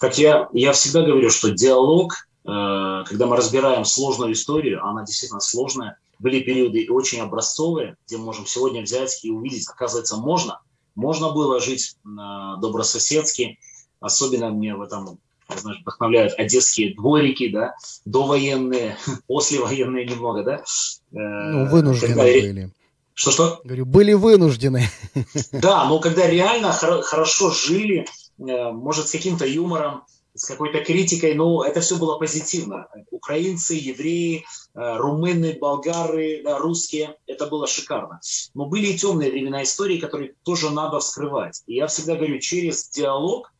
Так 0.00 0.18
я, 0.18 0.48
я 0.52 0.72
всегда 0.72 1.02
говорю, 1.02 1.30
что 1.30 1.50
диалог, 1.50 2.28
э, 2.44 3.04
когда 3.06 3.26
мы 3.26 3.36
разбираем 3.36 3.84
сложную 3.84 4.32
историю, 4.32 4.84
она 4.84 5.04
действительно 5.04 5.40
сложная, 5.40 5.98
были 6.18 6.40
периоды 6.40 6.86
очень 6.90 7.20
образцовые, 7.20 7.96
где 8.06 8.16
мы 8.16 8.24
можем 8.24 8.46
сегодня 8.46 8.82
взять 8.82 9.24
и 9.24 9.30
увидеть, 9.30 9.68
оказывается, 9.68 10.16
можно. 10.16 10.60
Можно 10.94 11.30
было 11.32 11.60
жить 11.60 11.96
э, 12.04 12.08
добрососедски. 12.60 13.58
Особенно 14.00 14.50
мне 14.50 14.74
в 14.74 14.82
этом 14.82 15.18
знаешь, 15.54 15.80
вдохновляют 15.80 16.34
одесские 16.38 16.94
дворики, 16.94 17.48
да, 17.48 17.74
довоенные, 18.04 18.96
послевоенные 19.26 20.06
немного, 20.06 20.42
да. 20.42 20.56
Э, 20.56 20.62
ну, 21.12 21.66
вынуждены 21.66 22.14
когда... 22.14 22.22
были. 22.22 22.70
Что-что? 23.14 23.60
Говорю, 23.64 23.86
были 23.86 24.12
вынуждены. 24.12 24.88
Да, 25.52 25.86
но 25.86 25.98
когда 26.00 26.26
реально 26.26 26.72
хор- 26.72 27.02
хорошо 27.02 27.50
жили, 27.50 28.06
э, 28.38 28.70
может, 28.72 29.08
с 29.08 29.12
каким-то 29.12 29.46
юмором, 29.46 30.02
с 30.34 30.44
какой-то 30.44 30.84
критикой, 30.84 31.34
но 31.34 31.64
это 31.64 31.80
все 31.80 31.96
было 31.96 32.18
позитивно. 32.18 32.88
Украинцы, 33.10 33.74
евреи, 33.74 34.44
э, 34.74 34.96
румыны, 34.98 35.56
болгары, 35.58 36.42
да, 36.44 36.58
русские, 36.58 37.16
это 37.26 37.46
было 37.46 37.66
шикарно. 37.66 38.20
Но 38.52 38.66
были 38.66 38.88
и 38.88 38.98
темные 38.98 39.30
времена 39.30 39.62
истории, 39.62 39.98
которые 39.98 40.34
тоже 40.42 40.70
надо 40.70 41.00
вскрывать. 41.00 41.62
И 41.66 41.76
я 41.76 41.86
всегда 41.86 42.16
говорю, 42.16 42.38
через 42.38 42.88
диалог, 42.90 43.50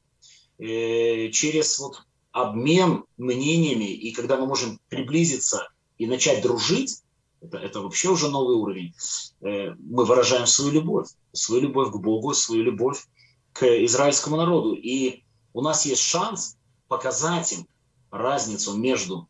э, 0.59 1.31
через 1.31 1.79
вот 1.79 2.03
обмен 2.33 3.05
мнениями, 3.17 3.91
и 3.91 4.13
когда 4.13 4.37
мы 4.37 4.47
можем 4.47 4.79
приблизиться 4.89 5.69
и 5.99 6.07
начать 6.07 6.43
дружить, 6.43 7.03
это, 7.41 7.59
это 7.59 7.81
вообще 7.81 8.11
уже 8.11 8.29
новый 8.29 8.57
уровень, 8.57 8.95
э, 9.41 9.75
мы 9.79 10.05
выражаем 10.05 10.47
свою 10.47 10.73
любовь, 10.73 11.09
свою 11.33 11.63
любовь 11.63 11.93
к 11.93 11.97
Богу, 11.97 12.35
свою 12.35 12.63
любовь 12.63 13.07
к 13.53 13.65
израильскому 13.85 14.37
народу. 14.37 14.75
И 14.75 15.25
у 15.53 15.63
нас 15.63 15.87
есть 15.87 16.03
шанс 16.03 16.57
показать 16.89 17.53
им 17.53 17.67
разницу 18.11 18.77
между 18.77 19.29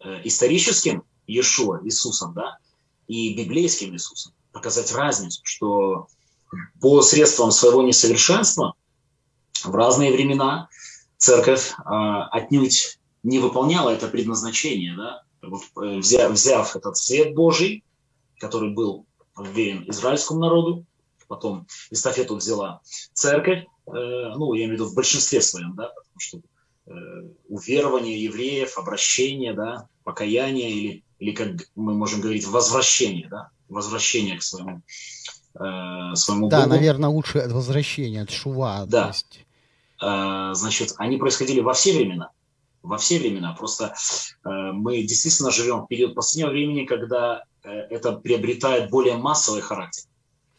э, 0.00 0.20
историческим 0.24 1.02
Иешуа, 1.26 1.80
Иисусом, 1.84 2.34
да, 2.34 2.58
и 3.08 3.34
библейским 3.34 3.92
Иисусом. 3.94 4.32
Показать 4.52 4.92
разницу, 4.92 5.40
что 5.42 6.06
по 6.80 7.02
средствам 7.02 7.50
своего 7.50 7.82
несовершенства 7.82 8.73
в 9.64 9.74
разные 9.74 10.12
времена 10.12 10.68
церковь 11.16 11.72
э, 11.72 11.84
отнюдь 12.30 12.98
не 13.22 13.38
выполняла 13.38 13.90
это 13.90 14.08
предназначение, 14.08 14.94
да, 14.96 15.22
вот, 15.42 15.62
э, 15.82 15.98
взяв, 15.98 16.32
взяв 16.32 16.76
этот 16.76 16.96
свет 16.96 17.34
Божий, 17.34 17.84
который 18.38 18.70
был 18.70 19.06
вверен 19.36 19.88
израильскому 19.88 20.40
народу, 20.40 20.84
потом 21.26 21.66
эстафету 21.90 22.36
взяла 22.36 22.80
церковь, 23.12 23.64
э, 23.86 23.90
ну, 23.92 24.54
я 24.54 24.64
имею 24.64 24.70
в 24.70 24.80
виду 24.80 24.84
в 24.86 24.94
большинстве 24.94 25.40
своем, 25.40 25.74
да, 25.74 25.88
потому 25.88 26.20
что 26.20 26.38
э, 26.86 26.92
уверование 27.48 28.22
евреев, 28.22 28.78
обращение, 28.78 29.54
да, 29.54 29.88
покаяние 30.04 30.70
или, 30.70 31.04
или, 31.18 31.30
как 31.32 31.68
мы 31.74 31.94
можем 31.94 32.20
говорить, 32.20 32.46
возвращение, 32.46 33.28
да, 33.28 33.50
возвращение 33.68 34.38
к 34.38 34.42
своему, 34.42 34.82
э, 35.54 36.14
своему 36.14 36.48
да, 36.48 36.58
Богу. 36.58 36.68
Да, 36.70 36.76
наверное, 36.76 37.08
лучше 37.08 37.38
от 37.38 37.52
возвращения, 37.52 38.22
от 38.22 38.30
шува. 38.30 38.84
Да. 38.86 39.08
есть... 39.08 39.44
э, 40.00 40.50
значит, 40.54 40.94
они 40.98 41.16
происходили 41.16 41.60
во 41.60 41.72
все 41.72 41.96
времена, 41.96 42.30
во 42.82 42.98
все 42.98 43.18
времена. 43.18 43.54
Просто 43.58 43.94
э, 44.44 44.48
мы 44.48 45.02
действительно 45.02 45.50
живем 45.50 45.82
в 45.82 45.86
период 45.86 46.14
последнего 46.14 46.50
времени, 46.50 46.84
когда 46.84 47.44
э, 47.62 47.70
это 47.70 48.12
приобретает 48.12 48.90
более 48.90 49.16
массовый 49.16 49.60
характер. 49.60 50.04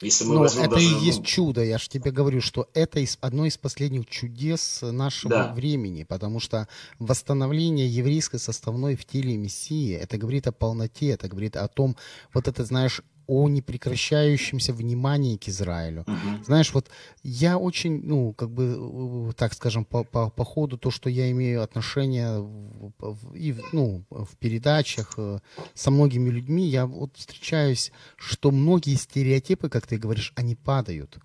Если 0.01 0.25
мы 0.25 0.35
Но 0.35 0.45
это 0.45 0.69
даже, 0.69 0.85
и 0.85 1.05
есть 1.05 1.19
ну... 1.19 1.25
чудо. 1.25 1.63
Я 1.63 1.77
же 1.77 1.87
тебе 1.87 2.11
говорю, 2.11 2.41
что 2.41 2.67
это 2.73 2.99
из, 2.99 3.17
одно 3.21 3.45
из 3.45 3.57
последних 3.57 4.07
чудес 4.07 4.79
нашего 4.81 5.33
да. 5.33 5.53
времени, 5.53 6.03
потому 6.03 6.41
что 6.41 6.67
восстановление 6.99 7.87
еврейской 7.87 8.37
составной 8.37 8.97
в 8.97 9.05
теле 9.05 9.37
Мессии, 9.37 9.95
это 9.95 10.17
говорит 10.17 10.47
о 10.47 10.51
полноте, 10.51 11.11
это 11.11 11.29
говорит 11.29 11.55
о 11.55 11.67
том, 11.69 11.95
вот 12.33 12.49
это, 12.49 12.65
знаешь, 12.65 13.01
о 13.27 13.49
непрекращающемся 13.49 14.73
внимании 14.73 15.37
к 15.37 15.47
Израилю. 15.47 16.03
Uh-huh. 16.07 16.43
Знаешь, 16.45 16.73
вот 16.73 16.89
я 17.23 17.57
очень, 17.57 18.01
ну, 18.03 18.33
как 18.33 18.51
бы, 18.51 19.29
э, 19.29 19.33
так 19.33 19.53
скажем, 19.53 19.85
по, 19.85 20.03
по, 20.03 20.29
по 20.29 20.43
ходу 20.43 20.77
то, 20.77 20.91
что 20.91 21.09
я 21.09 21.31
имею 21.31 21.63
отношение 21.63 22.39
в, 22.39 22.93
в, 22.99 23.35
и, 23.35 23.55
ну, 23.71 24.03
в 24.09 24.35
передачах 24.37 25.13
э, 25.17 25.39
со 25.73 25.91
многими 25.91 26.29
людьми, 26.29 26.67
я 26.67 26.85
вот 26.85 27.15
встречаюсь, 27.15 27.91
что 28.15 28.51
многие 28.51 28.95
стереотипы, 28.95 29.69
как 29.69 29.87
ты 29.87 29.97
говоришь, 29.97 30.33
они 30.35 30.55
падают. 30.55 31.17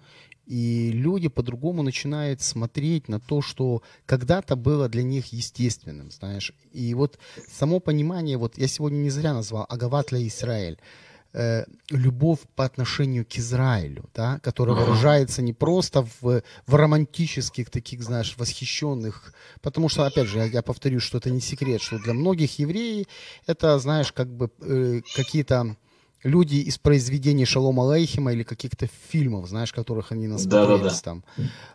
И 0.51 0.91
люди 0.93 1.29
по-другому 1.29 1.85
начинают 1.85 2.41
смотреть 2.41 3.07
на 3.07 3.21
то, 3.21 3.41
что 3.41 3.83
когда-то 4.05 4.57
было 4.57 4.89
для 4.89 5.05
них 5.05 5.33
естественным, 5.33 6.11
знаешь. 6.11 6.53
И 6.73 6.93
вот 6.95 7.21
само 7.49 7.79
понимание, 7.79 8.37
вот 8.37 8.59
я 8.59 8.67
сегодня 8.67 8.97
не 8.97 9.11
зря 9.11 9.33
назвал 9.33 9.65
Агават 9.69 10.13
Израиль 10.13 10.81
э, 11.33 11.64
любовь 11.91 12.41
по 12.57 12.64
отношению 12.64 13.24
к 13.24 13.39
Израилю, 13.39 14.09
да, 14.14 14.39
которая 14.41 14.76
выражается 14.76 15.43
не 15.43 15.53
просто 15.53 16.07
в, 16.20 16.43
в 16.66 16.74
романтических 16.74 17.70
таких, 17.70 18.03
знаешь, 18.03 18.35
восхищенных, 18.37 19.35
потому 19.61 19.89
что, 19.89 20.07
опять 20.07 20.28
же, 20.28 20.39
я, 20.39 20.45
я 20.45 20.62
повторю, 20.62 21.01
что 21.01 21.18
это 21.18 21.31
не 21.31 21.41
секрет, 21.41 21.83
что 21.83 21.99
для 21.99 22.14
многих 22.14 22.59
евреев 22.59 23.07
это, 23.47 23.78
знаешь, 23.78 24.12
как 24.12 24.28
бы 24.28 24.51
э, 24.61 25.01
какие-то 25.14 25.76
люди 26.23 26.57
из 26.57 26.79
произведений 26.79 27.45
Шалома 27.45 27.91
Алейхима 27.91 28.33
или 28.33 28.43
каких-то 28.43 28.89
фильмов, 29.09 29.49
знаешь, 29.49 29.73
которых 29.73 30.12
они 30.12 30.27
насмотрелись 30.27 30.81
да, 30.81 30.85
да, 30.85 30.91
да. 30.91 31.01
там. 31.03 31.25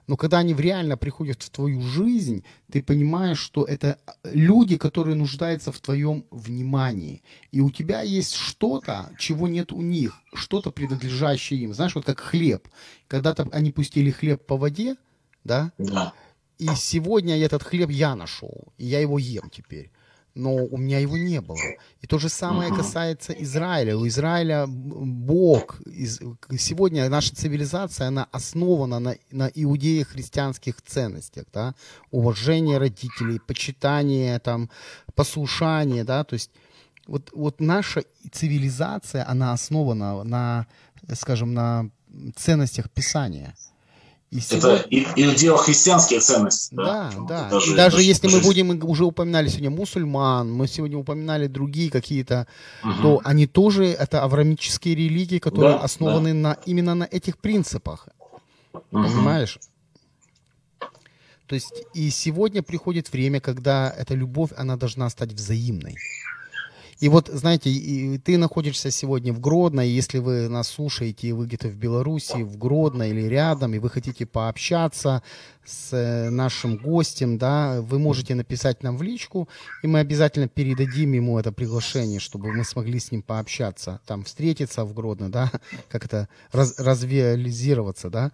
Но 0.08 0.18
когда 0.18 0.40
они 0.40 0.54
реально 0.54 0.98
приходят 0.98 1.42
в 1.42 1.50
твою 1.50 1.82
жизнь, 1.82 2.44
ты 2.72 2.84
понимаешь, 2.84 3.40
что 3.40 3.64
это 3.64 3.98
люди, 4.24 4.78
которые 4.78 5.16
нуждаются 5.16 5.72
в 5.72 5.80
твоем 5.80 6.26
внимании. 6.32 7.24
И 7.52 7.62
у 7.62 7.72
тебя 7.72 8.02
есть 8.02 8.36
что-то, 8.36 9.12
чего 9.18 9.48
нет 9.48 9.72
у 9.72 9.82
них, 9.82 10.22
что-то 10.34 10.72
принадлежащее 10.72 11.62
им. 11.62 11.74
Знаешь, 11.74 11.96
вот 11.96 12.06
как 12.06 12.20
хлеб. 12.20 12.68
Когда-то 13.08 13.48
они 13.52 13.72
пустили 13.72 14.12
хлеб 14.12 14.46
по 14.46 14.58
воде, 14.58 14.96
да? 15.44 15.72
Да. 15.78 16.14
И 16.58 16.68
сегодня 16.76 17.38
этот 17.38 17.64
хлеб 17.64 17.90
я 17.90 18.16
нашел, 18.16 18.74
и 18.78 18.86
я 18.86 19.00
его 19.00 19.20
ем 19.20 19.50
теперь 19.50 19.92
но 20.36 20.54
у 20.54 20.78
меня 20.78 21.00
его 21.00 21.18
не 21.18 21.40
было. 21.42 21.58
И 22.02 22.08
то 22.08 22.20
же 22.20 22.30
самое 22.30 22.74
касается 22.76 23.32
Израиля. 23.34 23.98
У 23.98 24.06
Израиля 24.08 24.66
Бог. 24.68 25.82
Сегодня 26.58 27.10
наша 27.10 27.34
цивилизация, 27.36 28.08
она 28.08 28.28
основана 28.32 29.00
на, 29.00 29.16
на 29.32 29.50
иудеях-христианских 29.54 30.82
ценностях. 30.82 31.46
Да? 31.54 31.74
Уважение 32.12 32.78
родителей, 32.78 33.40
почитание, 33.40 34.40
там, 34.40 34.70
послушание. 35.16 36.04
Да? 36.04 36.26
То 36.26 36.34
есть 36.34 36.52
вот, 37.08 37.32
вот 37.34 37.62
наша 37.62 38.04
цивилизация, 38.32 39.28
она 39.28 39.54
основана 39.54 40.24
на, 40.24 40.68
скажем, 41.14 41.54
на 41.54 41.90
ценностях 42.36 42.90
Писания. 42.90 43.56
И 44.36 44.42
сегодня... 44.42 44.80
Это 44.80 45.14
иудео-христианские 45.16 46.20
ценности. 46.20 46.76
Да, 46.76 47.10
да. 47.16 47.26
да. 47.28 47.50
Даже, 47.50 47.72
и 47.72 47.76
даже, 47.76 48.02
если 48.02 48.28
мы 48.28 48.42
будем, 48.42 48.84
уже 48.84 49.06
упоминали 49.06 49.48
сегодня 49.48 49.70
мусульман, 49.70 50.52
мы 50.52 50.68
сегодня 50.68 50.98
упоминали 50.98 51.48
другие 51.48 51.90
какие-то, 51.90 52.46
угу. 52.84 53.02
то 53.02 53.22
они 53.24 53.48
тоже, 53.48 53.86
это 53.86 54.24
аврамические 54.24 54.96
религии, 54.96 55.40
которые 55.40 55.76
да, 55.76 55.84
основаны 55.84 56.34
да. 56.34 56.40
На, 56.40 56.58
именно 56.66 56.96
на 56.96 57.06
этих 57.06 57.38
принципах. 57.38 58.10
Угу. 58.74 58.82
Понимаешь? 58.92 59.58
То 61.48 61.56
есть 61.56 61.84
и 61.94 62.10
сегодня 62.10 62.62
приходит 62.62 63.14
время, 63.14 63.40
когда 63.40 63.90
эта 63.98 64.16
любовь, 64.16 64.50
она 64.58 64.76
должна 64.76 65.10
стать 65.10 65.32
взаимной. 65.32 65.96
И 67.00 67.10
вот, 67.10 67.28
знаете, 67.28 67.70
ты 68.24 68.38
находишься 68.38 68.90
сегодня 68.90 69.34
в 69.34 69.42
Гродно, 69.42 69.86
и 69.86 69.90
если 69.90 70.20
вы 70.20 70.48
нас 70.48 70.70
слушаете, 70.70 71.28
и 71.28 71.32
вы 71.34 71.46
где-то 71.46 71.68
в 71.68 71.76
Беларуси, 71.76 72.42
в 72.42 72.58
Гродно 72.58 73.04
или 73.10 73.24
рядом, 73.24 73.74
и 73.74 73.80
вы 73.80 73.90
хотите 73.90 74.26
пообщаться 74.26 75.22
с 75.66 75.92
э, 75.92 76.30
нашим 76.30 76.78
гостем, 76.78 77.38
да, 77.38 77.82
вы 77.82 78.00
можете 78.00 78.34
написать 78.34 78.82
нам 78.82 78.98
в 78.98 79.02
личку, 79.02 79.50
и 79.84 79.88
мы 79.88 80.00
обязательно 80.00 80.48
передадим 80.48 81.12
ему 81.12 81.38
это 81.38 81.52
приглашение, 81.52 82.20
чтобы 82.20 82.54
мы 82.54 82.64
смогли 82.64 83.00
с 83.00 83.12
ним 83.12 83.24
пообщаться, 83.24 84.00
там 84.06 84.24
встретиться 84.24 84.86
в 84.86 84.94
Гродно, 84.94 85.30
да, 85.30 85.52
как 85.90 86.06
это, 86.06 86.30
раз, 86.54 86.76
развиализироваться, 86.78 88.10
да. 88.10 88.32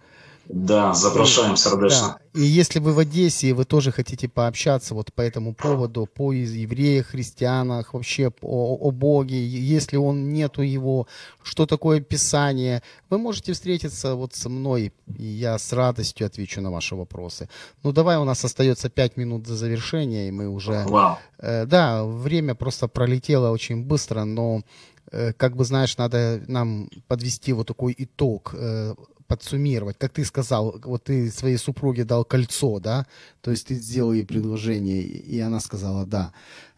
Да, 0.48 0.92
запрошаем 0.94 1.56
сердечно. 1.56 2.18
Да. 2.34 2.40
И 2.40 2.42
если 2.42 2.78
вы 2.78 2.92
в 2.92 2.98
Одессе, 2.98 3.48
и 3.48 3.52
вы 3.52 3.64
тоже 3.64 3.92
хотите 3.92 4.28
пообщаться 4.28 4.94
вот 4.94 5.12
по 5.12 5.20
этому 5.20 5.54
поводу, 5.54 6.06
по 6.06 6.32
евреях, 6.32 7.08
христианах, 7.08 7.94
вообще 7.94 8.32
о, 8.40 8.76
о 8.76 8.90
Боге, 8.90 9.46
если 9.46 9.96
он 9.96 10.32
нету 10.32 10.62
его, 10.62 11.06
что 11.42 11.66
такое 11.66 12.00
Писание, 12.00 12.82
вы 13.10 13.18
можете 13.18 13.52
встретиться 13.52 14.14
вот 14.14 14.34
со 14.34 14.48
мной, 14.48 14.92
и 15.18 15.24
я 15.24 15.58
с 15.58 15.72
радостью 15.72 16.26
отвечу 16.26 16.60
на 16.60 16.70
ваши 16.70 16.96
вопросы. 16.96 17.48
Ну, 17.82 17.92
давай, 17.92 18.16
у 18.16 18.24
нас 18.24 18.44
остается 18.44 18.88
пять 18.88 19.16
минут 19.16 19.42
до 19.42 19.54
завершения, 19.54 20.28
и 20.28 20.32
мы 20.32 20.48
уже... 20.48 20.84
Wow. 20.88 21.16
Э, 21.38 21.66
да, 21.66 22.04
время 22.04 22.54
просто 22.54 22.88
пролетело 22.88 23.50
очень 23.50 23.84
быстро, 23.84 24.24
но 24.24 24.62
э, 25.10 25.32
как 25.34 25.56
бы, 25.56 25.64
знаешь, 25.64 25.98
надо 25.98 26.42
нам 26.48 26.88
подвести 27.08 27.52
вот 27.52 27.66
такой 27.66 27.94
итог 27.98 28.54
э, 28.54 28.94
подсуммировать, 29.26 29.98
как 29.98 30.12
ты 30.12 30.24
сказал, 30.24 30.80
вот 30.84 31.04
ты 31.04 31.30
своей 31.30 31.58
супруге 31.58 32.04
дал 32.04 32.24
кольцо, 32.24 32.80
да, 32.80 33.06
то 33.40 33.50
есть 33.50 33.68
ты 33.68 33.74
сделал 33.74 34.12
ей 34.12 34.24
предложение, 34.24 35.02
и 35.02 35.40
она 35.40 35.60
сказала 35.60 36.06
да. 36.06 36.32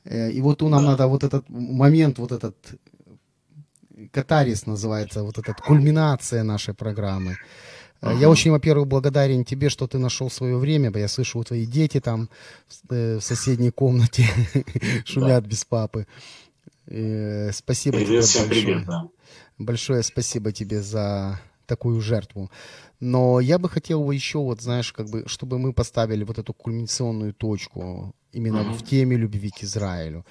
Э, 0.04 0.30
и 0.30 0.40
вот 0.40 0.62
нам 0.62 0.84
надо 0.84 1.06
вот 1.06 1.24
этот 1.24 1.48
момент, 1.48 2.18
вот 2.18 2.32
этот 2.32 2.56
катарис 4.10 4.66
называется, 4.66 5.22
вот 5.22 5.38
эта 5.38 5.54
кульминация 5.54 6.42
нашей 6.42 6.74
программы. 6.74 7.36
Uh-huh. 8.02 8.18
Я 8.18 8.28
очень, 8.28 8.50
во-первых, 8.50 8.86
благодарен 8.86 9.44
тебе, 9.44 9.70
что 9.70 9.86
ты 9.86 9.98
нашел 9.98 10.30
свое 10.30 10.56
время. 10.58 10.92
Я 10.94 11.08
слышу, 11.08 11.38
у 11.38 11.44
твои 11.44 11.64
дети 11.64 12.00
там 12.00 12.28
в 12.88 13.20
соседней 13.20 13.70
комнате 13.70 14.26
шумят 15.06 15.46
без 15.46 15.64
папы. 15.64 16.06
Спасибо 16.86 17.98
тебе 18.00 18.20
большое. 18.20 19.10
Большое 19.56 20.02
спасибо 20.02 20.52
тебе 20.52 20.82
за 20.82 21.40
такую 21.66 22.00
жертву. 22.00 22.50
Но 23.00 23.40
я 23.40 23.58
бы 23.58 23.68
хотел 23.68 24.10
еще, 24.10 24.38
вот 24.38 24.60
знаешь, 24.60 24.92
как 24.92 25.08
бы, 25.08 25.24
чтобы 25.26 25.58
мы 25.58 25.72
поставили 25.72 26.24
вот 26.24 26.38
эту 26.38 26.52
кульминационную 26.52 27.34
точку 27.34 28.14
именно 28.32 28.58
mm-hmm. 28.58 28.74
в 28.74 28.82
теме 28.84 29.16
любви 29.16 29.50
к 29.50 29.62
Израилю. 29.62 30.24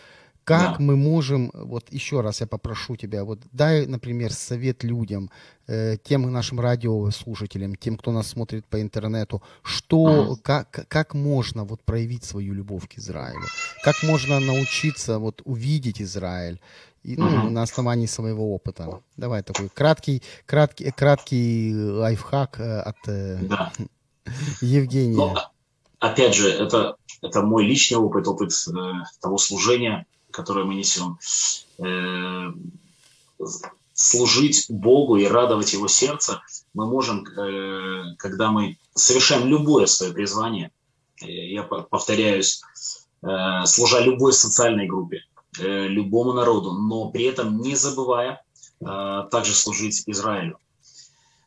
Как 0.44 0.78
да. 0.78 0.84
мы 0.84 0.98
можем, 0.98 1.52
вот 1.54 1.86
еще 1.94 2.20
раз 2.20 2.42
я 2.42 2.48
попрошу 2.48 2.98
тебя, 2.98 3.24
вот 3.24 3.40
дай, 3.54 3.86
например, 3.88 4.34
совет 4.34 4.84
людям, 4.84 5.30
э, 5.68 5.96
тем 6.04 6.30
нашим 6.30 6.60
радиослушателям, 6.60 7.76
тем, 7.76 7.96
кто 7.96 8.12
нас 8.12 8.28
смотрит 8.28 8.66
по 8.66 8.82
интернету, 8.82 9.42
что, 9.62 9.98
mm-hmm. 9.98 10.42
как, 10.42 10.86
как 10.90 11.14
можно 11.14 11.64
вот 11.64 11.82
проявить 11.84 12.26
свою 12.26 12.54
любовь 12.54 12.90
к 12.90 12.98
Израилю, 12.98 13.46
как 13.84 14.04
можно 14.04 14.42
научиться 14.42 15.18
вот 15.18 15.42
увидеть 15.46 16.02
Израиль, 16.02 16.60
и, 17.04 17.18
ну, 17.18 17.28
угу. 17.28 17.50
на 17.50 17.64
основании 17.64 18.06
своего 18.06 18.54
опыта. 18.54 19.02
Давай 19.18 19.44
такой 19.44 19.70
краткий, 19.70 20.22
краткий, 20.46 20.92
краткий 20.92 21.76
лайфхак 21.76 22.60
э, 22.60 22.80
от 22.80 22.98
э, 23.08 23.38
да. 23.42 23.74
Евгения. 24.62 25.16
Но, 25.16 25.36
опять 26.00 26.36
же, 26.36 26.50
это, 26.50 26.96
это 27.22 27.42
мой 27.42 27.66
личный 27.66 27.98
опыт, 27.98 28.28
опыт 28.28 28.52
э, 28.52 28.72
того 29.22 29.38
служения, 29.38 30.06
которое 30.32 30.66
мы 30.66 30.76
несем. 30.76 31.20
Э, 31.80 32.52
служить 33.94 34.66
Богу 34.70 35.18
и 35.18 35.26
радовать 35.26 35.74
Его 35.74 35.88
сердце 35.88 36.42
мы 36.74 36.88
можем, 36.88 37.26
э, 37.26 38.16
когда 38.18 38.52
мы 38.52 38.78
совершаем 38.96 39.48
любое 39.48 39.86
свое 39.86 40.14
призвание. 40.14 40.72
Э, 41.22 41.26
я 41.28 41.64
повторяюсь, 41.64 42.62
э, 43.22 43.66
служа 43.66 44.00
любой 44.00 44.34
социальной 44.34 44.88
группе, 44.88 45.18
э, 45.18 45.33
любому 45.60 46.34
народу, 46.34 46.74
но 46.74 47.10
при 47.10 47.26
этом 47.26 47.62
не 47.62 47.76
забывая 47.76 48.44
э, 48.82 49.24
также 49.32 49.54
служить 49.54 50.04
Израилю. 50.08 50.58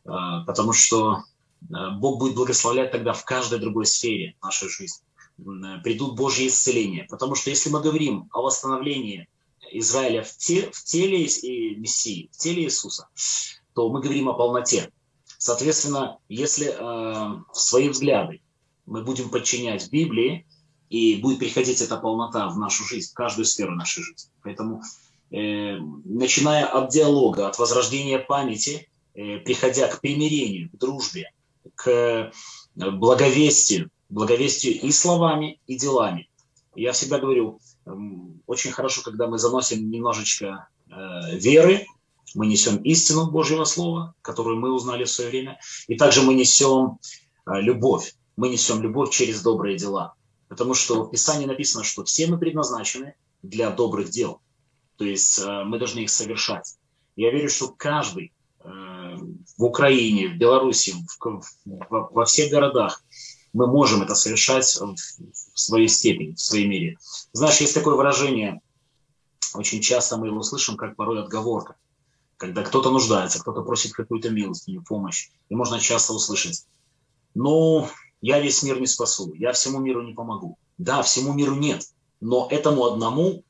Э, 0.07 0.43
потому 0.45 0.73
что 0.73 1.23
э, 1.61 1.89
Бог 1.97 2.19
будет 2.19 2.35
благословлять 2.35 2.91
тогда 2.91 3.13
в 3.13 3.25
каждой 3.25 3.59
другой 3.59 3.85
сфере 3.85 4.35
нашей 4.41 4.69
жизни. 4.69 5.05
Э, 5.39 5.81
придут 5.83 6.15
Божьи 6.15 6.47
исцеления. 6.47 7.05
Потому 7.09 7.35
что 7.35 7.49
если 7.49 7.69
мы 7.69 7.81
говорим 7.81 8.29
о 8.31 8.41
восстановлении 8.41 9.27
Израиля 9.71 10.23
в, 10.23 10.37
те, 10.37 10.69
в 10.71 10.83
теле 10.83 11.23
Мессии, 11.23 12.29
в 12.31 12.37
теле 12.37 12.63
Иисуса, 12.63 13.07
то 13.73 13.89
мы 13.89 14.01
говорим 14.01 14.29
о 14.29 14.33
полноте. 14.33 14.91
Соответственно, 15.37 16.17
если 16.29 16.73
э, 16.73 17.41
свои 17.53 17.89
взгляды 17.89 18.41
мы 18.85 19.03
будем 19.03 19.29
подчинять 19.29 19.91
Библии, 19.91 20.47
и 20.89 21.17
будет 21.17 21.39
приходить 21.39 21.81
эта 21.81 21.97
полнота 21.97 22.47
в 22.49 22.57
нашу 22.57 22.83
жизнь, 22.83 23.11
в 23.11 23.13
каждую 23.13 23.45
сферу 23.45 23.75
нашей 23.75 24.03
жизни. 24.03 24.31
Поэтому, 24.41 24.81
э, 25.31 25.77
начиная 26.05 26.65
от 26.65 26.89
диалога, 26.89 27.47
от 27.47 27.59
возрождения 27.59 28.19
памяти, 28.19 28.89
э, 29.13 29.37
приходя 29.39 29.87
к 29.87 30.01
примирению, 30.01 30.69
к 30.69 30.77
дружбе, 30.77 31.31
к 31.75 31.89
э, 31.89 32.31
благовестию, 32.75 33.89
благовестию 34.09 34.79
и 34.79 34.91
словами, 34.91 35.59
и 35.67 35.77
делами. 35.77 36.29
Я 36.75 36.91
всегда 36.91 37.19
говорю, 37.19 37.59
э, 37.85 37.91
очень 38.45 38.71
хорошо, 38.71 39.01
когда 39.01 39.27
мы 39.27 39.37
заносим 39.37 39.89
немножечко 39.89 40.67
э, 40.89 41.37
веры, 41.37 41.85
мы 42.35 42.47
несем 42.47 42.77
истину 42.77 43.31
Божьего 43.31 43.63
Слова, 43.63 44.13
которую 44.21 44.59
мы 44.59 44.71
узнали 44.71 45.05
в 45.05 45.09
свое 45.09 45.29
время, 45.29 45.59
и 45.87 45.95
также 45.95 46.21
мы 46.21 46.33
несем 46.33 46.99
э, 47.45 47.61
любовь. 47.61 48.13
Мы 48.35 48.49
несем 48.49 48.81
любовь 48.83 49.09
через 49.09 49.41
добрые 49.41 49.77
дела. 49.77 50.13
Потому 50.47 50.73
что 50.73 51.03
в 51.03 51.11
Писании 51.11 51.45
написано, 51.45 51.83
что 51.83 52.03
все 52.03 52.27
мы 52.27 52.37
предназначены 52.37 53.15
для 53.41 53.69
добрых 53.69 54.09
дел. 54.09 54.41
То 54.97 55.05
есть 55.05 55.39
э, 55.39 55.63
мы 55.63 55.77
должны 55.77 55.99
их 55.99 56.09
совершать. 56.09 56.77
Я 57.15 57.31
верю, 57.31 57.49
что 57.49 57.69
каждый 57.69 58.31
э, 58.59 58.67
в 59.57 59.63
Украине, 59.63 60.29
в 60.29 60.37
Беларуси, 60.37 60.93
в, 61.19 61.41
в, 61.65 62.09
во 62.11 62.25
всех 62.25 62.51
городах 62.51 63.03
мы 63.53 63.67
можем 63.67 64.03
это 64.03 64.15
совершать 64.15 64.65
в 64.65 65.59
своей 65.59 65.87
степени, 65.87 66.33
в 66.33 66.39
своей 66.39 66.67
мере. 66.67 66.97
Знаешь, 67.33 67.59
есть 67.59 67.73
такое 67.73 67.95
выражение, 67.95 68.61
очень 69.53 69.81
часто 69.81 70.17
мы 70.17 70.27
его 70.27 70.43
слышим, 70.43 70.77
как 70.77 70.95
порой 70.95 71.21
отговорка. 71.21 71.75
Когда 72.37 72.61
кто-то 72.61 72.91
нуждается, 72.91 73.39
кто-то 73.39 73.63
просит 73.63 73.93
какую-то 73.93 74.29
милостыню, 74.29 74.83
помощь. 74.83 75.29
И 75.49 75.55
можно 75.55 75.79
часто 75.79 76.13
услышать, 76.13 76.67
ну, 77.33 77.89
я 78.21 78.39
весь 78.39 78.63
мир 78.63 78.79
не 78.79 78.87
спасу, 78.87 79.33
я 79.33 79.51
всему 79.51 79.79
миру 79.79 80.01
не 80.01 80.13
помогу. 80.13 80.57
Да, 80.77 81.01
всему 81.01 81.33
миру 81.33 81.55
нет, 81.55 81.83
но 82.19 82.47
этому 82.49 82.85
одному 82.85 83.43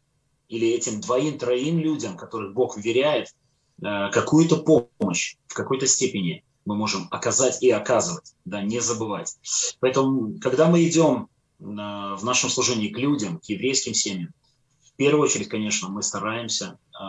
или 0.49 0.69
этим 0.69 1.01
двоим, 1.01 1.37
троим 1.37 1.79
людям, 1.79 2.17
которых 2.17 2.53
Бог 2.53 2.77
вверяет, 2.77 3.35
э, 3.81 4.09
какую-то 4.11 4.57
помощь 4.57 5.35
в 5.47 5.53
какой-то 5.53 5.87
степени 5.87 6.43
мы 6.65 6.75
можем 6.75 7.07
оказать 7.11 7.63
и 7.63 7.69
оказывать, 7.69 8.33
да, 8.45 8.61
не 8.61 8.79
забывать. 8.79 9.37
Поэтому, 9.79 10.37
когда 10.39 10.67
мы 10.67 10.85
идем 10.87 11.29
э, 11.59 11.63
в 11.63 12.19
нашем 12.23 12.49
служении 12.49 12.89
к 12.89 12.97
людям, 12.97 13.39
к 13.39 13.45
еврейским 13.45 13.93
семьям, 13.93 14.33
в 14.81 14.93
первую 14.97 15.23
очередь, 15.23 15.49
конечно, 15.49 15.89
мы 15.89 16.01
стараемся 16.01 16.77
э, 16.93 17.03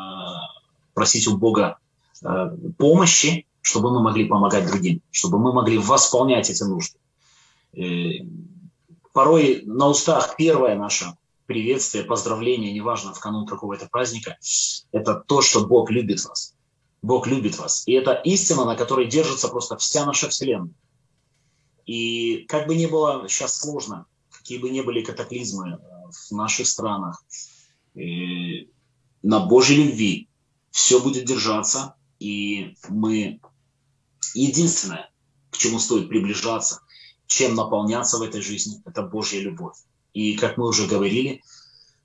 просить 0.94 1.26
у 1.26 1.36
Бога 1.36 1.78
помощи, 2.78 3.46
чтобы 3.60 3.92
мы 3.92 4.02
могли 4.02 4.24
помогать 4.24 4.66
другим, 4.66 5.02
чтобы 5.12 5.38
мы 5.38 5.52
могли 5.52 5.78
восполнять 5.78 6.50
эти 6.50 6.64
нужды. 6.64 6.97
Э, 7.74 8.24
порой 9.12 9.62
на 9.66 9.88
устах 9.88 10.36
первое 10.36 10.76
наше 10.76 11.06
приветствие, 11.46 12.04
поздравление, 12.04 12.72
неважно, 12.72 13.14
в 13.14 13.20
канун 13.20 13.46
какого-то 13.46 13.88
праздника, 13.90 14.36
это 14.92 15.14
то, 15.14 15.40
что 15.40 15.66
Бог 15.66 15.90
любит 15.90 16.24
вас. 16.24 16.54
Бог 17.00 17.26
любит 17.26 17.58
вас. 17.58 17.86
И 17.86 17.92
это 17.92 18.12
истина, 18.12 18.64
на 18.64 18.76
которой 18.76 19.06
держится 19.06 19.48
просто 19.48 19.76
вся 19.76 20.04
наша 20.04 20.28
Вселенная. 20.28 20.74
И 21.86 22.44
как 22.48 22.66
бы 22.66 22.76
ни 22.76 22.86
было 22.86 23.26
сейчас 23.28 23.58
сложно, 23.58 24.06
какие 24.30 24.58
бы 24.58 24.68
ни 24.68 24.82
были 24.82 25.02
катаклизмы 25.02 25.70
э, 25.70 25.78
в 26.10 26.32
наших 26.32 26.66
странах, 26.66 27.24
э, 27.94 28.66
на 29.22 29.40
Божьей 29.40 29.84
любви 29.84 30.28
все 30.70 31.00
будет 31.00 31.24
держаться, 31.24 31.94
и 32.18 32.74
мы 32.88 33.40
единственное, 34.34 35.10
к 35.50 35.56
чему 35.56 35.78
стоит 35.78 36.08
приближаться, 36.08 36.82
чем 37.28 37.54
наполняться 37.54 38.18
в 38.18 38.22
этой 38.22 38.40
жизни, 38.40 38.82
это 38.84 39.02
Божья 39.02 39.38
любовь. 39.40 39.76
И, 40.14 40.34
как 40.36 40.56
мы 40.56 40.66
уже 40.66 40.88
говорили, 40.88 41.42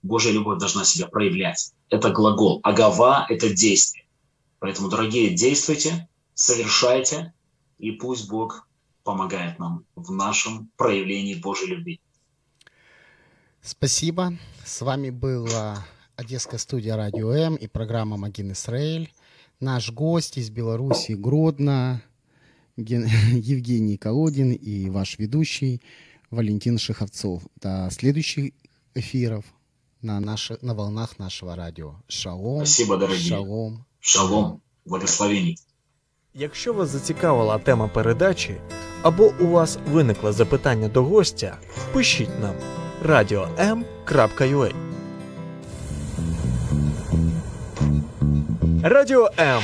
Божья 0.04 0.32
любовь 0.32 0.60
должна 0.60 0.84
себя 0.84 1.08
проявлять. 1.08 1.74
Это 1.90 2.12
глагол. 2.12 2.60
Агава– 2.62 3.26
это 3.30 3.50
действие. 3.50 4.06
Поэтому, 4.60 4.90
дорогие, 4.90 5.34
действуйте, 5.34 6.08
совершайте, 6.34 7.34
и 7.80 7.92
пусть 7.92 8.30
Бог 8.30 8.68
помогает 9.04 9.60
нам 9.60 9.86
в 9.96 10.12
нашем 10.12 10.70
проявлении 10.78 11.36
Божьей 11.36 11.70
любви. 11.70 12.00
Спасибо. 13.62 14.34
С 14.66 14.82
вами 14.82 15.10
была 15.10 15.86
Одесская 16.18 16.60
студия 16.60 16.96
Радио 16.98 17.32
М 17.32 17.56
и 17.56 17.68
программа 17.68 18.18
«Магин 18.18 18.52
Израиль». 18.52 19.12
Наш 19.62 19.92
гость 19.92 20.38
из 20.38 20.50
Беларуси, 20.50 21.14
Гродно, 21.14 22.02
Евгений 22.78 23.98
Колодин 23.98 24.52
и 24.52 24.90
ваш 24.90 25.20
ведущий 25.20 25.82
Валентин 26.32 26.80
Шиховцов. 26.80 27.44
До 27.62 27.90
следующих 27.92 28.52
эфиров 28.96 29.46
на, 30.02 30.20
наши, 30.20 30.58
на 30.62 30.74
волнах 30.74 31.20
нашего 31.20 31.56
радіо. 31.56 31.96
Шалом. 32.08 32.66
Спасибо, 32.66 32.98
дорогие. 32.98 33.30
Шалом. 33.30 33.86
Шалом. 34.00 34.62
Благословений. 34.86 35.58
Якщо 36.34 36.74
вас 36.74 36.90
зацікавила 36.90 37.58
тема 37.58 37.88
передачі, 37.88 38.56
або 39.02 39.34
у 39.40 39.48
вас 39.48 39.78
виникло 39.92 40.32
запитання 40.32 40.88
до 40.88 41.04
гостя, 41.04 41.58
пишіть 41.94 42.40
нам 42.42 42.56
radio.m.ua 43.06 44.74
Радіо 48.84 49.30
М 49.40 49.64